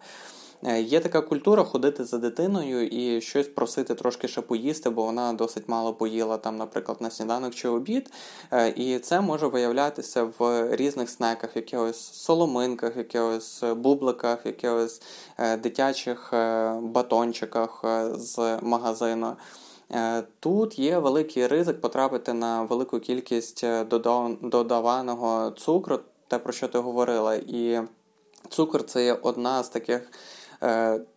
Е, 0.66 0.82
є 0.82 1.00
така 1.00 1.22
культура 1.22 1.64
ходити 1.64 2.04
за 2.04 2.18
дитиною 2.18 2.88
і 2.88 3.22
щось 3.22 3.48
просити 3.48 3.96
трошки 3.96 4.28
ще 4.28 4.42
поїсти, 4.42 4.90
бо 4.90 5.04
вона 5.04 5.34
досить 5.34 5.70
мало 5.70 5.94
поїла 5.94 6.38
там, 6.38 6.58
наприклад, 6.58 6.98
на 7.02 7.10
сніданок 7.10 7.56
чи 7.56 7.68
обід. 7.68 8.12
Е, 8.52 8.70
і 8.70 9.00
це 9.00 9.22
може 9.22 9.48
виявлятися 9.48 10.24
в 10.40 10.68
різних 10.76 11.10
снеках, 11.10 11.56
якихось 11.56 12.14
соломинках, 12.14 12.98
якихось 12.98 13.64
бубликах, 13.76 14.46
якихось 14.46 15.02
е, 15.38 15.58
дитячих 15.58 16.34
батончиках 16.82 17.86
з 18.14 18.58
магазину. 18.62 19.36
Тут 20.40 20.80
є 20.80 21.00
великий 21.00 21.48
ризик 21.48 21.82
потрапити 21.82 22.34
на 22.34 22.64
велику 22.64 23.00
кількість 23.00 23.66
додаваного 24.42 25.52
цукру, 25.52 26.00
те 26.28 26.40
про 26.40 26.54
що 26.54 26.68
ти 26.68 26.78
говорила. 26.78 27.36
І 27.36 27.82
цукор 28.50 28.84
це 28.84 29.06
є 29.06 29.14
одна 29.14 29.64
з 29.64 29.70
таких 29.70 30.12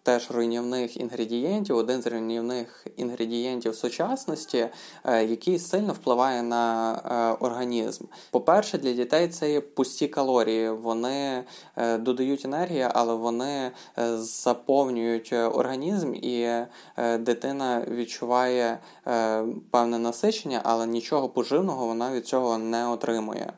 теж 0.02 0.30
руйнівних 0.30 0.96
інгредієнтів, 0.96 1.76
один 1.76 2.02
з 2.02 2.06
руйнівних 2.06 2.86
інгредієнтів 2.96 3.74
сучасності, 3.74 4.68
е, 5.04 5.24
який 5.24 5.58
сильно 5.58 5.92
впливає 5.92 6.42
на 6.42 6.92
е, 6.92 7.44
організм. 7.44 8.04
По-перше, 8.30 8.78
для 8.78 8.92
дітей 8.92 9.28
це 9.28 9.52
є 9.52 9.60
пусті 9.60 10.08
калорії. 10.08 10.70
Вони 10.70 11.44
додають 11.98 12.44
енергію, 12.44 12.88
але 12.94 13.14
вони 13.14 13.70
заповнюють 14.16 15.32
організм, 15.32 16.14
і 16.14 16.48
дитина 17.18 17.84
відчуває 17.90 18.78
певне 19.70 19.98
насичення, 19.98 20.60
але 20.64 20.86
нічого 20.86 21.28
поживного 21.28 21.86
вона 21.86 22.12
від 22.12 22.26
цього 22.26 22.58
не 22.58 22.88
отримує. 22.88 23.52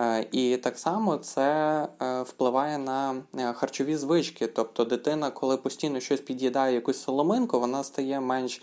Е, 0.00 0.26
і 0.32 0.56
так 0.56 0.78
само 0.78 1.16
це 1.16 1.42
е, 2.02 2.22
впливає 2.22 2.78
на 2.78 3.14
е, 3.38 3.52
харчові 3.52 3.96
звички. 3.96 4.46
Тобто 4.46 4.84
дитина, 4.84 5.30
коли 5.30 5.56
постійно 5.56 6.00
щось 6.00 6.20
під'їдає, 6.20 6.74
якусь 6.74 7.02
соломинку, 7.02 7.60
вона 7.60 7.84
стає 7.84 8.20
менш 8.20 8.62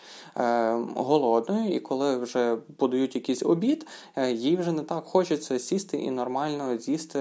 голодною, 0.95 1.75
і 1.75 1.79
коли 1.79 2.17
вже 2.17 2.57
подають 2.77 3.15
якийсь 3.15 3.43
обід, 3.43 3.87
їй 4.31 4.57
вже 4.57 4.71
не 4.71 4.81
так 4.81 5.03
хочеться 5.03 5.59
сісти 5.59 5.97
і 5.97 6.11
нормально 6.11 6.77
з'їсти 6.77 7.19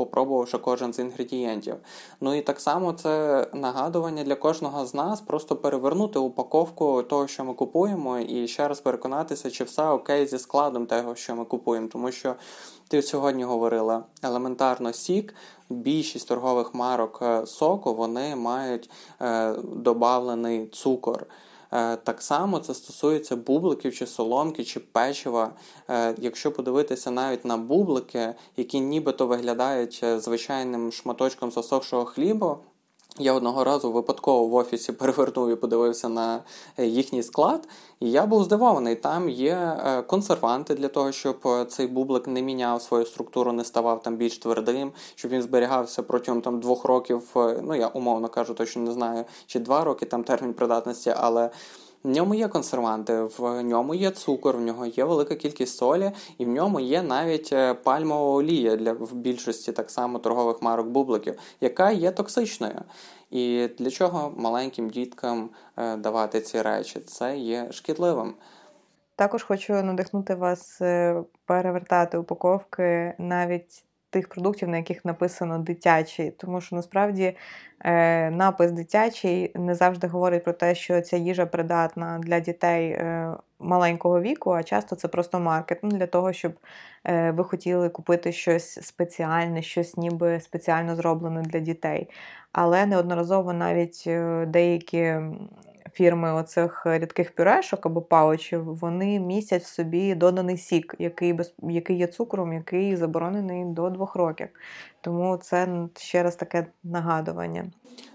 попробувавши 0.00 0.58
кожен 0.58 0.92
з 0.92 0.98
інгредієнтів. 0.98 1.74
Ну 2.20 2.34
і 2.34 2.42
так 2.42 2.60
само 2.60 2.92
це 2.92 3.46
нагадування 3.54 4.24
для 4.24 4.34
кожного 4.34 4.86
з 4.86 4.94
нас 4.94 5.20
просто 5.20 5.56
перевернути 5.56 6.18
упаковку 6.18 7.02
того, 7.02 7.26
що 7.26 7.44
ми 7.44 7.54
купуємо, 7.54 8.18
і 8.18 8.48
ще 8.48 8.68
раз 8.68 8.80
переконатися, 8.80 9.50
чи 9.50 9.64
все 9.64 9.88
окей 9.88 10.26
зі 10.26 10.38
складом 10.38 10.86
того, 10.86 11.14
що 11.14 11.36
ми 11.36 11.44
купуємо. 11.44 11.88
Тому 11.88 12.12
що 12.12 12.34
ти 12.88 13.02
сьогодні 13.02 13.44
говорила 13.44 14.04
елементарно 14.22 14.92
сік. 14.92 15.34
Більшість 15.70 16.28
торгових 16.28 16.74
марок 16.74 17.18
е, 17.22 17.46
соку 17.46 17.94
вони 17.94 18.36
мають 18.36 18.90
е, 19.22 19.52
добавлений 19.62 20.66
цукор. 20.66 21.26
Е, 21.72 21.96
так 21.96 22.22
само 22.22 22.58
це 22.58 22.74
стосується 22.74 23.36
бубликів 23.36 23.94
чи 23.94 24.06
соломки, 24.06 24.64
чи 24.64 24.80
печива. 24.80 25.52
Е, 25.90 26.14
якщо 26.18 26.52
подивитися 26.52 27.10
навіть 27.10 27.44
на 27.44 27.56
бублики, 27.56 28.34
які 28.56 28.80
нібито 28.80 29.26
виглядають 29.26 30.00
е, 30.02 30.20
звичайним 30.20 30.92
шматочком 30.92 31.50
засохшого 31.50 32.04
хліба, 32.04 32.58
я 33.18 33.34
одного 33.34 33.64
разу 33.64 33.92
випадково 33.92 34.46
в 34.46 34.54
офісі 34.54 34.92
перевернув 34.98 35.50
і 35.50 35.56
подивився 35.56 36.08
на 36.08 36.42
е, 36.78 36.86
їхній 36.86 37.22
склад, 37.22 37.68
і 38.00 38.10
я 38.10 38.26
був 38.26 38.44
здивований. 38.44 38.96
Там 38.96 39.28
є 39.28 39.52
е, 39.52 40.02
консерванти 40.02 40.74
для 40.74 40.88
того, 40.88 41.12
щоб 41.12 41.36
е, 41.46 41.64
цей 41.64 41.86
бублик 41.86 42.26
не 42.26 42.42
міняв 42.42 42.82
свою 42.82 43.06
структуру, 43.06 43.52
не 43.52 43.64
ставав 43.64 44.02
там 44.02 44.16
більш 44.16 44.38
твердим, 44.38 44.92
щоб 45.14 45.30
він 45.30 45.42
зберігався 45.42 46.02
протягом 46.02 46.40
там 46.40 46.60
двох 46.60 46.84
років. 46.84 47.22
Ну 47.62 47.74
я 47.74 47.88
умовно 47.88 48.28
кажу, 48.28 48.54
точно 48.54 48.82
не 48.82 48.92
знаю, 48.92 49.24
чи 49.46 49.58
два 49.58 49.84
роки 49.84 50.06
там 50.06 50.24
термін 50.24 50.54
придатності, 50.54 51.14
але. 51.16 51.50
В 52.04 52.08
ньому 52.08 52.34
є 52.34 52.48
консерванти, 52.48 53.22
в 53.22 53.62
ньому 53.62 53.94
є 53.94 54.10
цукор, 54.10 54.56
в 54.56 54.60
нього 54.60 54.86
є 54.86 55.04
велика 55.04 55.34
кількість 55.34 55.76
солі, 55.76 56.12
і 56.38 56.44
в 56.44 56.48
ньому 56.48 56.80
є 56.80 57.02
навіть 57.02 57.52
е, 57.52 57.74
пальмова 57.74 58.36
олія 58.36 58.76
для 58.76 58.92
в 58.92 59.14
більшості 59.14 59.72
так 59.72 59.90
само 59.90 60.18
торгових 60.18 60.62
марок 60.62 60.86
бубликів, 60.86 61.34
яка 61.60 61.90
є 61.90 62.10
токсичною. 62.10 62.82
І 63.30 63.68
для 63.78 63.90
чого 63.90 64.32
маленьким 64.36 64.90
діткам 64.90 65.50
е, 65.76 65.96
давати 65.96 66.40
ці 66.40 66.62
речі? 66.62 67.00
Це 67.00 67.38
є 67.38 67.72
шкідливим. 67.72 68.34
Також 69.16 69.42
хочу 69.42 69.72
надихнути 69.72 70.34
вас 70.34 70.80
е, 70.80 71.22
перевертати 71.44 72.18
упаковки 72.18 73.14
навіть 73.18 73.84
тих 74.10 74.28
продуктів, 74.28 74.68
на 74.68 74.76
яких 74.76 75.04
написано 75.04 75.58
дитячий, 75.58 76.30
тому 76.30 76.60
що 76.60 76.76
насправді 76.76 77.36
е, 77.80 78.30
напис 78.30 78.72
дитячий 78.72 79.52
не 79.54 79.74
завжди 79.74 80.06
говорить 80.06 80.44
про 80.44 80.52
те, 80.52 80.74
що 80.74 81.00
ця 81.00 81.16
їжа 81.16 81.46
придатна 81.46 82.18
для 82.18 82.40
дітей 82.40 82.90
е, 82.90 83.34
маленького 83.58 84.20
віку, 84.20 84.50
а 84.50 84.62
часто 84.62 84.96
це 84.96 85.08
просто 85.08 85.40
маркет 85.40 85.78
ну, 85.82 85.90
для 85.90 86.06
того, 86.06 86.32
щоб 86.32 86.52
е, 87.04 87.30
ви 87.30 87.44
хотіли 87.44 87.88
купити 87.88 88.32
щось 88.32 88.86
спеціальне, 88.86 89.62
щось 89.62 89.96
ніби 89.96 90.40
спеціально 90.40 90.96
зроблене 90.96 91.42
для 91.42 91.60
дітей. 91.60 92.08
Але 92.52 92.86
неодноразово 92.86 93.52
навіть 93.52 94.04
е, 94.06 94.46
деякі 94.46 95.14
фірми 95.92 96.32
оцих 96.32 96.82
рідких 96.86 97.34
пюрешок 97.34 97.86
або 97.86 98.02
паучів, 98.02 98.76
вони 98.76 99.20
містять 99.20 99.62
в 99.62 99.66
собі 99.66 100.14
доданий 100.14 100.58
сік, 100.58 100.94
який 100.98 101.32
без 101.32 101.54
який 101.62 101.96
є 101.96 102.06
цукром, 102.06 102.52
який 102.52 102.96
заборонений 102.96 103.64
до 103.64 103.90
двох 103.90 104.16
років. 104.16 104.48
Тому 105.00 105.36
це 105.36 105.68
ще 105.96 106.22
раз 106.22 106.36
таке 106.36 106.66
нагадування. 106.84 107.70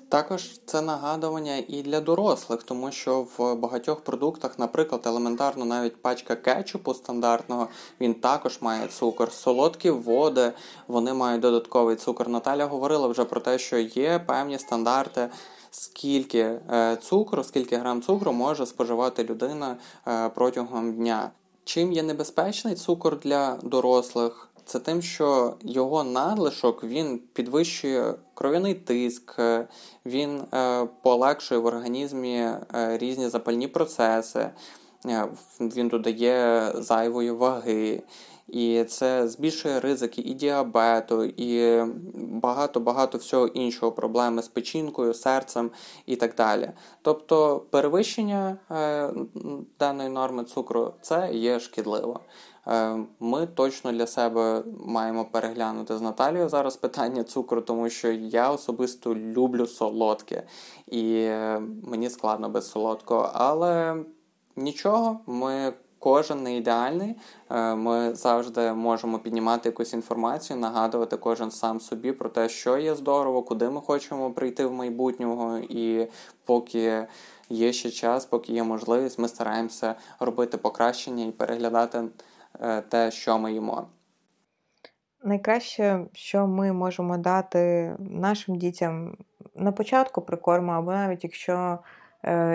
Також 0.09 0.59
це 0.65 0.82
нагадування 0.82 1.63
і 1.67 1.82
для 1.82 2.01
дорослих, 2.01 2.63
тому 2.63 2.91
що 2.91 3.28
в 3.38 3.55
багатьох 3.55 4.01
продуктах, 4.01 4.59
наприклад, 4.59 5.01
елементарно 5.05 5.65
навіть 5.65 6.01
пачка 6.01 6.36
кетчупу 6.36 6.93
стандартного, 6.93 7.67
він 8.01 8.13
також 8.13 8.61
має 8.61 8.88
цукор. 8.88 9.32
Солодкі 9.32 9.89
води 9.89 10.51
вони 10.88 11.13
мають 11.13 11.41
додатковий 11.41 11.95
цукор. 11.95 12.30
Наталя 12.30 12.65
говорила 12.65 13.07
вже 13.07 13.26
про 13.26 13.39
те, 13.39 13.57
що 13.57 13.78
є 13.78 14.19
певні 14.19 14.59
стандарти 14.59 15.30
скільки 15.76 16.39
е, 16.39 16.97
цукру, 17.01 17.43
скільки 17.43 17.76
грам 17.78 18.01
цукру 18.01 18.34
може 18.34 18.65
споживати 18.65 19.23
людина 19.23 19.78
е, 20.07 20.30
протягом 20.30 20.93
дня. 20.93 21.32
Чим 21.63 21.91
є 21.91 22.03
небезпечний 22.03 22.76
цукор 22.76 23.19
для 23.19 23.57
дорослих? 23.63 24.49
це 24.67 24.80
тим, 24.80 25.01
що 25.01 25.53
його 25.61 26.03
надлишок 26.03 26.84
він 26.84 27.19
підвищує 27.34 28.13
кров'яний 28.34 28.73
тиск, 28.73 29.39
він 30.05 30.41
е, 30.53 30.88
полегшує 31.01 31.61
в 31.61 31.65
організмі 31.65 32.49
різні 32.73 33.30
запальні 33.30 33.67
процеси, 33.67 34.49
він 35.59 35.88
додає 35.88 36.71
зайвої 36.76 37.32
ваги. 37.32 38.03
І 38.48 38.84
це 38.84 39.28
збільшує 39.28 39.80
ризики 39.80 40.22
і 40.22 40.34
діабету, 40.34 41.24
і 41.24 41.84
багато-багато 42.14 43.18
всього 43.18 43.48
іншого 43.48 43.91
проблеми 43.91 44.41
з 44.41 44.48
печінкою, 44.48 45.14
серцем 45.14 45.72
і 46.06 46.16
так 46.16 46.36
далі. 46.36 46.72
Тобто 47.02 47.66
перевищення 47.70 48.58
е, 48.72 49.10
даної 49.80 50.10
норми 50.10 50.43
цукру 50.43 50.93
це 51.02 51.30
є 51.34 51.60
шкідливо. 51.60 52.20
Е, 52.68 52.98
ми 53.20 53.48
точно 53.48 53.91
для 53.91 54.08
себе 54.08 54.64
маємо 54.86 55.26
переглянути 55.26 55.98
з 55.98 56.02
Наталією 56.02 56.50
зараз 56.50 56.76
питання 56.76 57.24
цукру, 57.24 57.62
тому 57.62 57.89
що 57.89 58.12
я 58.12 58.52
особисто 58.52 59.16
люблю 59.16 59.66
солодке, 59.66 60.43
і 60.88 61.16
е, 61.16 61.62
мені 61.84 62.10
складно 62.10 62.50
без 62.50 62.70
солодкого, 62.70 63.30
але 63.34 63.96
нічого, 64.56 65.20
ми. 65.26 65.74
Кожен 66.06 66.43
не 66.43 66.58
ідеальний, 66.58 67.16
е, 67.49 67.76
ми 67.76 68.16
завжди 68.16 68.74
можемо 68.74 69.20
піднімати 69.20 69.70
якусь 69.70 69.93
інформацію, 69.93 70.60
нагадувати 70.60 71.18
кожен 71.18 71.51
сам 71.51 71.80
собі 71.80 72.12
про 72.12 72.30
те, 72.30 72.49
що 72.49 72.78
є 72.78 72.95
здорово, 72.95 73.43
куди 73.43 73.70
ми 73.70 73.82
хочемо 73.82 74.32
прийти 74.32 74.66
в 74.66 74.74
майбутнього, 74.74 75.58
і 75.58 76.08
поки 76.45 77.08
є 77.49 77.74
ще 77.74 77.89
час, 77.89 78.26
поки 78.26 78.53
є 78.53 78.64
можливість, 78.64 79.20
ми 79.20 79.28
стараємося 79.28 79.95
робити 80.20 80.58
покращення 80.58 81.26
і 81.26 81.32
переглядати 81.32 82.03
Е, 82.62 82.82
те, 82.82 83.12
що 83.12 83.39
ми 83.39 83.53
їмо. 83.53 83.88
Найкраще, 85.24 86.06
що 86.14 86.47
ми 86.47 86.74
можемо 86.74 87.18
дати 87.18 87.91
нашим 87.99 88.56
дітям 88.56 89.18
на 89.56 89.72
початку 89.72 90.22
прикорму, 90.22 90.72
або 90.72 90.91
навіть 90.91 91.24
якщо 91.24 91.80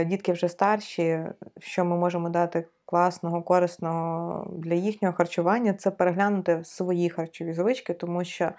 дітки 0.07 0.33
вже 0.33 0.49
старші, 0.49 1.21
що 1.59 1.85
ми 1.85 1.97
можемо 1.97 2.29
дати 2.29 2.65
класного, 2.91 3.43
корисного 3.43 4.47
для 4.59 4.75
їхнього 4.75 5.15
харчування, 5.15 5.73
це 5.73 5.91
переглянути 5.91 6.65
свої 6.65 7.09
харчові 7.09 7.53
звички, 7.53 7.95
тому 7.95 8.25
що, 8.25 8.51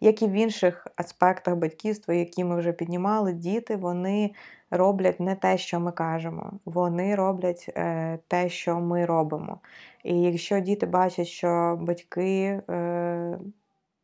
як 0.00 0.22
і 0.22 0.26
в 0.26 0.32
інших 0.32 0.86
аспектах 0.96 1.56
батьківства, 1.56 2.14
які 2.14 2.44
ми 2.44 2.58
вже 2.58 2.72
піднімали, 2.72 3.32
діти 3.32 3.76
вони 3.76 4.30
роблять 4.70 5.20
не 5.20 5.34
те, 5.34 5.58
що 5.58 5.80
ми 5.80 5.92
кажемо, 5.92 6.52
вони 6.64 7.14
роблять 7.14 7.70
е, 7.76 8.18
те, 8.28 8.48
що 8.48 8.80
ми 8.80 9.06
робимо. 9.06 9.58
І 10.04 10.20
якщо 10.20 10.60
діти 10.60 10.86
бачать, 10.86 11.26
що 11.26 11.78
батьки 11.80 12.60
е, 12.70 13.38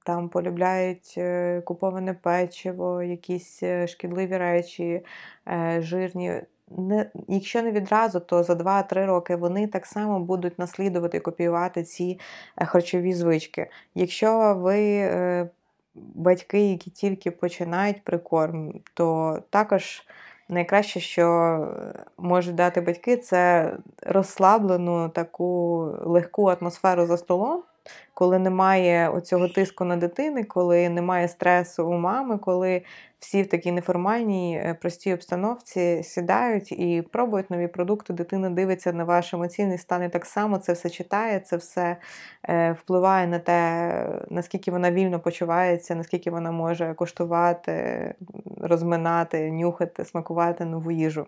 там 0.04 0.28
полюбляють 0.28 1.14
е, 1.18 1.60
куповане 1.60 2.14
печиво, 2.14 3.02
якісь 3.02 3.62
е, 3.62 3.86
шкідливі 3.86 4.36
речі, 4.36 5.04
е, 5.48 5.78
жирні. 5.80 6.40
Не, 6.70 7.10
Якщо 7.28 7.62
не 7.62 7.72
відразу, 7.72 8.20
то 8.20 8.42
за 8.42 8.52
2-3 8.52 9.06
роки 9.06 9.36
вони 9.36 9.66
так 9.66 9.86
само 9.86 10.20
будуть 10.20 10.58
наслідувати 10.58 11.16
і 11.16 11.20
копіювати 11.20 11.82
ці 11.82 12.20
е, 12.56 12.64
харчові 12.64 13.14
звички. 13.14 13.70
Якщо 13.94 14.54
ви 14.54 14.80
е, 14.96 15.48
батьки, 15.94 16.70
які 16.70 16.90
тільки 16.90 17.30
починають 17.30 18.04
прикорм, 18.04 18.80
то 18.94 19.38
також 19.50 20.06
найкраще, 20.48 21.00
що 21.00 21.28
е, 21.28 22.04
можуть 22.18 22.54
дати 22.54 22.80
батьки, 22.80 23.16
це 23.16 23.72
розслаблену 24.02 25.08
таку 25.08 25.78
легку 26.00 26.46
атмосферу 26.46 27.06
за 27.06 27.16
столом, 27.16 27.62
коли 28.14 28.39
немає 28.39 29.09
оцього 29.09 29.49
тиску 29.49 29.84
на 29.84 29.97
дитини, 29.97 30.45
коли 30.45 30.89
немає 30.89 31.28
стресу 31.28 31.87
у 31.87 31.93
мами, 31.93 32.39
коли 32.39 32.82
всі 33.18 33.43
в 33.43 33.49
такій 33.49 33.72
неформальній, 33.72 34.57
е, 34.57 34.74
простій 34.74 35.14
обстановці 35.14 36.03
сідають 36.03 36.72
і 36.72 37.05
пробують 37.12 37.51
нові 37.51 37.68
продукти. 37.68 38.12
Дитина 38.12 38.51
дивиться 38.51 38.93
на 38.93 39.05
ваш 39.05 39.34
емоційний 39.34 39.78
стан 39.78 40.03
і 40.03 40.09
так 40.09 40.26
само 40.26 40.59
це 40.59 40.72
все 40.72 40.91
читає, 40.91 41.41
це 41.41 41.57
все 41.57 41.97
е, 42.49 42.72
впливає 42.72 43.26
на 43.26 43.39
те, 43.39 44.09
наскільки 44.30 44.70
вона 44.70 44.91
вільно 44.91 45.20
почувається, 45.20 45.95
наскільки 45.95 46.30
вона 46.30 46.51
може 46.51 46.95
коштувати, 46.95 48.14
розминати, 48.61 49.51
нюхати, 49.51 50.05
смакувати 50.05 50.64
нову 50.64 50.91
їжу. 50.91 51.26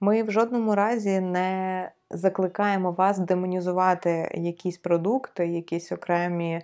Ми 0.00 0.22
в 0.22 0.30
жодному 0.30 0.74
разі 0.74 1.20
не 1.20 1.90
закликаємо 2.10 2.92
вас 2.92 3.18
демонізувати 3.18 4.30
якісь 4.34 4.78
продукти, 4.78 5.46
якісь 5.46 5.92
окремі 5.92 6.62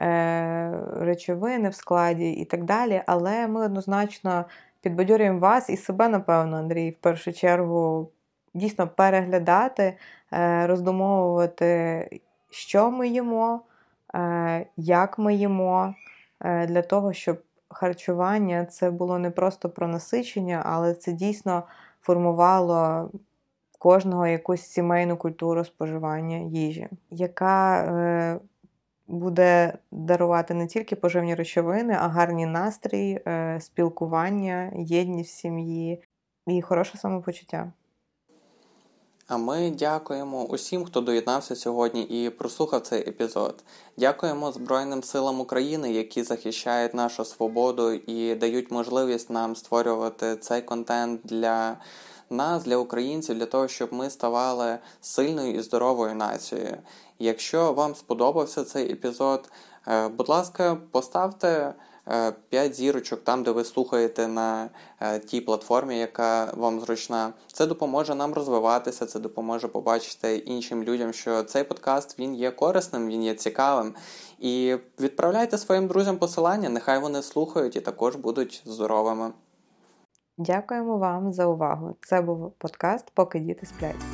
е, 0.00 0.72
речовини 0.96 1.68
в 1.68 1.74
складі 1.74 2.30
і 2.30 2.44
так 2.44 2.64
далі. 2.64 3.02
Але 3.06 3.48
ми 3.48 3.64
однозначно 3.64 4.44
підбадьорюємо 4.80 5.38
вас 5.38 5.70
і 5.70 5.76
себе, 5.76 6.08
напевно, 6.08 6.56
Андрій, 6.56 6.90
в 6.90 6.96
першу 6.96 7.32
чергу 7.32 8.10
дійсно 8.54 8.88
переглядати, 8.88 9.96
е, 10.32 10.66
роздумовувати, 10.66 12.20
що 12.50 12.90
ми 12.90 13.08
їмо, 13.08 13.60
е, 14.14 14.66
як 14.76 15.18
ми 15.18 15.34
їмо, 15.34 15.94
е, 16.40 16.66
для 16.66 16.82
того, 16.82 17.12
щоб 17.12 17.42
харчування 17.68 18.64
це 18.64 18.90
було 18.90 19.18
не 19.18 19.30
просто 19.30 19.70
про 19.70 19.88
насичення, 19.88 20.62
але 20.66 20.94
це 20.94 21.12
дійсно 21.12 21.62
формувало 22.02 23.10
кожного 23.78 24.26
якусь 24.26 24.62
сімейну 24.62 25.16
культуру 25.16 25.64
споживання 25.64 26.36
їжі, 26.36 26.88
яка 27.10 27.84
е, 27.84 28.40
буде 29.08 29.78
дарувати 29.90 30.54
не 30.54 30.66
тільки 30.66 30.96
поживні 30.96 31.34
речовини, 31.34 31.96
а 32.00 32.08
гарні 32.08 32.46
настрій, 32.46 33.20
е, 33.26 33.60
спілкування, 33.60 34.72
єдність 34.76 35.34
сім'ї 35.34 36.02
і 36.46 36.62
хороше 36.62 36.98
самопочуття. 36.98 37.72
А 39.32 39.36
ми 39.36 39.70
дякуємо 39.70 40.44
усім, 40.44 40.84
хто 40.84 41.00
доєднався 41.00 41.56
сьогодні 41.56 42.02
і 42.02 42.30
прослухав 42.30 42.80
цей 42.80 43.08
епізод. 43.08 43.54
Дякуємо 43.96 44.52
Збройним 44.52 45.02
силам 45.02 45.40
України, 45.40 45.92
які 45.92 46.22
захищають 46.22 46.94
нашу 46.94 47.24
свободу 47.24 47.92
і 47.92 48.34
дають 48.34 48.70
можливість 48.70 49.30
нам 49.30 49.56
створювати 49.56 50.36
цей 50.36 50.62
контент 50.62 51.20
для 51.24 51.76
нас, 52.30 52.64
для 52.64 52.76
українців, 52.76 53.38
для 53.38 53.46
того, 53.46 53.68
щоб 53.68 53.92
ми 53.92 54.10
ставали 54.10 54.78
сильною 55.00 55.54
і 55.54 55.62
здоровою 55.62 56.14
нацією. 56.14 56.76
Якщо 57.18 57.72
вам 57.72 57.94
сподобався 57.94 58.64
цей 58.64 58.92
епізод, 58.92 59.50
е, 59.88 60.08
будь 60.08 60.28
ласка, 60.28 60.76
поставте. 60.90 61.74
5 62.04 62.42
е, 62.52 62.72
зірочок 62.72 63.24
там, 63.24 63.42
де 63.42 63.50
ви 63.50 63.64
слухаєте 63.64 64.28
на 64.28 64.70
е, 65.00 65.18
тій 65.18 65.40
платформі, 65.40 65.98
яка 65.98 66.52
вам 66.56 66.80
зручна. 66.80 67.32
Це 67.46 67.66
допоможе 67.66 68.14
нам 68.14 68.34
розвиватися, 68.34 69.06
це 69.06 69.20
допоможе 69.20 69.68
побачити 69.68 70.36
іншим 70.36 70.82
людям, 70.82 71.12
що 71.12 71.42
цей 71.42 71.64
подкаст 71.64 72.18
він 72.18 72.34
є 72.34 72.50
корисним, 72.50 73.08
він 73.08 73.22
є 73.22 73.34
цікавим. 73.34 73.94
І 74.38 74.76
відправляйте 75.00 75.58
своїм 75.58 75.86
друзям 75.86 76.18
посилання, 76.18 76.68
нехай 76.68 76.98
вони 76.98 77.22
слухають 77.22 77.76
і 77.76 77.80
також 77.80 78.16
будуть 78.16 78.62
здоровими. 78.64 79.32
Дякуємо 80.38 80.98
вам 80.98 81.32
за 81.32 81.46
увагу. 81.46 81.96
Це 82.00 82.20
був 82.20 82.52
подкаст 82.58 83.10
Поки 83.14 83.38
діти 83.38 83.66
сплять. 83.66 84.11